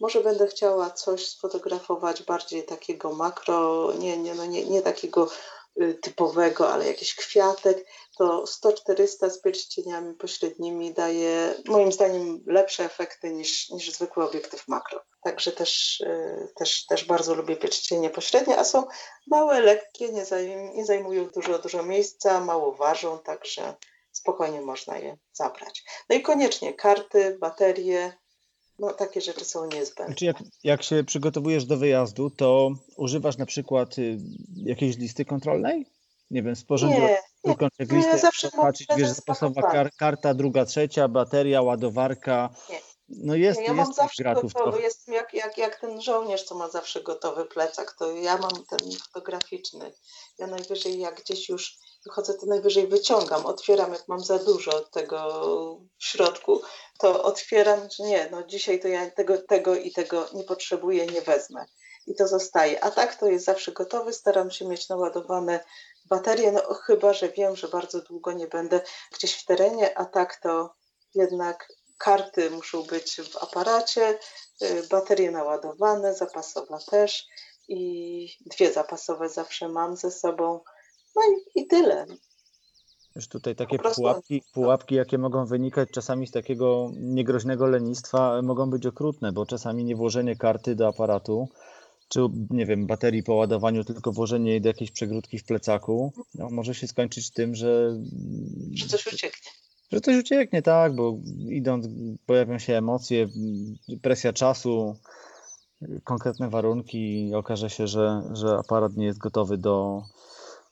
może 0.00 0.20
będę 0.20 0.46
chciała 0.46 0.90
coś 0.90 1.28
sfotografować 1.28 2.22
bardziej 2.22 2.62
takiego 2.62 3.12
makro, 3.12 3.92
nie, 3.98 4.18
nie, 4.18 4.34
no 4.34 4.46
nie, 4.46 4.64
nie 4.64 4.82
takiego 4.82 5.28
Y, 5.82 5.94
typowego, 5.94 6.72
ale 6.72 6.86
jakiś 6.86 7.14
kwiatek, 7.14 7.86
to 8.18 8.44
100-400 8.44 9.30
z 9.30 9.40
pierścieniami 9.40 10.14
pośrednimi 10.14 10.94
daje 10.94 11.54
moim 11.66 11.92
zdaniem 11.92 12.44
lepsze 12.46 12.84
efekty 12.84 13.30
niż, 13.30 13.70
niż 13.70 13.92
zwykły 13.92 14.28
obiektyw 14.28 14.68
makro. 14.68 15.00
Także 15.22 15.52
też, 15.52 16.00
y, 16.00 16.52
też, 16.56 16.86
też 16.86 17.04
bardzo 17.04 17.34
lubię 17.34 17.56
pierścienie 17.56 18.10
pośrednie, 18.10 18.58
a 18.58 18.64
są 18.64 18.84
małe, 19.26 19.60
lekkie, 19.60 20.12
nie, 20.12 20.24
nie 20.74 20.84
zajmują 20.84 21.28
dużo, 21.28 21.58
dużo 21.58 21.82
miejsca, 21.82 22.40
mało 22.40 22.72
ważą, 22.72 23.18
także 23.18 23.74
spokojnie 24.12 24.60
można 24.60 24.98
je 24.98 25.16
zabrać. 25.32 25.84
No 26.08 26.16
i 26.16 26.22
koniecznie 26.22 26.74
karty, 26.74 27.38
baterie, 27.40 28.12
no, 28.80 28.92
takie 28.92 29.20
rzeczy 29.20 29.44
są 29.44 29.66
niezbędne. 29.66 30.06
Znaczy 30.06 30.24
jak, 30.24 30.36
jak 30.64 30.82
się 30.82 31.04
przygotowujesz 31.04 31.64
do 31.64 31.76
wyjazdu, 31.76 32.30
to 32.30 32.70
używasz 32.96 33.36
na 33.36 33.46
przykład 33.46 33.98
y, 33.98 34.18
jakiejś 34.56 34.96
listy 34.96 35.24
kontrolnej? 35.24 35.86
Nie 36.30 36.42
wiem, 36.42 36.56
sporządziłaś 36.56 37.10
nie, 37.10 37.18
tylko 37.42 37.64
nie, 37.64 37.86
no 37.90 38.06
ja 38.06 38.18
zawsze 38.18 38.50
patrzeć, 38.50 38.88
wiesz, 38.96 39.08
zapasowa 39.08 39.62
kar, 39.62 39.90
karta, 39.96 40.34
druga, 40.34 40.64
trzecia, 40.64 41.08
bateria, 41.08 41.62
ładowarka. 41.62 42.50
Nie. 42.70 42.80
No 43.08 43.34
jest, 43.34 43.60
ja 43.60 43.64
jest 43.64 43.76
mam 43.76 43.92
zawsze 43.92 44.22
gratów 44.22 44.52
gotowy, 44.52 44.78
to. 44.78 44.82
jestem 44.84 45.14
jak, 45.14 45.34
jak, 45.34 45.58
jak 45.58 45.80
ten 45.80 46.02
żołnierz, 46.02 46.42
co 46.42 46.54
ma 46.54 46.68
zawsze 46.68 47.02
gotowy 47.02 47.44
plecak, 47.44 47.96
to 47.98 48.12
ja 48.12 48.38
mam 48.38 48.50
ten 48.70 48.78
fotograficzny. 49.12 49.92
Ja 50.38 50.46
najwyżej 50.46 50.98
jak 50.98 51.20
gdzieś 51.20 51.48
już 51.48 51.78
wychodzę, 52.06 52.34
to 52.34 52.46
najwyżej 52.46 52.86
wyciągam, 52.86 53.46
otwieram, 53.46 53.92
jak 53.92 54.08
mam 54.08 54.20
za 54.20 54.38
dużo 54.38 54.80
tego 54.80 55.80
w 55.98 56.04
środku, 56.04 56.62
to 56.98 57.22
otwieram, 57.22 57.80
że 57.90 58.04
nie, 58.04 58.28
no 58.30 58.42
dzisiaj 58.42 58.80
to 58.80 58.88
ja 58.88 59.10
tego, 59.10 59.38
tego 59.38 59.74
i 59.76 59.92
tego 59.92 60.26
nie 60.34 60.44
potrzebuję, 60.44 61.06
nie 61.06 61.22
wezmę. 61.22 61.64
I 62.06 62.14
to 62.14 62.28
zostaje. 62.28 62.84
A 62.84 62.90
tak 62.90 63.14
to 63.14 63.26
jest 63.26 63.44
zawsze 63.44 63.72
gotowy, 63.72 64.12
staram 64.12 64.50
się 64.50 64.64
mieć 64.64 64.88
naładowane 64.88 65.64
baterie, 66.04 66.52
no 66.52 66.74
chyba, 66.74 67.12
że 67.12 67.28
wiem, 67.28 67.56
że 67.56 67.68
bardzo 67.68 68.00
długo 68.00 68.32
nie 68.32 68.46
będę 68.46 68.80
gdzieś 69.12 69.34
w 69.34 69.44
terenie, 69.44 69.98
a 69.98 70.04
tak 70.04 70.36
to 70.36 70.74
jednak 71.14 71.68
karty 71.98 72.50
muszą 72.50 72.82
być 72.82 73.20
w 73.20 73.36
aparacie, 73.36 74.18
y, 74.62 74.88
baterie 74.90 75.30
naładowane, 75.30 76.14
zapasowa 76.14 76.78
też 76.90 77.26
i 77.68 78.28
dwie 78.46 78.72
zapasowe 78.72 79.28
zawsze 79.28 79.68
mam 79.68 79.96
ze 79.96 80.10
sobą. 80.10 80.60
No 81.16 81.22
i, 81.22 81.60
i 81.60 81.66
tyle. 81.66 82.06
Już 83.16 83.28
tutaj 83.28 83.56
takie 83.56 83.78
pułapki, 83.78 84.42
pułapki, 84.52 84.94
jakie 84.94 85.18
mogą 85.18 85.46
wynikać 85.46 85.88
czasami 85.90 86.26
z 86.26 86.30
takiego 86.30 86.90
niegroźnego 86.96 87.66
lenistwa, 87.66 88.42
mogą 88.42 88.70
być 88.70 88.86
okrutne, 88.86 89.32
bo 89.32 89.46
czasami 89.46 89.84
nie 89.84 89.96
włożenie 89.96 90.36
karty 90.36 90.74
do 90.74 90.88
aparatu, 90.88 91.48
czy 92.08 92.20
nie 92.50 92.66
wiem, 92.66 92.86
baterii 92.86 93.22
po 93.22 93.34
ładowaniu, 93.34 93.84
tylko 93.84 94.12
włożenie 94.12 94.50
jej 94.50 94.60
do 94.60 94.68
jakiejś 94.68 94.90
przegródki 94.90 95.38
w 95.38 95.44
plecaku, 95.44 96.12
no, 96.34 96.48
może 96.50 96.74
się 96.74 96.86
skończyć 96.86 97.30
tym, 97.30 97.54
że. 97.54 97.98
Że 98.74 98.86
coś 98.86 99.06
ucieknie. 99.06 99.50
Że 99.92 100.00
coś 100.00 100.16
ucieknie, 100.16 100.62
tak, 100.62 100.94
bo 100.94 101.18
idąc 101.48 101.86
pojawią 102.26 102.58
się 102.58 102.76
emocje, 102.76 103.28
presja 104.02 104.32
czasu, 104.32 104.96
konkretne 106.04 106.50
warunki 106.50 107.28
i 107.28 107.34
okaże 107.34 107.70
się, 107.70 107.86
że, 107.86 108.22
że 108.32 108.58
aparat 108.58 108.96
nie 108.96 109.06
jest 109.06 109.18
gotowy 109.18 109.58
do, 109.58 110.02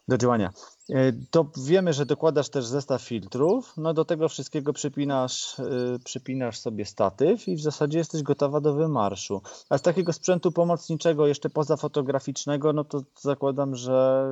do 0.09 0.19
działania. 0.19 0.53
E, 0.91 1.13
to 1.31 1.51
wiemy, 1.57 1.93
że 1.93 2.07
dokładasz 2.07 2.49
też 2.49 2.67
zestaw 2.67 3.03
filtrów, 3.03 3.73
no 3.77 3.95
do 3.95 4.05
tego 4.05 4.29
wszystkiego 4.29 4.73
przypinasz, 4.73 5.59
yy, 5.59 5.99
przypinasz 6.05 6.59
sobie 6.59 6.85
statyw 6.85 7.49
i 7.49 7.57
w 7.57 7.61
zasadzie 7.61 7.99
jesteś 7.99 8.23
gotowa 8.23 8.61
do 8.61 8.75
wymarszu. 8.75 9.43
A 9.71 9.79
z 9.79 9.83
takiego 9.83 10.13
sprzętu 10.13 10.53
pomocniczego, 10.53 11.27
jeszcze 11.27 11.51
poza 11.51 11.77
fotograficznego, 11.77 12.73
no 12.73 12.85
to 12.85 13.03
zakładam, 13.21 13.75
że 13.75 14.27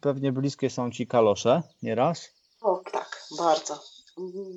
pewnie 0.00 0.32
bliskie 0.32 0.70
są 0.70 0.90
Ci 0.90 1.06
kalosze 1.06 1.62
nieraz? 1.82 2.28
O 2.60 2.82
tak, 2.92 3.28
bardzo 3.38 3.97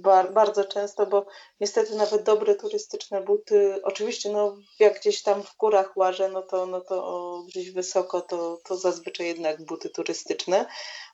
bar, 0.01 0.33
bardzo 0.33 0.65
często, 0.65 1.05
bo 1.05 1.25
niestety 1.59 1.95
nawet 1.95 2.23
dobre 2.23 2.55
turystyczne 2.55 3.21
buty, 3.21 3.79
oczywiście 3.83 4.31
no, 4.31 4.57
jak 4.79 4.99
gdzieś 4.99 5.23
tam 5.23 5.43
w 5.43 5.57
górach 5.57 5.97
łażę, 5.97 6.29
no 6.29 6.41
to, 6.41 6.65
no 6.65 6.81
to 6.81 7.43
gdzieś 7.47 7.71
wysoko, 7.71 8.21
to, 8.21 8.59
to 8.63 8.77
zazwyczaj 8.77 9.27
jednak 9.27 9.65
buty 9.65 9.89
turystyczne, 9.89 10.65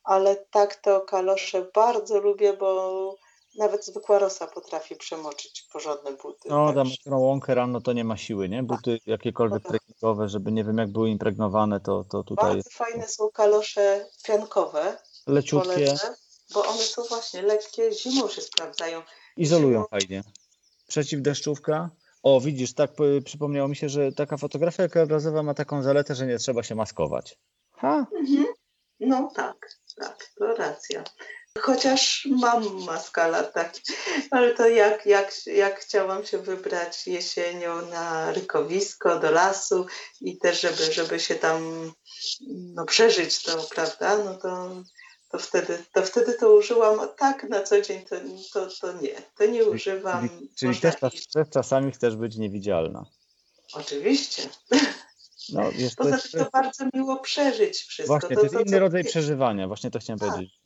ale 0.03 0.35
tak 0.35 0.75
to 0.75 1.01
kalosze 1.01 1.65
bardzo 1.73 2.19
lubię, 2.19 2.53
bo 2.53 3.15
nawet 3.57 3.85
zwykła 3.85 4.19
rosa 4.19 4.47
potrafi 4.47 4.95
przemoczyć 4.95 5.67
porządne 5.73 6.11
buty. 6.11 6.49
No, 6.49 6.73
tam 6.73 6.87
mokrą 6.87 7.19
łąkę 7.19 7.55
rano 7.55 7.81
to 7.81 7.93
nie 7.93 8.03
ma 8.03 8.17
siły, 8.17 8.49
nie? 8.49 8.63
Buty 8.63 8.97
tak. 8.99 9.07
jakiekolwiek 9.07 9.63
no 9.63 9.71
tak. 9.71 9.81
treningowe, 9.81 10.29
żeby 10.29 10.51
nie 10.51 10.63
wiem 10.63 10.77
jak 10.77 10.91
były 10.91 11.09
impregnowane, 11.09 11.79
to, 11.79 12.03
to 12.03 12.23
tutaj 12.23 12.49
Bardzo 12.49 12.69
fajne 12.69 13.07
są 13.07 13.29
kalosze 13.29 14.05
piankowe. 14.23 14.97
Leciutkie. 15.27 15.69
Polecę 15.69 16.26
bo 16.53 16.65
one 16.65 16.83
są 16.83 17.03
właśnie 17.03 17.41
lekkie, 17.41 17.91
zimą 17.91 18.29
się 18.29 18.41
sprawdzają. 18.41 19.01
Izolują 19.37 19.79
zimą... 19.79 19.85
fajnie. 19.99 20.23
Przeciwdeszczówka. 20.87 21.89
O, 22.23 22.41
widzisz, 22.41 22.73
tak 22.73 22.91
przypomniało 23.25 23.67
mi 23.67 23.75
się, 23.75 23.89
że 23.89 24.11
taka 24.11 24.37
fotografia 24.37 24.87
krajobrazowa 24.87 25.43
ma 25.43 25.53
taką 25.53 25.83
zaletę, 25.83 26.15
że 26.15 26.27
nie 26.27 26.37
trzeba 26.37 26.63
się 26.63 26.75
maskować. 26.75 27.37
Ha? 27.71 28.05
Mhm. 28.15 28.45
No 28.99 29.31
tak, 29.35 29.69
tak, 29.95 30.17
to 30.37 30.55
racja. 30.55 31.03
Chociaż 31.59 32.27
mam 32.31 32.83
maskala 32.83 33.43
taki, 33.43 33.81
ale 34.31 34.53
to 34.53 34.67
jak, 34.67 35.05
jak, 35.05 35.47
jak 35.47 35.79
chciałam 35.79 36.25
się 36.25 36.37
wybrać 36.37 37.07
jesienią 37.07 37.89
na 37.89 38.31
rykowisko, 38.31 39.19
do 39.19 39.31
lasu 39.31 39.85
i 40.21 40.37
też, 40.37 40.61
żeby, 40.61 40.93
żeby 40.93 41.19
się 41.19 41.35
tam 41.35 41.91
no, 42.47 42.85
przeżyć 42.85 43.43
to, 43.43 43.67
prawda, 43.75 44.17
no 44.17 44.35
to 44.35 44.83
to 45.29 45.39
wtedy, 45.39 45.83
to 45.93 46.01
wtedy 46.01 46.33
to 46.33 46.53
użyłam, 46.53 46.99
a 46.99 47.07
tak 47.07 47.43
na 47.43 47.63
co 47.63 47.81
dzień 47.81 48.05
to, 48.05 48.15
to, 48.53 48.67
to 48.81 49.01
nie, 49.01 49.21
to 49.37 49.45
nie 49.45 49.65
używam. 49.65 50.29
Czyli, 50.29 50.49
czyli 50.59 50.75
też, 50.75 50.95
też 51.33 51.49
czasami 51.49 51.91
chcesz 51.91 52.15
być 52.15 52.37
niewidzialna. 52.37 53.05
Oczywiście. 53.73 54.49
No, 55.53 55.71
jest, 55.71 55.95
Poza 55.95 56.17
tym 56.17 56.31
to, 56.31 56.45
to 56.45 56.51
bardzo 56.51 56.85
miło 56.93 57.19
przeżyć 57.19 57.77
wszystko. 57.77 58.13
Właśnie, 58.13 58.35
to, 58.35 58.35
to 58.35 58.43
jest 58.43 58.67
inny 58.67 58.79
rodzaj 58.79 59.03
przeżywania, 59.03 59.67
właśnie 59.67 59.91
to 59.91 59.99
chciałem 59.99 60.19
tak. 60.19 60.29
powiedzieć. 60.29 60.59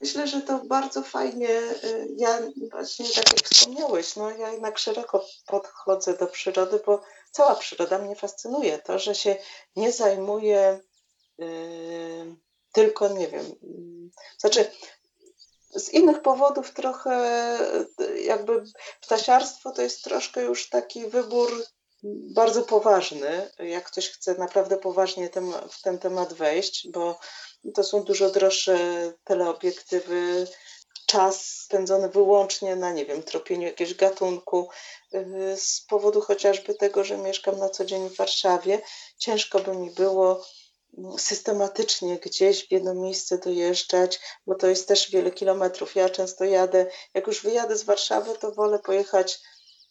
Myślę, 0.00 0.26
że 0.28 0.40
to 0.40 0.64
bardzo 0.64 1.02
fajnie, 1.02 1.48
y, 1.84 2.08
ja 2.16 2.38
właśnie 2.70 3.06
tak 3.08 3.32
jak 3.32 3.48
wspomniałeś, 3.48 4.16
no 4.16 4.30
ja 4.30 4.52
jednak 4.52 4.78
szeroko 4.78 5.26
podchodzę 5.46 6.16
do 6.16 6.26
przyrody, 6.26 6.80
bo 6.86 7.02
cała 7.30 7.54
przyroda 7.54 7.98
mnie 7.98 8.16
fascynuje. 8.16 8.78
To, 8.78 8.98
że 8.98 9.14
się 9.14 9.36
nie 9.76 9.92
zajmuję 9.92 10.80
yy, 11.38 12.36
tylko, 12.76 13.08
nie 13.08 13.28
wiem, 13.28 13.46
yy, 13.62 14.10
znaczy 14.38 14.70
z 15.76 15.88
innych 15.88 16.22
powodów 16.22 16.72
trochę 16.72 17.14
jakby 18.24 18.64
ptasiarstwo 19.00 19.72
to 19.72 19.82
jest 19.82 20.04
troszkę 20.04 20.42
już 20.42 20.68
taki 20.68 21.06
wybór 21.06 21.64
bardzo 22.34 22.62
poważny, 22.62 23.50
jak 23.58 23.84
ktoś 23.84 24.10
chce 24.10 24.34
naprawdę 24.34 24.76
poważnie 24.76 25.30
w 25.70 25.82
ten 25.82 25.98
temat 25.98 26.32
wejść, 26.32 26.88
bo 26.90 27.18
to 27.74 27.84
są 27.84 28.02
dużo 28.02 28.30
droższe 28.30 28.78
teleobiektywy, 29.24 30.46
czas 31.06 31.46
spędzony 31.46 32.08
wyłącznie 32.08 32.76
na, 32.76 32.92
nie 32.92 33.06
wiem, 33.06 33.22
tropieniu 33.22 33.66
jakiegoś 33.66 33.94
gatunku, 33.94 34.68
y, 35.14 35.56
z 35.56 35.80
powodu 35.80 36.20
chociażby 36.20 36.74
tego, 36.74 37.04
że 37.04 37.18
mieszkam 37.18 37.58
na 37.58 37.68
co 37.68 37.84
dzień 37.84 38.08
w 38.08 38.16
Warszawie, 38.16 38.82
ciężko 39.18 39.60
by 39.60 39.76
mi 39.76 39.90
było 39.90 40.44
systematycznie 41.18 42.18
gdzieś 42.18 42.68
w 42.68 42.72
jedno 42.72 42.94
miejsce 42.94 43.38
dojeżdżać, 43.38 44.20
bo 44.46 44.54
to 44.54 44.66
jest 44.66 44.88
też 44.88 45.10
wiele 45.10 45.30
kilometrów. 45.30 45.94
Ja 45.94 46.08
często 46.08 46.44
jadę, 46.44 46.86
jak 47.14 47.26
już 47.26 47.42
wyjadę 47.42 47.76
z 47.76 47.84
Warszawy, 47.84 48.30
to 48.40 48.52
wolę 48.52 48.78
pojechać, 48.78 49.40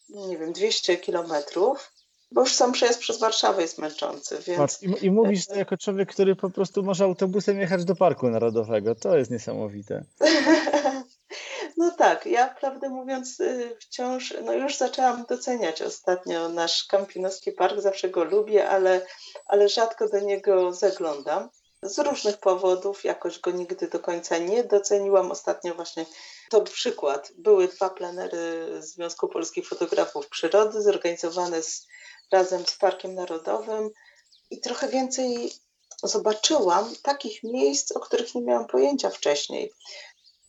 nie 0.08 0.38
wiem, 0.38 0.52
200 0.52 0.96
kilometrów, 0.96 1.92
bo 2.32 2.40
już 2.40 2.54
sam 2.54 2.72
przejazd 2.72 3.00
przez 3.00 3.18
Warszawę 3.18 3.62
jest 3.62 3.78
męczący. 3.78 4.38
Więc... 4.46 4.82
I, 4.82 5.04
I 5.06 5.10
mówisz 5.10 5.46
to 5.46 5.54
jako 5.54 5.76
człowiek, 5.76 6.12
który 6.12 6.36
po 6.36 6.50
prostu 6.50 6.82
może 6.82 7.04
autobusem 7.04 7.60
jechać 7.60 7.84
do 7.84 7.96
Parku 7.96 8.28
Narodowego. 8.28 8.94
To 8.94 9.16
jest 9.16 9.30
niesamowite. 9.30 10.04
No 11.76 11.90
tak, 11.90 12.26
ja 12.26 12.48
prawdę 12.48 12.88
mówiąc 12.88 13.40
y, 13.40 13.76
wciąż, 13.80 14.34
no 14.44 14.52
już 14.52 14.76
zaczęłam 14.76 15.24
doceniać 15.28 15.82
ostatnio 15.82 16.48
nasz 16.48 16.84
Kampinoski 16.84 17.52
Park, 17.52 17.80
zawsze 17.80 18.08
go 18.08 18.24
lubię, 18.24 18.68
ale, 18.68 19.06
ale 19.46 19.68
rzadko 19.68 20.08
do 20.08 20.20
niego 20.20 20.72
zaglądam. 20.72 21.50
Z 21.82 21.98
różnych 21.98 22.38
powodów 22.38 23.04
jakoś 23.04 23.38
go 23.38 23.50
nigdy 23.50 23.88
do 23.88 24.00
końca 24.00 24.38
nie 24.38 24.64
doceniłam. 24.64 25.30
Ostatnio 25.30 25.74
właśnie 25.74 26.06
to 26.50 26.60
przykład. 26.60 27.32
Były 27.38 27.68
dwa 27.68 27.90
plenery 27.90 28.66
Związku 28.82 29.28
Polskich 29.28 29.68
Fotografów 29.68 30.28
Przyrody 30.28 30.82
zorganizowane 30.82 31.62
z 31.62 31.86
razem 32.32 32.66
z 32.66 32.76
Parkiem 32.76 33.14
Narodowym 33.14 33.90
i 34.50 34.60
trochę 34.60 34.88
więcej 34.88 35.52
zobaczyłam 36.02 36.94
takich 37.02 37.42
miejsc, 37.42 37.92
o 37.92 38.00
których 38.00 38.34
nie 38.34 38.42
miałam 38.42 38.66
pojęcia 38.66 39.10
wcześniej. 39.10 39.72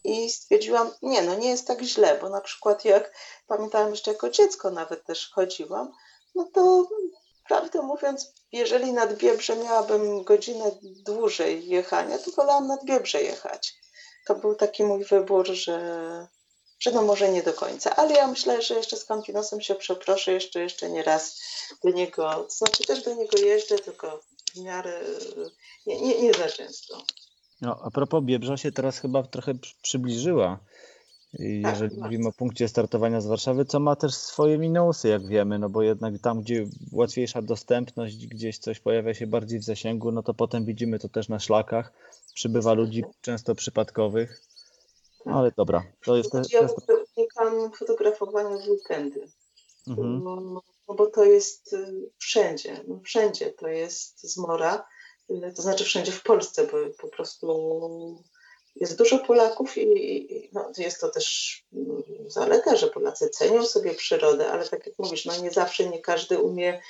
I 0.08 0.30
stwierdziłam, 0.30 0.92
nie, 1.02 1.22
no 1.22 1.36
nie 1.36 1.50
jest 1.50 1.68
tak 1.68 1.82
źle, 1.82 2.18
bo 2.22 2.30
na 2.30 2.42
przykład 2.42 2.86
jak 2.86 3.14
pamiętałam 3.48 3.92
jeszcze 3.92 4.12
jako 4.12 4.30
dziecko 4.30 4.72
nawet 4.72 5.06
też 5.06 5.30
chodziłam, 5.30 5.92
no 6.36 6.50
to 6.54 6.88
prawdę 7.48 7.82
mówiąc, 7.82 8.34
jeżeli 8.52 8.94
nad 8.94 9.18
Biebrze 9.18 9.56
miałabym 9.56 10.24
godzinę 10.24 10.72
dłużej 10.82 11.68
jechania, 11.68 12.18
to 12.18 12.32
wolałam 12.32 12.68
nad 12.68 12.86
Biebrze 12.86 13.24
jechać. 13.24 13.74
To 14.28 14.36
był 14.36 14.56
taki 14.56 14.84
mój 14.84 15.06
wybór, 15.06 15.48
że 15.48 16.28
że 16.80 16.92
no 16.92 17.02
może 17.02 17.30
nie 17.30 17.44
do 17.44 17.54
końca, 17.54 17.96
ale 17.96 18.14
ja 18.14 18.28
myślę, 18.28 18.62
że 18.62 18.76
jeszcze 18.76 18.98
z 18.98 19.06
Campinosem 19.06 19.62
się 19.62 19.76
przeproszę 19.76 20.32
jeszcze, 20.32 20.60
jeszcze 20.60 20.90
nie 20.90 21.04
raz 21.04 21.42
do 21.84 21.90
niego, 21.90 22.48
znaczy 22.50 22.84
też 22.84 23.04
do 23.04 23.14
niego 23.14 23.38
jeżdżę, 23.38 23.80
tylko 23.80 24.20
w 24.56 24.60
miarę 24.60 25.02
nie, 25.86 26.02
nie, 26.02 26.22
nie 26.22 26.34
za 26.34 26.50
często. 26.50 27.04
No, 27.62 27.80
a 27.84 27.92
propos 27.92 28.24
Biebrza 28.24 28.58
się 28.58 28.72
teraz 28.72 29.00
chyba 29.00 29.24
trochę 29.24 29.54
przybliżyła, 29.82 30.60
jeżeli 31.34 31.96
tak, 31.96 32.04
mówimy 32.04 32.28
o 32.30 32.32
punkcie 32.32 32.68
startowania 32.68 33.22
z 33.22 33.28
Warszawy, 33.28 33.66
co 33.66 33.80
ma 33.80 33.96
też 33.96 34.14
swoje 34.14 34.58
minusy, 34.58 35.08
jak 35.08 35.28
wiemy, 35.28 35.60
no 35.60 35.70
bo 35.70 35.82
jednak 35.82 36.14
tam, 36.22 36.42
gdzie 36.42 36.66
łatwiejsza 36.92 37.42
dostępność, 37.42 38.28
gdzieś 38.28 38.58
coś 38.58 38.80
pojawia 38.80 39.14
się 39.14 39.28
bardziej 39.28 39.60
w 39.60 39.64
zasięgu, 39.64 40.12
no 40.12 40.24
to 40.24 40.34
potem 40.34 40.66
widzimy 40.66 41.00
to 41.00 41.10
też 41.10 41.30
na 41.30 41.40
szlakach, 41.40 41.94
przybywa 42.34 42.74
ludzi 42.74 43.04
często 43.22 43.56
przypadkowych, 43.56 44.42
no, 45.26 45.40
ale 45.40 45.52
dobra, 45.58 45.84
to 46.06 46.18
jest... 46.18 46.32
To, 46.32 46.42
ja 46.52 46.68
unikam 47.18 47.72
fotografowania 47.72 48.58
w 48.58 48.70
weekendy, 48.70 49.28
mhm. 49.88 50.24
no, 50.24 50.42
no, 50.88 50.96
bo 50.96 51.08
to 51.08 51.24
jest 51.24 51.74
y, 51.74 52.10
wszędzie, 52.18 52.84
no, 52.88 53.00
wszędzie 53.04 53.52
to 53.52 53.68
jest 53.68 54.34
zmora, 54.34 54.76
y, 54.76 54.97
to 55.56 55.62
znaczy 55.62 55.84
wszędzie 55.84 56.12
w 56.12 56.24
Polsce, 56.24 56.68
bo 56.68 56.78
po 56.98 57.08
prostu 57.08 57.48
jest 58.76 58.98
dużo 58.98 59.20
Polaków 59.20 59.78
i 59.78 60.50
no, 60.54 60.72
jest 60.78 61.02
to 61.02 61.10
też 61.10 61.58
mm, 61.74 62.04
zaleta, 62.28 62.76
że 62.76 62.88
Polacy 62.88 63.30
cenią 63.30 63.66
sobie 63.66 63.94
przyrodę, 63.94 64.52
ale 64.52 64.70
tak 64.70 64.86
jak 64.86 65.00
mówisz, 65.00 65.26
no 65.26 65.38
nie 65.38 65.52
zawsze 65.52 65.90
nie 65.90 66.02
każdy 66.02 66.40
umie 66.40 66.82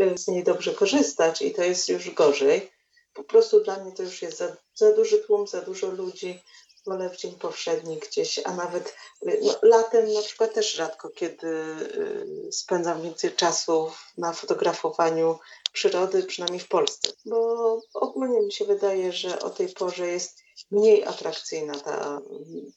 y, 0.00 0.18
z 0.18 0.28
niej 0.28 0.44
dobrze 0.44 0.74
korzystać 0.74 1.42
i 1.42 1.54
to 1.54 1.62
jest 1.62 1.88
już 1.88 2.14
gorzej. 2.14 2.72
Po 3.14 3.24
prostu 3.24 3.60
dla 3.60 3.84
mnie 3.84 3.92
to 3.92 4.02
już 4.02 4.22
jest 4.22 4.38
za, 4.38 4.56
za 4.74 4.92
duży 4.92 5.18
tłum, 5.18 5.46
za 5.46 5.60
dużo 5.60 5.86
ludzi 5.86 6.42
wolę 6.86 7.10
w 7.10 7.16
dzień 7.16 7.34
powszedni 7.34 7.98
gdzieś, 7.98 8.40
a 8.44 8.54
nawet 8.54 8.94
no, 9.42 9.54
latem 9.62 10.12
na 10.12 10.22
przykład 10.22 10.54
też 10.54 10.72
rzadko, 10.74 11.08
kiedy 11.08 11.46
y, 11.46 12.52
spędzam 12.52 13.02
więcej 13.02 13.32
czasu 13.32 13.92
na 14.18 14.32
fotografowaniu 14.32 15.38
przyrody, 15.76 16.22
przynajmniej 16.22 16.60
w 16.60 16.68
Polsce, 16.68 17.12
bo 17.26 17.80
ogólnie 17.94 18.40
mi 18.40 18.52
się 18.52 18.64
wydaje, 18.64 19.12
że 19.12 19.40
o 19.40 19.50
tej 19.50 19.68
porze 19.68 20.06
jest 20.06 20.42
mniej 20.70 21.04
atrakcyjna 21.04 21.74
ta, 21.74 22.20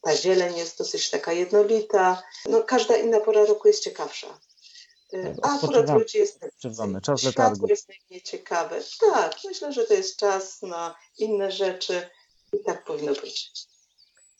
ta 0.02 0.16
zieleń, 0.16 0.56
jest 0.56 0.78
dosyć 0.78 1.10
taka 1.10 1.32
jednolita. 1.32 2.22
No, 2.48 2.62
każda 2.62 2.96
inna 2.96 3.20
pora 3.20 3.44
roku 3.44 3.68
jest 3.68 3.84
ciekawsza. 3.84 4.38
Y, 5.14 5.36
a 5.42 5.56
akurat 5.56 5.90
ludzi 5.90 6.18
jest. 6.18 6.40
Czas 7.02 7.22
letargu. 7.22 7.66
jest 7.66 7.88
najmniej 7.88 8.22
ciekawe. 8.22 8.80
Tak, 9.12 9.36
myślę, 9.44 9.72
że 9.72 9.84
to 9.84 9.94
jest 9.94 10.16
czas 10.16 10.62
na 10.62 10.94
inne 11.18 11.52
rzeczy 11.52 12.02
i 12.52 12.64
tak 12.64 12.84
powinno 12.84 13.12
być. 13.12 13.52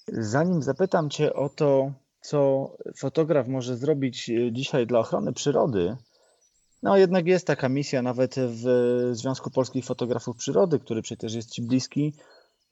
Zanim 0.09 0.63
zapytam 0.63 1.11
Cię 1.11 1.35
o 1.35 1.49
to, 1.49 1.93
co 2.21 2.71
fotograf 2.99 3.49
może 3.49 3.77
zrobić 3.77 4.31
e, 4.31 4.53
dzisiaj 4.53 4.87
dla 4.87 4.99
ochrony 4.99 5.33
przyrody, 5.33 5.97
no 6.83 6.97
jednak 6.97 7.27
jest 7.27 7.47
taka 7.47 7.69
misja 7.69 8.03
nawet 8.03 8.35
w 8.39 8.65
Związku 9.13 9.51
Polskich 9.51 9.85
Fotografów 9.85 10.37
Przyrody, 10.37 10.79
który 10.79 11.03
przecież 11.03 11.35
jest 11.35 11.51
Ci 11.51 11.63
bliski, 11.63 12.15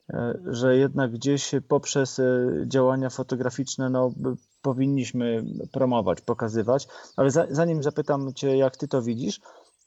e, 0.09 0.33
że 0.45 0.77
jednak 0.77 1.11
gdzieś 1.11 1.51
poprzez 1.67 2.19
e, 2.19 2.47
działania 2.67 3.09
fotograficzne 3.09 3.89
no, 3.89 4.13
powinniśmy 4.61 5.43
promować, 5.71 6.21
pokazywać. 6.21 6.87
Ale 7.15 7.31
zanim 7.31 7.83
zapytam 7.83 8.33
Cię, 8.33 8.57
jak 8.57 8.77
Ty 8.77 8.87
to 8.87 9.01
widzisz, 9.01 9.39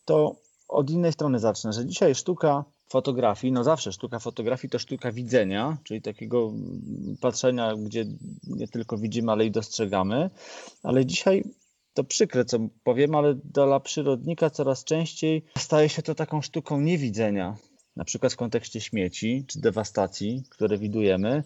to 0.05 0.37
od 0.68 0.91
innej 0.91 1.12
strony 1.12 1.39
zacznę, 1.39 1.73
że 1.73 1.87
dzisiaj 1.87 2.14
sztuka 2.14 2.64
fotografii, 2.89 3.53
no 3.53 3.64
zawsze 3.64 3.93
sztuka 3.93 4.18
fotografii 4.18 4.70
to 4.70 4.79
sztuka 4.79 5.12
widzenia, 5.12 5.77
czyli 5.85 6.03
takiego 6.03 6.53
patrzenia, 7.20 7.75
gdzie 7.77 8.05
nie 8.47 8.68
tylko 8.68 8.99
widzimy, 8.99 9.33
ale 9.33 9.47
i 9.47 9.51
dostrzegamy. 9.51 10.31
Ale 10.83 11.07
dzisiaj 11.07 11.45
to 11.95 12.05
przykre, 12.05 12.45
co 12.45 12.59
powiem, 12.84 13.14
ale 13.14 13.34
dla 13.34 13.80
przyrodnika 13.80 14.51
coraz 14.51 14.84
częściej 14.84 15.45
staje 15.59 15.88
się 15.88 16.03
to 16.03 16.14
taką 16.14 16.43
sztuką 16.43 16.80
niewidzenia. 16.80 17.57
Na 17.97 18.05
przykład 18.05 18.32
w 18.32 18.36
kontekście 18.36 18.80
śmieci 18.80 19.45
czy 19.49 19.61
dewastacji, 19.61 20.43
które 20.51 20.78
widujemy. 20.78 21.43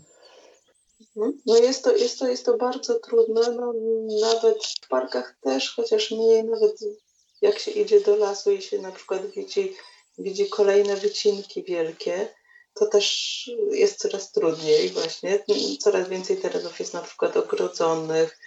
No 1.46 1.56
jest 1.56 1.84
to, 1.84 1.96
jest 1.96 2.18
to, 2.18 2.28
jest 2.28 2.46
to 2.46 2.56
bardzo 2.56 2.98
trudne, 2.98 3.40
no, 3.56 3.72
nawet 4.20 4.64
w 4.64 4.88
parkach 4.88 5.38
też, 5.40 5.74
chociaż 5.74 6.10
mniej, 6.10 6.44
nawet 6.44 6.80
jak 7.42 7.58
się 7.58 7.70
idzie 7.70 8.00
do 8.00 8.16
lasu 8.16 8.52
i 8.52 8.62
się 8.62 8.78
na 8.78 8.92
przykład 8.92 9.26
widzi 9.36 9.72
widzi 10.18 10.48
kolejne 10.48 10.96
wycinki 10.96 11.62
wielkie, 11.62 12.28
to 12.78 12.86
też 12.86 13.50
jest 13.70 13.98
coraz 13.98 14.32
trudniej 14.32 14.90
właśnie. 14.90 15.44
Coraz 15.80 16.08
więcej 16.08 16.36
terenów 16.40 16.78
jest 16.80 16.94
na 16.94 17.02
przykład 17.02 17.36
ogrodzonych, 17.36 18.38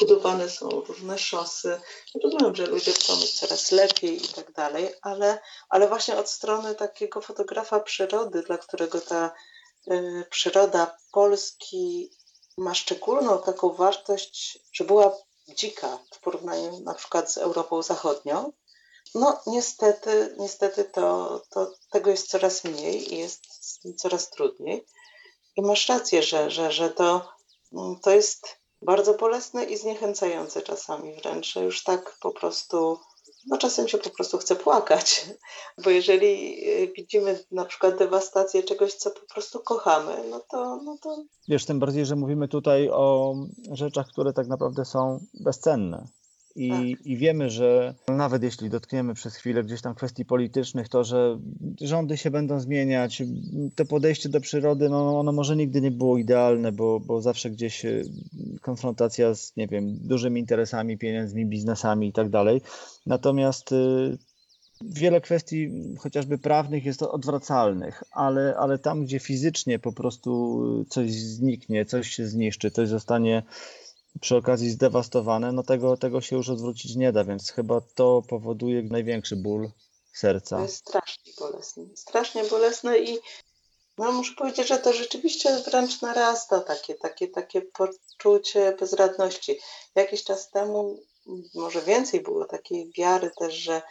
budowane 0.00 0.50
są 0.50 0.68
różne 0.68 1.18
szosy. 1.18 1.80
Rozumiem, 2.24 2.56
że 2.56 2.66
ludzie 2.66 2.92
chcą 2.92 3.16
mieć 3.16 3.40
coraz 3.40 3.72
lepiej 3.72 4.24
i 4.24 4.28
tak 4.28 4.52
dalej, 4.52 4.94
ale, 5.02 5.38
ale 5.68 5.88
właśnie 5.88 6.16
od 6.16 6.30
strony 6.30 6.74
takiego 6.74 7.20
fotografa 7.20 7.80
przyrody, 7.80 8.42
dla 8.42 8.58
którego 8.58 9.00
ta 9.00 9.32
y, 9.90 10.24
przyroda 10.30 10.96
Polski 11.12 12.10
ma 12.58 12.74
szczególną 12.74 13.42
taką 13.42 13.72
wartość, 13.72 14.58
że 14.72 14.84
była 14.84 15.16
dzika 15.48 15.98
w 16.10 16.20
porównaniu 16.20 16.80
na 16.80 16.94
przykład 16.94 17.32
z 17.32 17.38
Europą 17.38 17.82
Zachodnią, 17.82 18.52
no 19.14 19.40
niestety, 19.46 20.34
niestety 20.38 20.84
to, 20.84 21.40
to 21.50 21.72
tego 21.90 22.10
jest 22.10 22.30
coraz 22.30 22.64
mniej 22.64 23.14
i 23.14 23.18
jest 23.18 23.42
coraz 23.96 24.30
trudniej. 24.30 24.86
I 25.56 25.62
masz 25.62 25.88
rację, 25.88 26.22
że, 26.22 26.50
że, 26.50 26.72
że 26.72 26.90
to, 26.90 27.28
mm, 27.72 27.96
to 28.02 28.10
jest 28.10 28.46
bardzo 28.82 29.14
bolesne 29.14 29.64
i 29.64 29.76
zniechęcające 29.76 30.62
czasami 30.62 31.14
wręcz, 31.14 31.56
już 31.56 31.84
tak 31.84 32.16
po 32.20 32.32
prostu 32.32 32.98
no 33.46 33.58
czasem 33.58 33.88
się 33.88 33.98
po 33.98 34.10
prostu 34.10 34.38
chce 34.38 34.56
płakać, 34.56 35.26
bo 35.84 35.90
jeżeli 35.90 36.64
y, 36.68 36.92
widzimy 36.96 37.44
na 37.50 37.64
przykład 37.64 37.98
dewastację 37.98 38.62
czegoś, 38.62 38.94
co 38.94 39.10
po 39.10 39.34
prostu 39.34 39.60
kochamy, 39.60 40.24
no 40.30 40.40
to, 40.50 40.80
no 40.84 40.96
to... 41.02 41.24
Wiesz, 41.48 41.64
tym 41.64 41.78
bardziej, 41.78 42.06
że 42.06 42.16
mówimy 42.16 42.48
tutaj 42.48 42.90
o 42.90 43.34
rzeczach, 43.72 44.06
które 44.06 44.32
tak 44.32 44.46
naprawdę 44.46 44.84
są 44.84 45.20
bezcenne. 45.34 46.08
I, 46.56 46.70
tak. 46.70 47.06
I 47.06 47.16
wiemy, 47.16 47.50
że 47.50 47.94
nawet 48.08 48.42
jeśli 48.42 48.70
dotkniemy 48.70 49.14
przez 49.14 49.36
chwilę 49.36 49.64
gdzieś 49.64 49.82
tam 49.82 49.94
kwestii 49.94 50.24
politycznych, 50.24 50.88
to 50.88 51.04
że 51.04 51.38
rządy 51.80 52.16
się 52.16 52.30
będą 52.30 52.60
zmieniać, 52.60 53.22
to 53.74 53.84
podejście 53.84 54.28
do 54.28 54.40
przyrody, 54.40 54.88
no 54.88 55.18
ono 55.18 55.32
może 55.32 55.56
nigdy 55.56 55.80
nie 55.80 55.90
było 55.90 56.18
idealne, 56.18 56.72
bo, 56.72 57.00
bo 57.00 57.22
zawsze 57.22 57.50
gdzieś 57.50 57.84
y, 57.84 58.04
konfrontacja 58.60 59.34
z, 59.34 59.56
nie 59.56 59.68
wiem, 59.68 59.98
dużymi 60.00 60.40
interesami, 60.40 60.98
pieniędzmi, 60.98 61.46
biznesami 61.46 62.08
i 62.08 62.12
tak 62.12 62.28
dalej. 62.28 62.60
Natomiast 63.06 63.72
y, 63.72 64.18
wiele 64.82 65.20
kwestii, 65.20 65.70
chociażby 65.98 66.38
prawnych, 66.38 66.84
jest 66.84 67.02
odwracalnych, 67.02 68.02
ale, 68.12 68.56
ale 68.58 68.78
tam, 68.78 69.04
gdzie 69.04 69.18
fizycznie 69.18 69.78
po 69.78 69.92
prostu 69.92 70.84
coś 70.88 71.12
zniknie, 71.12 71.84
coś 71.84 72.10
się 72.10 72.26
zniszczy, 72.26 72.70
coś 72.70 72.88
zostanie 72.88 73.42
przy 74.20 74.36
okazji 74.36 74.70
zdewastowane, 74.70 75.52
no 75.52 75.62
tego, 75.62 75.96
tego 75.96 76.20
się 76.20 76.36
już 76.36 76.48
odwrócić 76.48 76.96
nie 76.96 77.12
da, 77.12 77.24
więc 77.24 77.50
chyba 77.50 77.80
to 77.80 78.22
powoduje 78.28 78.82
największy 78.82 79.36
ból 79.36 79.70
serca. 80.14 80.56
To 80.56 80.62
jest 80.62 80.76
strasznie 80.76 81.32
bolesne. 81.38 81.84
Strasznie 81.94 82.44
bolesne 82.44 82.98
i 82.98 83.18
no 83.98 84.12
muszę 84.12 84.34
powiedzieć, 84.34 84.68
że 84.68 84.78
to 84.78 84.92
rzeczywiście 84.92 85.62
wręcz 85.66 86.02
narasta 86.02 86.60
takie, 86.60 86.94
takie, 86.94 87.28
takie 87.28 87.62
poczucie 87.62 88.76
bezradności. 88.80 89.58
Jakiś 89.94 90.24
czas 90.24 90.50
temu, 90.50 90.98
może 91.54 91.82
więcej 91.82 92.20
było 92.20 92.44
takiej 92.44 92.92
wiary 92.98 93.30
też, 93.38 93.54
że, 93.54 93.82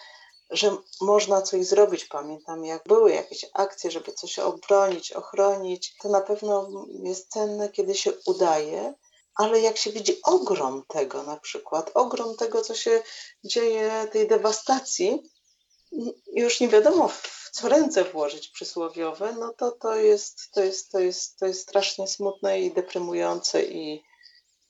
że 0.50 0.78
można 1.02 1.42
coś 1.42 1.66
zrobić. 1.66 2.06
Pamiętam, 2.06 2.66
jak 2.66 2.84
były 2.88 3.12
jakieś 3.12 3.46
akcje, 3.54 3.92
żeby 3.92 4.12
coś 4.12 4.40
obronić, 4.40 5.12
ochronić. 5.12 5.96
To 6.02 6.10
na 6.10 6.22
pewno 6.22 6.70
jest 7.04 7.30
cenne, 7.30 7.70
kiedy 7.70 7.96
się 7.96 8.12
udaje, 8.26 8.94
ale 9.36 9.62
jak 9.62 9.78
się 9.78 9.92
widzi 9.92 10.22
ogrom 10.24 10.84
tego 10.88 11.24
na 11.24 11.38
przykład, 11.38 11.92
ogrom 11.94 12.36
tego, 12.36 12.62
co 12.62 12.76
się 12.76 13.04
dzieje, 13.44 14.08
tej 14.12 14.28
dewastacji, 14.28 15.20
już 16.34 16.60
nie 16.60 16.68
wiadomo 16.68 17.08
w 17.08 17.44
co 17.54 17.70
ręce 17.70 18.04
włożyć 18.04 18.48
przysłowiowe, 18.48 19.34
no 19.40 19.54
to 19.58 19.72
to 19.72 19.96
jest, 19.96 20.52
to 20.52 20.64
jest, 20.64 20.92
to 20.92 21.00
jest, 21.00 21.40
to 21.40 21.46
jest 21.46 21.62
strasznie 21.62 22.08
smutne 22.08 22.62
i 22.62 22.74
deprymujące 22.74 23.64
i, 23.64 24.04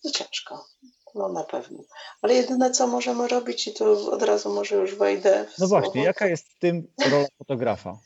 i 0.03 0.11
ciężko. 0.11 0.65
No 1.15 1.29
na 1.29 1.43
pewno. 1.43 1.83
Ale 2.21 2.33
jedyne, 2.33 2.71
co 2.71 2.87
możemy 2.87 3.27
robić, 3.27 3.67
i 3.67 3.73
tu 3.73 4.11
od 4.11 4.23
razu 4.23 4.53
może 4.53 4.75
już 4.75 4.95
wejdę 4.95 5.45
w 5.45 5.59
No 5.59 5.67
słowo, 5.67 5.83
właśnie, 5.83 6.03
jaka 6.03 6.27
jest 6.27 6.47
w 6.47 6.59
tym 6.59 6.87
rola 7.11 7.25
fotografa? 7.37 7.97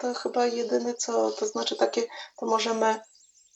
To 0.00 0.14
chyba 0.14 0.46
jedyne, 0.46 0.94
co, 0.94 1.30
to 1.30 1.46
znaczy 1.46 1.76
takie, 1.76 2.02
to 2.38 2.46
możemy 2.46 3.00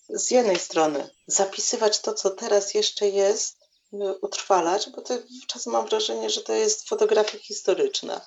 z 0.09 0.31
jednej 0.31 0.59
strony 0.59 1.11
zapisywać 1.27 2.01
to, 2.01 2.15
co 2.15 2.31
teraz 2.31 2.75
jeszcze 2.75 3.09
jest, 3.09 3.59
utrwalać, 4.21 4.91
bo 4.91 5.03
to 5.03 5.15
czasem 5.47 5.73
mam 5.73 5.87
wrażenie, 5.87 6.31
że 6.31 6.41
to 6.41 6.53
jest 6.53 6.89
fotografia 6.89 7.39
historyczna, 7.39 8.21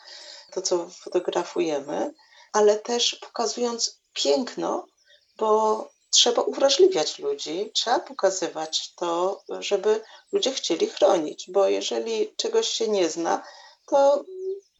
to 0.51 0.61
co 0.61 0.89
fotografujemy, 0.89 2.13
ale 2.53 2.79
też 2.79 3.15
pokazując 3.15 3.99
piękno, 4.13 4.87
bo 5.37 5.89
trzeba 6.09 6.41
uwrażliwiać 6.41 7.19
ludzi, 7.19 7.71
trzeba 7.73 7.99
pokazywać 7.99 8.93
to, 8.95 9.43
żeby 9.59 10.01
ludzie 10.31 10.51
chcieli 10.51 10.87
chronić, 10.87 11.51
bo 11.51 11.67
jeżeli 11.67 12.35
czegoś 12.35 12.69
się 12.69 12.87
nie 12.87 13.09
zna, 13.09 13.43
to 13.87 14.23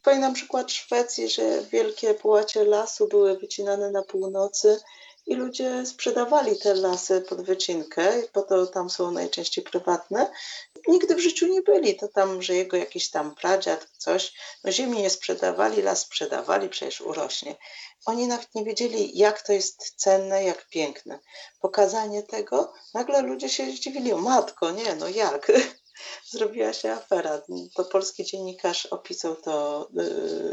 pamiętam 0.03 0.33
przykład 0.33 0.71
Szwecji, 0.71 1.29
że 1.29 1.61
wielkie 1.61 2.13
połacie 2.13 2.63
lasu 2.63 3.07
były 3.07 3.37
wycinane 3.37 3.91
na 3.91 4.03
północy 4.03 4.81
i 5.25 5.35
ludzie 5.35 5.85
sprzedawali 5.85 6.59
te 6.59 6.73
lasy 6.73 7.21
pod 7.21 7.41
wycinkę, 7.41 8.21
bo 8.33 8.41
to 8.41 8.67
tam 8.67 8.89
są 8.89 9.11
najczęściej 9.11 9.63
prywatne. 9.63 10.31
Nigdy 10.87 11.15
w 11.15 11.19
życiu 11.19 11.47
nie 11.47 11.61
byli, 11.61 11.95
to 11.95 12.07
tam, 12.07 12.41
że 12.41 12.55
jego 12.55 12.77
jakiś 12.77 13.09
tam 13.09 13.35
pradziad, 13.35 13.87
coś, 13.97 14.33
no 14.63 14.71
ziemi 14.71 14.97
nie 14.97 15.09
sprzedawali, 15.09 15.81
las 15.81 15.99
sprzedawali, 15.99 16.69
przecież 16.69 17.01
urośnie. 17.01 17.55
Oni 18.05 18.27
nawet 18.27 18.55
nie 18.55 18.63
wiedzieli, 18.63 19.17
jak 19.17 19.41
to 19.41 19.53
jest 19.53 19.93
cenne, 19.95 20.43
jak 20.43 20.67
piękne. 20.67 21.19
Pokazanie 21.61 22.23
tego, 22.23 22.73
nagle 22.93 23.21
ludzie 23.21 23.49
się 23.49 23.71
zdziwili, 23.71 24.15
matko, 24.15 24.71
nie, 24.71 24.95
no 24.95 25.07
jak? 25.07 25.51
Zrobiła 26.31 26.73
się 26.73 26.91
afera. 26.91 27.41
To 27.75 27.85
polski 27.85 28.25
dziennikarz 28.25 28.85
opisał 28.85 29.35
to, 29.35 29.87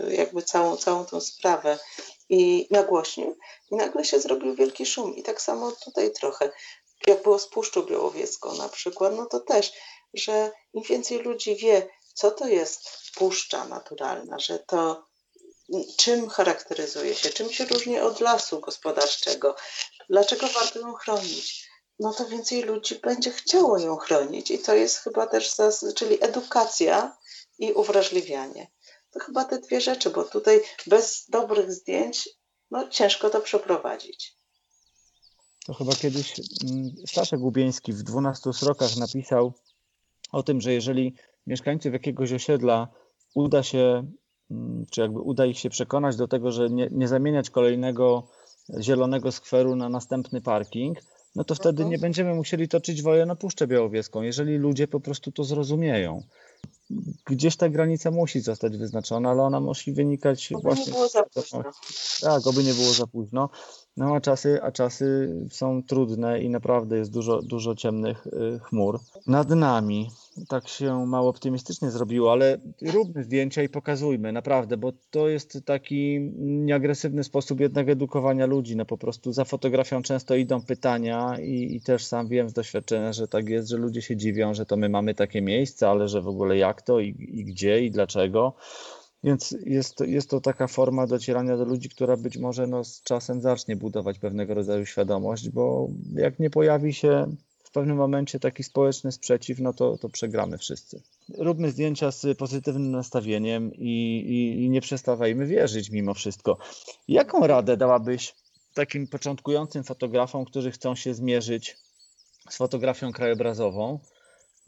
y, 0.09 0.15
jakby 0.15 0.43
całą, 0.43 0.77
całą 0.77 1.05
tą 1.05 1.21
sprawę 1.21 1.79
i 2.29 2.69
nagłośnił. 2.71 3.39
I 3.71 3.77
nagle 3.77 4.05
się 4.05 4.21
zrobił 4.21 4.55
wielki 4.55 4.87
szum. 4.87 5.17
I 5.17 5.23
tak 5.23 5.43
samo 5.43 5.73
tutaj 5.73 6.13
trochę, 6.13 6.51
jak 7.07 7.23
było 7.23 7.39
z 7.39 7.49
Puszczą 7.49 7.83
Białowieską 7.83 8.55
na 8.55 8.69
przykład, 8.69 9.17
no 9.17 9.27
to 9.27 9.41
też, 9.41 9.73
że 10.15 10.53
im 10.75 10.83
więcej 10.83 11.19
ludzi 11.19 11.57
wie, 11.57 11.89
co 12.15 12.31
to 12.31 12.49
jest 12.49 12.89
puszcza 13.15 13.65
naturalna, 13.65 14.39
że 14.39 14.59
to 14.59 15.09
czym 15.97 16.29
charakteryzuje 16.29 17.15
się, 17.15 17.31
czym 17.31 17.53
się 17.53 17.65
różni 17.65 18.01
od 18.01 18.21
lasu 18.21 18.61
gospodarczego, 18.61 19.57
dlaczego 20.09 20.47
warto 20.47 20.79
ją 20.79 20.95
chronić, 20.95 21.69
no 21.99 22.13
to 22.13 22.27
więcej 22.27 22.63
ludzi 22.63 22.95
będzie 22.95 23.31
chciało 23.31 23.79
ją 23.79 23.97
chronić. 23.97 24.51
I 24.51 24.59
to 24.59 24.75
jest 24.75 24.99
chyba 24.99 25.27
też, 25.27 25.57
czyli 25.95 26.25
edukacja 26.25 27.17
i 27.59 27.73
uwrażliwianie. 27.73 28.67
To 29.11 29.21
chyba 29.21 29.45
te 29.45 29.59
dwie 29.59 29.81
rzeczy, 29.81 30.11
bo 30.11 30.25
tutaj 30.25 30.61
bez 30.87 31.27
dobrych 31.31 31.73
zdjęć 31.73 32.29
no, 32.71 32.89
ciężko 32.89 33.31
to 33.31 33.41
przeprowadzić. 33.41 34.39
To 35.67 35.75
chyba 35.75 35.93
kiedyś 35.93 36.41
mm, 36.65 36.91
Staszek 37.07 37.41
Łubieński 37.41 37.93
w 37.93 38.03
12 38.03 38.53
srokach 38.53 38.97
napisał 38.97 39.53
o 40.33 40.43
tym, 40.43 40.61
że 40.61 40.73
jeżeli 40.73 41.15
mieszkańców 41.47 41.93
jakiegoś 41.93 42.33
osiedla 42.33 42.89
uda 43.35 43.63
się, 43.63 44.13
mm, 44.51 44.87
czy 44.91 45.01
jakby 45.01 45.21
uda 45.21 45.47
ich 45.47 45.59
się 45.59 45.71
przekonać 45.71 46.17
do 46.17 46.29
tego, 46.29 46.53
że 46.53 46.71
nie, 46.71 46.89
nie 46.91 47.09
zamieniać 47.09 47.51
kolejnego 47.51 48.29
zielonego 48.81 49.33
skweru 49.33 49.77
na 49.77 49.89
następny 49.89 50.41
parking, 50.41 50.99
no 51.35 51.45
to 51.45 51.55
wtedy 51.55 51.83
mhm. 51.83 51.91
nie 51.91 51.99
będziemy 51.99 52.35
musieli 52.35 52.69
toczyć 52.69 53.03
wojen 53.03 53.29
na 53.29 53.37
Puszczę 53.37 53.67
Białowieską, 53.67 54.23
jeżeli 54.23 54.57
ludzie 54.57 54.89
po 54.89 55.01
prostu 55.01 55.33
to 55.33 55.45
zrozumieją 55.45 56.23
gdzieś 57.27 57.57
ta 57.57 57.69
granica 57.69 58.11
musi 58.11 58.41
zostać 58.41 58.77
wyznaczona, 58.77 59.31
ale 59.31 59.43
ona 59.43 59.61
musi 59.61 59.93
wynikać 59.93 60.53
oby 60.53 60.63
właśnie... 60.63 60.85
nie 60.87 60.93
było 60.93 61.09
za 61.09 61.23
późno. 61.23 61.63
Tak, 62.21 62.47
oby 62.47 62.65
nie 62.65 62.75
było 62.75 62.93
za 62.93 63.07
późno. 63.07 63.51
No 63.99 64.15
a 64.15 64.21
czasy, 64.21 64.63
a 64.63 64.73
czasy 64.73 65.37
są 65.51 65.83
trudne 65.83 66.43
i 66.43 66.51
naprawdę 66.51 66.99
jest 66.99 67.13
dużo, 67.13 67.43
dużo 67.43 67.75
ciemnych 67.75 68.27
y, 68.27 68.59
chmur 68.63 69.01
nad 69.27 69.51
nami 69.51 70.11
tak 70.49 70.69
się 70.69 71.07
mało 71.07 71.29
optymistycznie 71.29 71.91
zrobiło, 71.91 72.33
ale 72.33 72.59
róbmy 72.83 73.25
zdjęcia 73.25 73.63
i 73.63 73.69
pokazujmy, 73.69 74.33
naprawdę, 74.33 74.77
bo 74.77 74.93
to 75.11 75.29
jest 75.29 75.59
taki 75.65 76.21
nieagresywny 76.39 77.25
sposób 77.25 77.61
jednak 77.61 77.89
edukowania 77.89 78.47
ludzi. 78.47 78.77
No 78.77 78.85
po 78.85 78.99
prostu 78.99 79.33
za 79.33 79.45
fotografią 79.45 80.03
często 80.03 80.35
idą 80.35 80.63
pytania 80.63 81.37
i, 81.41 81.77
i, 81.77 81.81
też 81.81 82.05
sam 82.05 82.29
wiem 82.29 82.49
z 82.49 82.53
doświadczenia, 82.53 83.13
że 83.13 83.29
tak 83.29 83.49
jest, 83.49 83.69
że 83.69 83.77
ludzie 83.77 84.03
się 84.03 84.17
dziwią, 84.17 84.55
że 84.55 84.67
to 84.67 84.77
my 84.77 84.89
mamy 84.89 85.15
takie 85.15 85.43
miejsce, 85.43 85.89
ale 85.89 86.09
że 86.09 86.23
w 86.23 86.29
ogóle 86.29 86.57
jak 86.57 86.83
to 86.83 87.01
i, 87.01 87.09
i 87.33 87.45
gdzie 87.45 87.85
i 87.85 87.91
dlaczego. 87.91 88.53
Więc 89.25 89.57
jest 89.67 89.95
to, 89.97 90.05
jest 90.05 90.31
to 90.31 90.41
taka 90.41 90.67
forma 90.67 91.07
docierania 91.07 91.57
do 91.57 91.65
ludzi, 91.65 91.89
która 91.89 92.17
być 92.17 92.37
może 92.37 92.67
no, 92.67 92.85
z 92.85 93.03
czasem 93.03 93.41
zacznie 93.41 93.77
budować 93.77 94.19
pewnego 94.19 94.55
rodzaju 94.55 94.87
świadomość, 94.87 95.51
bo 95.51 95.89
jak 96.15 96.39
nie 96.39 96.51
pojawi 96.51 96.95
się 96.95 97.27
w 97.65 97.71
pewnym 97.71 97.97
momencie 97.97 98.41
taki 98.41 98.63
społeczny 98.63 99.13
sprzeciw, 99.13 99.59
no 99.61 99.73
to, 99.73 99.99
to 99.99 100.09
przegramy 100.09 100.59
wszyscy. 100.59 101.03
Róbmy 101.39 101.71
zdjęcia 101.71 102.11
z 102.11 102.39
pozytywnym 102.39 102.91
nastawieniem 102.91 103.75
i, 103.75 104.25
i, 104.29 104.65
i 104.65 104.71
nie 104.71 104.81
przestawajmy 104.81 105.47
wierzyć 105.47 105.91
mimo 105.91 106.15
wszystko. 106.15 106.59
Jaką 107.09 107.47
radę 107.47 107.77
dałabyś 107.77 108.35
takim 108.75 109.07
początkującym 109.07 109.85
fotografom, 109.85 110.45
którzy 110.45 110.71
chcą 110.71 110.95
się 110.95 111.15
zmierzyć 111.15 111.77
z 112.49 112.57
fotografią 112.57 113.13
krajobrazową? 113.13 113.99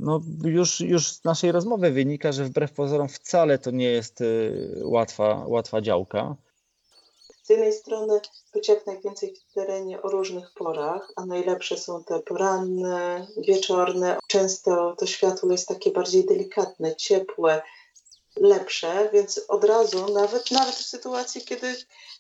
No 0.01 0.21
już, 0.45 0.81
już 0.81 1.13
z 1.13 1.25
naszej 1.25 1.53
rozmowy 1.53 1.91
wynika, 1.91 2.33
że 2.33 2.45
wbrew 2.45 2.73
pozorom 2.73 3.09
wcale 3.09 3.59
to 3.59 3.71
nie 3.71 3.91
jest 3.91 4.21
y, 4.21 4.81
łatwa, 4.85 5.45
łatwa 5.47 5.81
działka. 5.81 6.37
Z 7.43 7.49
jednej 7.51 7.73
strony 7.73 8.21
być 8.55 8.69
jak 8.69 8.87
najwięcej 8.87 9.35
w 9.35 9.55
terenie 9.55 10.03
o 10.03 10.09
różnych 10.09 10.53
porach, 10.55 11.13
a 11.17 11.27
najlepsze 11.27 11.77
są 11.77 12.05
te 12.05 12.21
poranne, 12.21 13.27
wieczorne. 13.37 14.19
Często 14.27 14.95
to 14.99 15.07
światło 15.07 15.53
jest 15.53 15.69
takie 15.69 15.91
bardziej 15.91 16.27
delikatne, 16.27 16.97
ciepłe, 16.97 17.63
lepsze, 18.37 19.11
więc 19.13 19.41
od 19.49 19.65
razu, 19.65 20.13
nawet, 20.13 20.51
nawet 20.51 20.75
w 20.75 20.87
sytuacji, 20.87 21.41
kiedy 21.45 21.77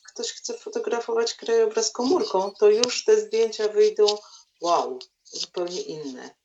ktoś 0.06 0.32
chce 0.32 0.54
fotografować 0.54 1.34
krajobraz 1.34 1.90
komórką, 1.90 2.50
to 2.58 2.70
już 2.70 3.04
te 3.04 3.20
zdjęcia 3.20 3.68
wyjdą 3.68 4.06
wow, 4.60 4.98
zupełnie 5.24 5.80
inne. 5.80 6.39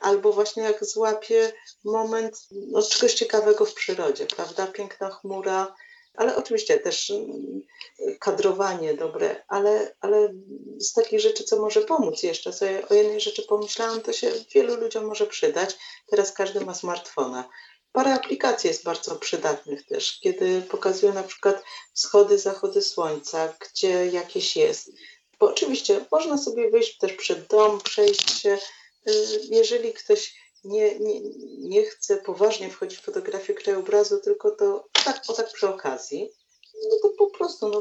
Albo 0.00 0.32
właśnie 0.32 0.62
jak 0.62 0.84
złapie 0.84 1.52
moment 1.84 2.48
no, 2.50 2.82
czegoś 2.82 3.14
ciekawego 3.14 3.64
w 3.64 3.74
przyrodzie, 3.74 4.26
prawda? 4.26 4.66
Piękna 4.66 5.10
chmura, 5.10 5.74
ale 6.14 6.36
oczywiście 6.36 6.78
też 6.78 7.10
mm, 7.10 7.62
kadrowanie 8.20 8.94
dobre, 8.94 9.44
ale, 9.48 9.94
ale 10.00 10.34
z 10.78 10.92
takich 10.92 11.20
rzeczy, 11.20 11.44
co 11.44 11.56
może 11.56 11.80
pomóc 11.80 12.22
jeszcze, 12.22 12.52
sobie 12.52 12.88
o 12.88 12.94
jednej 12.94 13.20
rzeczy 13.20 13.42
pomyślałam, 13.42 14.00
to 14.00 14.12
się 14.12 14.32
wielu 14.54 14.76
ludziom 14.76 15.04
może 15.04 15.26
przydać. 15.26 15.76
Teraz 16.06 16.32
każdy 16.32 16.64
ma 16.64 16.74
smartfona. 16.74 17.48
Parę 17.92 18.14
aplikacji 18.14 18.68
jest 18.68 18.84
bardzo 18.84 19.16
przydatnych 19.16 19.86
też, 19.86 20.20
kiedy 20.20 20.62
pokazują 20.62 21.14
na 21.14 21.22
przykład 21.22 21.62
wschody, 21.94 22.38
zachody 22.38 22.82
słońca, 22.82 23.54
gdzie 23.60 24.06
jakieś 24.06 24.56
jest. 24.56 24.90
Bo 25.40 25.46
oczywiście 25.46 26.04
można 26.12 26.38
sobie 26.38 26.70
wyjść 26.70 26.98
też 26.98 27.12
przed 27.12 27.46
dom, 27.46 27.80
przejść 27.80 28.40
się. 28.40 28.58
Y, 29.08 29.40
jeżeli 29.50 29.92
ktoś 29.92 30.34
nie, 30.64 30.98
nie, 30.98 31.20
nie 31.58 31.84
chce 31.84 32.16
poważnie 32.16 32.70
wchodzić 32.70 32.98
w 32.98 33.04
fotografię 33.04 33.54
krajobrazu, 33.54 34.20
tylko 34.20 34.50
to 34.50 34.88
tak, 35.04 35.22
o 35.28 35.32
tak 35.32 35.52
przy 35.52 35.68
okazji, 35.68 36.30
no 36.90 36.96
to 37.02 37.08
po 37.18 37.30
prostu 37.30 37.68
no, 37.68 37.80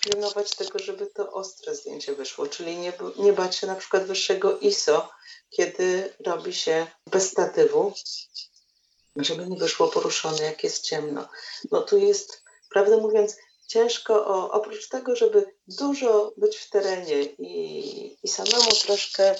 pilnować 0.00 0.50
tego, 0.50 0.78
żeby 0.78 1.06
to 1.06 1.32
ostre 1.32 1.74
zdjęcie 1.74 2.14
wyszło, 2.14 2.46
czyli 2.46 2.76
nie, 2.76 2.92
nie 3.16 3.32
bać 3.32 3.56
się 3.56 3.66
na 3.66 3.74
przykład 3.74 4.04
wyższego 4.04 4.58
ISO, 4.58 5.08
kiedy 5.50 6.14
robi 6.26 6.54
się 6.54 6.86
bez 7.10 7.30
statywu, 7.30 7.92
żeby 9.16 9.46
nie 9.46 9.56
wyszło 9.56 9.88
poruszone, 9.88 10.42
jak 10.42 10.64
jest 10.64 10.84
ciemno. 10.84 11.28
No 11.70 11.82
tu 11.82 11.98
jest, 11.98 12.42
prawdę 12.70 12.96
mówiąc, 12.96 13.36
ciężko 13.66 14.26
o, 14.26 14.50
oprócz 14.50 14.88
tego, 14.88 15.16
żeby 15.16 15.54
dużo 15.68 16.32
być 16.36 16.56
w 16.56 16.70
terenie 16.70 17.22
i, 17.22 18.18
i 18.22 18.28
samemu 18.28 18.70
troszkę 18.84 19.34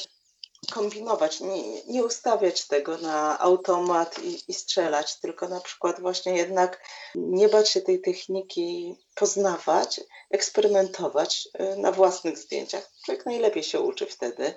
kombinować, 0.72 1.40
nie, 1.40 1.84
nie 1.84 2.04
ustawiać 2.04 2.66
tego 2.66 2.98
na 2.98 3.38
automat 3.38 4.18
i, 4.18 4.50
i, 4.50 4.54
strzelać, 4.54 5.20
tylko 5.20 5.48
na 5.48 5.60
przykład 5.60 6.00
właśnie 6.00 6.36
jednak 6.36 6.80
nie 7.14 7.48
bać 7.48 7.68
się 7.68 7.80
tej 7.80 8.00
techniki 8.00 8.96
poznawać, 9.14 10.00
eksperymentować 10.30 11.48
y, 11.60 11.76
na 11.76 11.92
własnych 11.92 12.38
zdjęciach. 12.38 12.90
Człowiek 13.04 13.26
najlepiej 13.26 13.62
się 13.62 13.80
uczy 13.80 14.06
wtedy. 14.06 14.54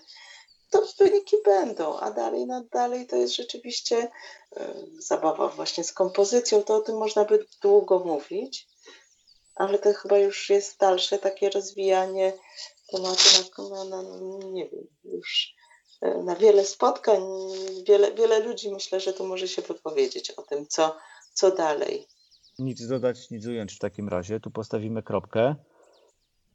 To 0.69 0.83
wyniki 0.99 1.35
będą, 1.45 1.99
a 1.99 2.11
dalej, 2.11 2.47
no 2.47 2.63
dalej 2.71 3.07
to 3.07 3.15
jest 3.15 3.35
rzeczywiście 3.35 3.97
y, 4.03 4.61
zabawa 4.99 5.47
właśnie 5.47 5.83
z 5.83 5.93
kompozycją, 5.93 6.63
to 6.63 6.75
o 6.75 6.81
tym 6.81 6.97
można 6.97 7.25
by 7.25 7.45
długo 7.61 7.99
mówić, 7.99 8.67
ale 9.55 9.79
to 9.79 9.93
chyba 9.93 10.17
już 10.17 10.49
jest 10.49 10.79
dalsze 10.79 11.19
takie 11.19 11.49
rozwijanie 11.49 12.33
tematu 12.91 13.69
na, 13.69 13.83
na, 13.83 14.01
na 14.01 14.19
nie 14.51 14.69
wiem, 14.69 14.87
już 15.03 15.56
na 16.01 16.35
wiele 16.35 16.65
spotkań, 16.65 17.21
wiele, 17.87 18.13
wiele 18.13 18.39
ludzi 18.39 18.71
myślę, 18.71 18.99
że 18.99 19.13
tu 19.13 19.27
może 19.27 19.47
się 19.47 19.61
wypowiedzieć 19.61 20.31
o 20.31 20.41
tym, 20.41 20.67
co, 20.67 20.97
co 21.33 21.51
dalej. 21.51 22.07
Nic 22.59 22.87
dodać, 22.87 23.29
nic 23.31 23.45
ująć 23.45 23.73
w 23.73 23.79
takim 23.79 24.09
razie. 24.09 24.39
Tu 24.39 24.51
postawimy 24.51 25.03
kropkę. 25.03 25.55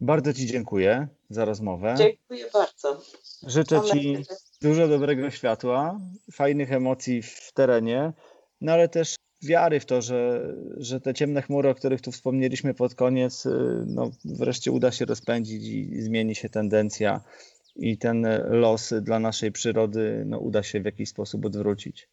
Bardzo 0.00 0.32
Ci 0.32 0.46
dziękuję 0.46 1.08
za 1.30 1.44
rozmowę. 1.44 1.94
Dziękuję 1.98 2.50
bardzo. 2.52 3.02
Życzę 3.46 3.80
Ci 3.92 4.24
dużo 4.62 4.88
dobrego 4.88 5.30
światła, 5.30 6.00
fajnych 6.32 6.72
emocji 6.72 7.22
w 7.22 7.52
terenie, 7.54 8.12
no 8.60 8.72
ale 8.72 8.88
też 8.88 9.16
wiary 9.42 9.80
w 9.80 9.86
to, 9.86 10.02
że, 10.02 10.48
że 10.76 11.00
te 11.00 11.14
ciemne 11.14 11.42
chmury, 11.42 11.68
o 11.68 11.74
których 11.74 12.00
tu 12.00 12.12
wspomnieliśmy 12.12 12.74
pod 12.74 12.94
koniec, 12.94 13.48
no, 13.86 14.10
wreszcie 14.24 14.72
uda 14.72 14.92
się 14.92 15.04
rozpędzić 15.04 15.64
i 15.64 16.02
zmieni 16.02 16.34
się 16.34 16.48
tendencja 16.48 17.20
i 17.76 17.98
ten 17.98 18.26
los 18.48 18.94
dla 19.02 19.18
naszej 19.18 19.52
przyrody 19.52 20.22
no, 20.26 20.38
uda 20.38 20.62
się 20.62 20.80
w 20.80 20.84
jakiś 20.84 21.08
sposób 21.08 21.46
odwrócić. 21.46 22.08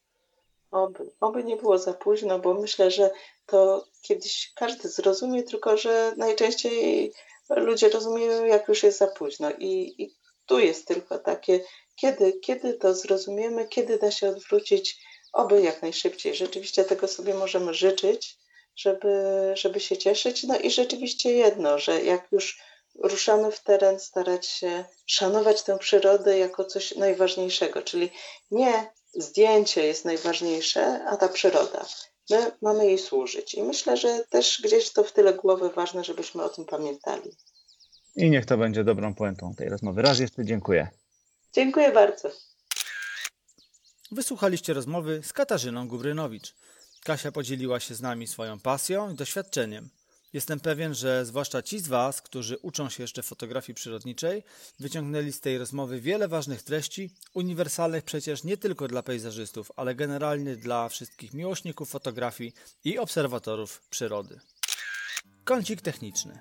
Oby, 0.72 1.12
oby 1.20 1.44
nie 1.44 1.58
było 1.58 1.78
za 1.78 1.94
późno, 1.94 2.40
bo 2.40 2.54
myślę, 2.54 2.92
że 2.92 3.10
to 3.46 3.86
kiedyś 4.02 4.52
każdy 4.56 4.90
zrozumie, 4.90 5.44
tylko 5.44 5.78
że 5.78 6.14
najczęściej 6.18 7.14
ludzie 7.50 7.90
rozumieją, 7.90 8.46
jak 8.46 8.68
już 8.68 8.84
jest 8.84 8.98
za 8.98 9.08
późno. 9.08 9.52
I, 9.52 10.04
i 10.04 10.16
tu 10.46 10.60
jest 10.60 10.88
tylko 10.88 11.20
takie, 11.20 11.60
kiedy, 11.96 12.34
kiedy 12.34 12.74
to 12.74 12.94
zrozumiemy, 12.94 13.68
kiedy 13.68 13.98
da 13.98 14.12
się 14.12 14.30
odwrócić, 14.30 15.02
oby 15.34 15.62
jak 15.62 15.82
najszybciej. 15.82 16.36
Rzeczywiście 16.36 16.84
tego 16.84 17.08
sobie 17.08 17.34
możemy 17.34 17.74
życzyć, 17.74 18.38
żeby, 18.76 19.14
żeby 19.56 19.80
się 19.80 19.98
cieszyć. 19.98 20.44
No 20.44 20.60
i 20.60 20.72
rzeczywiście 20.72 21.32
jedno, 21.32 21.80
że 21.80 22.04
jak 22.04 22.28
już 22.32 22.60
ruszamy 22.96 23.52
w 23.52 23.64
teren, 23.64 24.00
starać 24.00 24.48
się 24.48 24.86
szanować 25.06 25.64
tę 25.64 25.78
przyrodę 25.78 26.38
jako 26.38 26.66
coś 26.66 26.96
najważniejszego, 26.96 27.82
czyli 27.82 28.12
nie 28.52 28.92
zdjęcie 29.14 29.86
jest 29.86 30.06
najważniejsze, 30.06 31.06
a 31.06 31.18
ta 31.18 31.28
przyroda. 31.28 31.86
My 32.30 32.52
mamy 32.62 32.86
jej 32.86 32.98
służyć 32.98 33.54
i 33.54 33.64
myślę, 33.64 33.98
że 33.98 34.24
też 34.30 34.62
gdzieś 34.64 34.94
to 34.94 35.04
w 35.04 35.12
tyle 35.12 35.34
głowy 35.34 35.70
ważne, 35.70 36.04
żebyśmy 36.04 36.44
o 36.44 36.50
tym 36.50 36.66
pamiętali. 36.66 37.32
I 38.16 38.30
niech 38.30 38.46
to 38.46 38.58
będzie 38.58 38.84
dobrą 38.84 39.16
puentą 39.16 39.56
tej 39.56 39.70
rozmowy. 39.70 40.02
Raz 40.02 40.20
jeszcze 40.20 40.46
dziękuję. 40.46 40.88
Dziękuję 41.54 41.92
bardzo. 41.92 42.32
Wysłuchaliście 44.12 44.74
rozmowy 44.74 45.22
z 45.24 45.34
Katarzyną 45.34 45.88
Gubrynowicz. 45.88 46.56
Kasia 47.04 47.32
podzieliła 47.32 47.80
się 47.80 47.96
z 47.96 48.02
nami 48.02 48.28
swoją 48.28 48.60
pasją 48.60 49.12
i 49.12 49.16
doświadczeniem. 49.16 49.90
Jestem 50.34 50.60
pewien, 50.60 50.94
że 50.94 51.26
zwłaszcza 51.26 51.62
ci 51.62 51.80
z 51.80 51.88
Was, 51.88 52.22
którzy 52.22 52.58
uczą 52.58 52.90
się 52.90 53.04
jeszcze 53.04 53.24
fotografii 53.24 53.76
przyrodniczej, 53.76 54.44
wyciągnęli 54.80 55.32
z 55.32 55.40
tej 55.40 55.58
rozmowy 55.58 56.02
wiele 56.02 56.28
ważnych 56.28 56.64
treści, 56.64 57.10
uniwersalnych 57.34 58.04
przecież 58.04 58.44
nie 58.44 58.58
tylko 58.58 58.88
dla 58.88 59.04
pejzażystów, 59.04 59.72
ale 59.76 59.96
generalnie 59.96 60.56
dla 60.56 60.90
wszystkich 60.90 61.34
miłośników 61.34 61.90
fotografii 61.90 62.54
i 62.84 62.98
obserwatorów 62.98 63.82
przyrody. 63.90 64.40
Kącik 65.44 65.82
techniczny. 65.82 66.40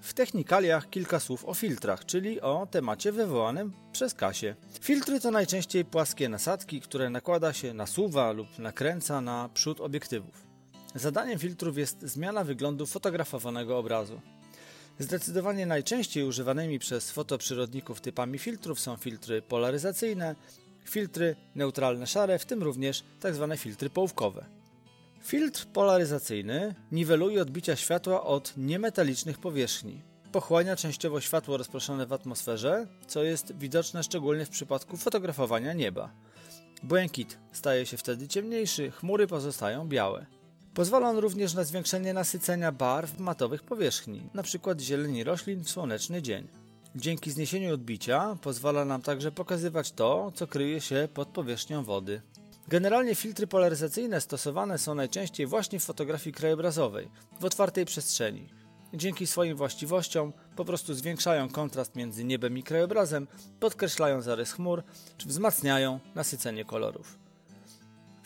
W 0.00 0.14
technikaliach 0.14 0.90
kilka 0.90 1.20
słów 1.20 1.44
o 1.44 1.54
filtrach, 1.54 2.04
czyli 2.04 2.40
o 2.40 2.66
temacie 2.70 3.12
wywołanym 3.12 3.72
przez 3.92 4.14
Kasię. 4.14 4.56
Filtry 4.80 5.20
to 5.20 5.30
najczęściej 5.30 5.84
płaskie 5.84 6.28
nasadki, 6.28 6.80
które 6.80 7.10
nakłada 7.10 7.52
się, 7.52 7.74
nasuwa 7.74 8.32
lub 8.32 8.58
nakręca 8.58 9.20
na 9.20 9.48
przód 9.54 9.80
obiektywów. 9.80 10.45
Zadaniem 10.96 11.38
filtrów 11.38 11.78
jest 11.78 12.02
zmiana 12.02 12.44
wyglądu 12.44 12.86
fotografowanego 12.86 13.78
obrazu. 13.78 14.20
Zdecydowanie 14.98 15.66
najczęściej 15.66 16.24
używanymi 16.24 16.78
przez 16.78 17.10
fotoprzyrodników 17.10 18.00
typami 18.00 18.38
filtrów 18.38 18.80
są 18.80 18.96
filtry 18.96 19.42
polaryzacyjne, 19.42 20.34
filtry 20.84 21.36
neutralne 21.54 22.06
szare, 22.06 22.38
w 22.38 22.46
tym 22.46 22.62
również 22.62 23.04
tzw. 23.22 23.46
Tak 23.50 23.58
filtry 23.58 23.90
połówkowe. 23.90 24.46
Filtr 25.22 25.66
polaryzacyjny 25.66 26.74
niweluje 26.92 27.42
odbicia 27.42 27.76
światła 27.76 28.24
od 28.24 28.56
niemetalicznych 28.56 29.38
powierzchni. 29.38 30.02
Pochłania 30.32 30.76
częściowo 30.76 31.20
światło 31.20 31.56
rozproszone 31.56 32.06
w 32.06 32.12
atmosferze, 32.12 32.86
co 33.06 33.22
jest 33.22 33.58
widoczne 33.58 34.02
szczególnie 34.02 34.46
w 34.46 34.50
przypadku 34.50 34.96
fotografowania 34.96 35.72
nieba. 35.72 36.10
Błękit 36.82 37.38
staje 37.52 37.86
się 37.86 37.96
wtedy 37.96 38.28
ciemniejszy, 38.28 38.90
chmury 38.90 39.26
pozostają 39.26 39.88
białe. 39.88 40.35
Pozwala 40.76 41.08
on 41.08 41.18
również 41.18 41.54
na 41.54 41.64
zwiększenie 41.64 42.14
nasycenia 42.14 42.72
barw 42.72 43.18
matowych 43.18 43.62
powierzchni, 43.62 44.22
np. 44.34 44.74
zieleni 44.80 45.24
roślin 45.24 45.64
w 45.64 45.70
słoneczny 45.70 46.22
dzień. 46.22 46.48
Dzięki 46.96 47.30
zniesieniu 47.30 47.74
odbicia 47.74 48.36
pozwala 48.42 48.84
nam 48.84 49.02
także 49.02 49.32
pokazywać 49.32 49.92
to, 49.92 50.32
co 50.34 50.46
kryje 50.46 50.80
się 50.80 51.08
pod 51.14 51.28
powierzchnią 51.28 51.84
wody. 51.84 52.22
Generalnie 52.68 53.14
filtry 53.14 53.46
polaryzacyjne 53.46 54.20
stosowane 54.20 54.78
są 54.78 54.94
najczęściej 54.94 55.46
właśnie 55.46 55.80
w 55.80 55.84
fotografii 55.84 56.34
krajobrazowej, 56.34 57.08
w 57.40 57.44
otwartej 57.44 57.84
przestrzeni. 57.84 58.48
Dzięki 58.94 59.26
swoim 59.26 59.56
właściwościom 59.56 60.32
po 60.56 60.64
prostu 60.64 60.94
zwiększają 60.94 61.48
kontrast 61.48 61.96
między 61.96 62.24
niebem 62.24 62.58
i 62.58 62.62
krajobrazem, 62.62 63.26
podkreślają 63.60 64.22
zarys 64.22 64.52
chmur, 64.52 64.82
czy 65.16 65.28
wzmacniają 65.28 66.00
nasycenie 66.14 66.64
kolorów. 66.64 67.25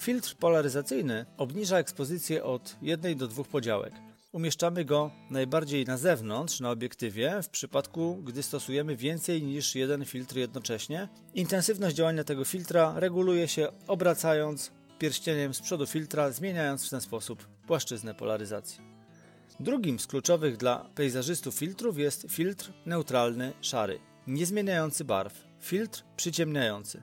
Filtr 0.00 0.36
polaryzacyjny 0.36 1.26
obniża 1.36 1.78
ekspozycję 1.78 2.44
od 2.44 2.76
1 2.82 3.18
do 3.18 3.28
2 3.28 3.44
podziałek. 3.44 3.94
Umieszczamy 4.32 4.84
go 4.84 5.10
najbardziej 5.30 5.84
na 5.84 5.96
zewnątrz 5.96 6.60
na 6.60 6.70
obiektywie 6.70 7.42
w 7.42 7.48
przypadku, 7.48 8.22
gdy 8.24 8.42
stosujemy 8.42 8.96
więcej 8.96 9.42
niż 9.42 9.74
jeden 9.74 10.04
filtr 10.04 10.36
jednocześnie. 10.36 11.08
Intensywność 11.34 11.96
działania 11.96 12.24
tego 12.24 12.44
filtra 12.44 12.92
reguluje 12.96 13.48
się 13.48 13.68
obracając 13.86 14.72
pierścieniem 14.98 15.54
z 15.54 15.60
przodu 15.60 15.86
filtra, 15.86 16.30
zmieniając 16.30 16.86
w 16.86 16.90
ten 16.90 17.00
sposób 17.00 17.46
płaszczyznę 17.66 18.14
polaryzacji. 18.14 18.80
Drugim 19.60 19.98
z 19.98 20.06
kluczowych 20.06 20.56
dla 20.56 20.90
pejzażystów 20.94 21.54
filtrów 21.54 21.98
jest 21.98 22.26
filtr 22.28 22.72
neutralny 22.86 23.52
szary, 23.60 23.98
niezmieniający 24.26 25.04
barw, 25.04 25.44
filtr 25.60 26.04
przyciemniający. 26.16 27.02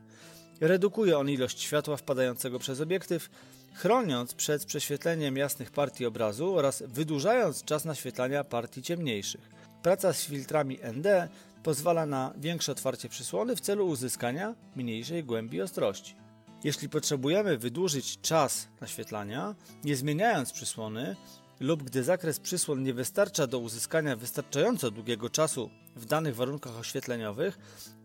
Redukuje 0.61 1.17
on 1.17 1.29
ilość 1.29 1.61
światła 1.61 1.97
wpadającego 1.97 2.59
przez 2.59 2.81
obiektyw, 2.81 3.29
chroniąc 3.73 4.33
przed 4.33 4.65
prześwietleniem 4.65 5.37
jasnych 5.37 5.71
partii 5.71 6.05
obrazu 6.05 6.55
oraz 6.55 6.83
wydłużając 6.87 7.63
czas 7.63 7.85
naświetlania 7.85 8.43
partii 8.43 8.81
ciemniejszych. 8.81 9.49
Praca 9.83 10.13
z 10.13 10.25
filtrami 10.25 10.79
ND 10.93 11.29
pozwala 11.63 12.05
na 12.05 12.33
większe 12.37 12.71
otwarcie 12.71 13.09
przysłony 13.09 13.55
w 13.55 13.61
celu 13.61 13.87
uzyskania 13.87 14.55
mniejszej 14.75 15.23
głębi 15.23 15.61
ostrości. 15.61 16.15
Jeśli 16.63 16.89
potrzebujemy 16.89 17.57
wydłużyć 17.57 18.21
czas 18.21 18.67
naświetlania, 18.81 19.55
nie 19.83 19.95
zmieniając 19.95 20.51
przysłony, 20.51 21.15
lub 21.59 21.83
gdy 21.83 22.03
zakres 22.03 22.39
przysłon 22.39 22.83
nie 22.83 22.93
wystarcza 22.93 23.47
do 23.47 23.59
uzyskania 23.59 24.15
wystarczająco 24.15 24.91
długiego 24.91 25.29
czasu 25.29 25.69
w 25.95 26.05
danych 26.05 26.35
warunkach 26.35 26.77
oświetleniowych, 26.77 27.59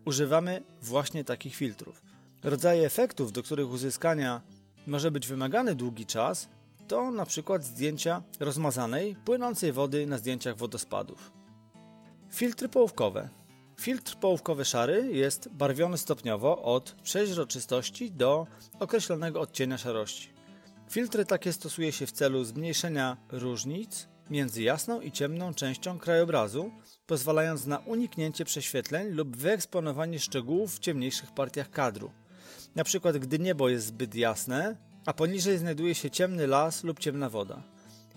używamy 0.05 0.63
właśnie 0.81 1.23
takich 1.23 1.55
filtrów. 1.55 2.12
Rodzaje 2.43 2.85
efektów, 2.85 3.31
do 3.31 3.43
których 3.43 3.69
uzyskania 3.69 4.41
może 4.87 5.11
być 5.11 5.27
wymagany 5.27 5.75
długi 5.75 6.05
czas, 6.05 6.49
to 6.87 7.07
np. 7.07 7.59
zdjęcia 7.59 8.23
rozmazanej, 8.39 9.15
płynącej 9.25 9.71
wody 9.71 10.07
na 10.07 10.17
zdjęciach 10.17 10.57
wodospadów. 10.57 11.31
Filtry 12.31 12.69
połówkowe. 12.69 13.29
Filtr 13.81 14.15
połówkowy 14.15 14.65
szary 14.65 15.09
jest 15.11 15.49
barwiony 15.49 15.97
stopniowo 15.97 16.61
od 16.63 16.95
przeźroczystości 17.03 18.11
do 18.11 18.47
określonego 18.79 19.41
odcienia 19.41 19.77
szarości. 19.77 20.29
Filtry 20.89 21.25
takie 21.25 21.53
stosuje 21.53 21.91
się 21.91 22.05
w 22.05 22.11
celu 22.11 22.43
zmniejszenia 22.43 23.17
różnic 23.31 24.07
między 24.29 24.63
jasną 24.63 25.01
i 25.01 25.11
ciemną 25.11 25.53
częścią 25.53 25.99
krajobrazu, 25.99 26.71
pozwalając 27.05 27.65
na 27.65 27.77
uniknięcie 27.77 28.45
prześwietleń 28.45 29.09
lub 29.09 29.37
wyeksponowanie 29.37 30.19
szczegółów 30.19 30.75
w 30.75 30.79
ciemniejszych 30.79 31.31
partiach 31.31 31.69
kadru. 31.69 32.11
Na 32.75 32.83
przykład 32.83 33.17
gdy 33.17 33.39
niebo 33.39 33.69
jest 33.69 33.85
zbyt 33.85 34.15
jasne, 34.15 34.75
a 35.05 35.13
poniżej 35.13 35.57
znajduje 35.57 35.95
się 35.95 36.11
ciemny 36.11 36.47
las 36.47 36.83
lub 36.83 36.99
ciemna 36.99 37.29
woda. 37.29 37.63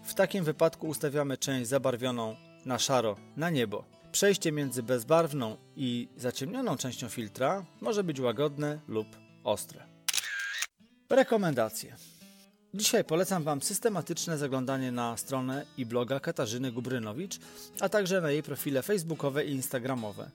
W 0.05 0.15
takim 0.15 0.45
wypadku 0.45 0.87
ustawiamy 0.87 1.37
część 1.37 1.69
zabarwioną 1.69 2.37
na 2.65 2.79
szaro 2.79 3.17
na 3.37 3.51
niebo. 3.51 3.85
Przejście 4.13 4.53
między 4.53 4.83
bezbarwną 4.83 5.57
i 5.77 6.09
zaciemnioną 6.17 6.77
częścią 6.77 7.09
filtra 7.09 7.65
może 7.81 8.05
być 8.05 8.21
łagodne 8.21 8.79
lub 8.89 9.07
ostre. 9.45 9.87
Rekomendacje. 11.11 11.97
Dzisiaj 12.75 13.05
polecam 13.05 13.43
Wam 13.43 13.63
systematyczne 13.63 14.39
zaglądanie 14.39 14.93
na 14.93 15.17
stronę 15.17 15.67
i 15.79 15.87
bloga 15.87 16.21
Katarzyny 16.21 16.73
Gubrynowicz, 16.73 17.39
a 17.81 17.89
także 17.89 18.21
na 18.21 18.31
jej 18.31 18.43
profile 18.43 18.83
facebookowe 18.83 19.45
i 19.45 19.51
instagramowe. 19.51 20.31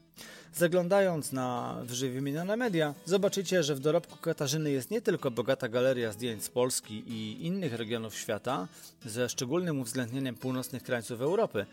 Zaglądając 0.54 1.32
na 1.32 1.78
wyżej 1.84 2.12
wymienione 2.12 2.58
media, 2.58 2.94
zobaczycie, 3.06 3.64
że 3.64 3.76
w 3.76 3.80
dorobku 3.80 4.18
Katarzyny 4.18 4.72
jest 4.72 4.92
nie 4.92 5.02
tylko 5.02 5.32
bogata 5.32 5.70
galeria 5.70 6.12
zdjęć 6.12 6.44
z 6.44 6.50
Polski 6.50 7.04
i 7.08 7.46
innych 7.46 7.74
regionów 7.74 8.16
świata, 8.16 8.68
ze 9.06 9.30
szczególnym 9.30 9.80
uwzględnieniem 9.80 10.36
północnych 10.36 10.84
krańców 10.84 11.22
Europy, 11.22 11.66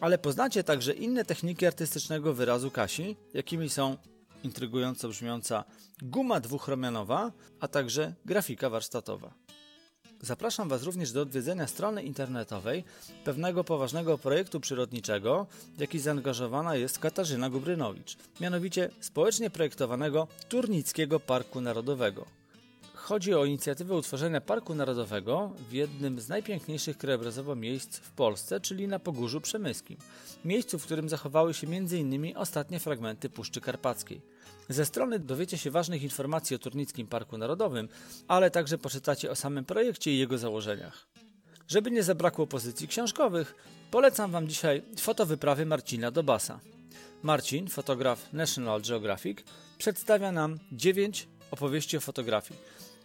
ale 0.00 0.18
poznacie 0.18 0.64
także 0.64 0.92
inne 0.92 1.24
techniki 1.24 1.66
artystycznego 1.66 2.34
wyrazu 2.34 2.70
Kasi, 2.70 3.16
jakimi 3.34 3.68
są 3.68 3.96
intrygująco 4.44 5.08
brzmiąca 5.08 5.64
guma 6.02 6.40
dwuchromianowa, 6.40 7.32
a 7.60 7.68
także 7.68 8.14
grafika 8.24 8.70
warsztatowa. 8.70 9.47
Zapraszam 10.22 10.68
Was 10.68 10.82
również 10.82 11.12
do 11.12 11.22
odwiedzenia 11.22 11.66
strony 11.66 12.02
internetowej 12.02 12.84
pewnego 13.24 13.64
poważnego 13.64 14.18
projektu 14.18 14.60
przyrodniczego, 14.60 15.46
w 15.76 15.80
jaki 15.80 15.98
zaangażowana 15.98 16.76
jest 16.76 16.98
Katarzyna 16.98 17.50
Gubrynowicz, 17.50 18.16
mianowicie 18.40 18.90
społecznie 19.00 19.50
projektowanego 19.50 20.28
Turnickiego 20.48 21.20
Parku 21.20 21.60
Narodowego. 21.60 22.26
Chodzi 22.94 23.34
o 23.34 23.44
inicjatywę 23.44 23.94
utworzenia 23.94 24.40
Parku 24.40 24.74
Narodowego 24.74 25.50
w 25.68 25.72
jednym 25.72 26.20
z 26.20 26.28
najpiękniejszych 26.28 26.98
krajobrazowo 26.98 27.54
miejsc 27.54 27.96
w 27.96 28.10
Polsce, 28.10 28.60
czyli 28.60 28.88
na 28.88 28.98
Pogórzu 28.98 29.40
Przemyskim. 29.40 29.96
Miejscu, 30.44 30.78
w 30.78 30.84
którym 30.84 31.08
zachowały 31.08 31.54
się 31.54 31.66
m.in. 31.66 32.36
ostatnie 32.36 32.80
fragmenty 32.80 33.30
Puszczy 33.30 33.60
Karpackiej. 33.60 34.20
Ze 34.68 34.86
strony 34.86 35.18
dowiecie 35.18 35.58
się 35.58 35.70
ważnych 35.70 36.02
informacji 36.02 36.56
o 36.56 36.58
Turnickim 36.58 37.06
Parku 37.06 37.38
Narodowym, 37.38 37.88
ale 38.28 38.50
także 38.50 38.78
poczytacie 38.78 39.30
o 39.30 39.36
samym 39.36 39.64
projekcie 39.64 40.12
i 40.12 40.18
jego 40.18 40.38
założeniach. 40.38 41.06
Żeby 41.68 41.90
nie 41.90 42.02
zabrakło 42.02 42.46
pozycji 42.46 42.88
książkowych, 42.88 43.54
polecam 43.90 44.30
Wam 44.30 44.48
dzisiaj 44.48 44.82
fotowyprawy 44.98 45.66
Marcina 45.66 46.10
Dobasa. 46.10 46.60
Marcin, 47.22 47.68
fotograf 47.68 48.32
National 48.32 48.82
Geographic, 48.82 49.38
przedstawia 49.78 50.32
nam 50.32 50.58
9 50.72 51.28
opowieści 51.50 51.96
o 51.96 52.00
fotografii. 52.00 52.60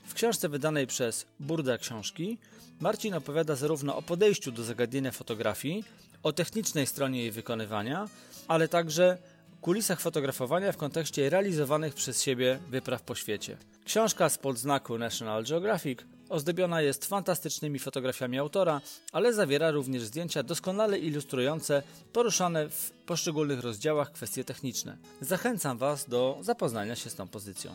W 0.07 0.13
książce 0.13 0.49
wydanej 0.49 0.87
przez 0.87 1.25
Burda 1.39 1.77
Książki 1.77 2.37
Marcin 2.79 3.13
opowiada 3.13 3.55
zarówno 3.55 3.97
o 3.97 4.01
podejściu 4.01 4.51
do 4.51 4.63
zagadnienia 4.63 5.11
fotografii, 5.11 5.83
o 6.23 6.33
technicznej 6.33 6.87
stronie 6.87 7.19
jej 7.19 7.31
wykonywania, 7.31 8.07
ale 8.47 8.67
także 8.67 9.17
kulisach 9.63 9.99
fotografowania 9.99 10.71
w 10.71 10.77
kontekście 10.77 11.29
realizowanych 11.29 11.93
przez 11.93 12.23
siebie 12.23 12.59
wypraw 12.69 13.01
po 13.01 13.15
świecie. 13.15 13.57
Książka 13.85 14.29
z 14.29 14.37
podznaku 14.37 14.97
National 14.97 15.43
Geographic 15.43 15.99
ozdobiona 16.29 16.81
jest 16.81 17.05
fantastycznymi 17.05 17.79
fotografiami 17.79 18.39
autora, 18.39 18.81
ale 19.11 19.33
zawiera 19.33 19.71
również 19.71 20.03
zdjęcia 20.03 20.43
doskonale 20.43 20.99
ilustrujące 20.99 21.83
poruszane 22.13 22.69
w 22.69 22.91
poszczególnych 23.05 23.59
rozdziałach 23.59 24.11
kwestie 24.11 24.43
techniczne. 24.43 24.97
Zachęcam 25.21 25.77
Was 25.77 26.09
do 26.09 26.37
zapoznania 26.41 26.95
się 26.95 27.09
z 27.09 27.15
tą 27.15 27.27
pozycją. 27.27 27.71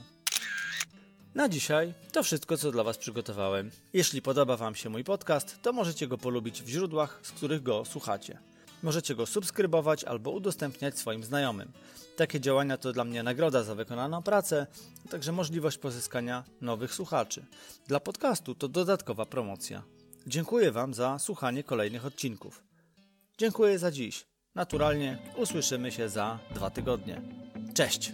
Na 1.35 1.49
dzisiaj 1.49 1.95
to 2.13 2.23
wszystko, 2.23 2.57
co 2.57 2.73
dla 2.73 2.85
Was 2.85 2.99
przygotowałem. 2.99 3.71
Jeśli 3.93 4.23
podoba 4.23 4.57
Wam 4.57 4.75
się 4.75 4.89
mój 4.89 5.05
podcast, 5.05 5.63
to 5.63 5.73
możecie 5.73 6.07
go 6.07 6.19
polubić 6.19 6.63
w 6.63 6.69
źródłach, 6.69 7.21
z 7.23 7.33
których 7.33 7.63
go 7.63 7.85
słuchacie. 7.85 8.39
Możecie 8.83 9.15
go 9.15 9.27
subskrybować 9.27 10.05
albo 10.05 10.31
udostępniać 10.31 10.99
swoim 10.99 11.25
znajomym. 11.25 11.73
Takie 12.17 12.41
działania 12.41 12.77
to 12.77 12.93
dla 12.93 13.05
mnie 13.05 13.23
nagroda 13.23 13.63
za 13.63 13.75
wykonaną 13.75 14.23
pracę, 14.23 14.67
a 15.07 15.09
także 15.09 15.33
możliwość 15.33 15.79
pozyskania 15.79 16.45
nowych 16.61 16.95
słuchaczy. 16.95 17.45
Dla 17.87 18.01
podcastu 18.01 18.55
to 18.55 18.69
dodatkowa 18.69 19.27
promocja. 19.27 19.83
Dziękuję 20.27 20.73
Wam 20.73 20.95
za 20.95 21.19
słuchanie 21.19 21.65
kolejnych 21.65 22.07
odcinków. 22.07 22.63
Dziękuję 23.39 23.79
za 23.79 23.91
dziś. 23.91 24.27
Naturalnie 24.55 25.19
usłyszymy 25.37 25.93
się 25.93 26.09
za 26.09 26.39
dwa 26.55 26.71
tygodnie. 26.71 27.23
Cześć! 27.75 28.13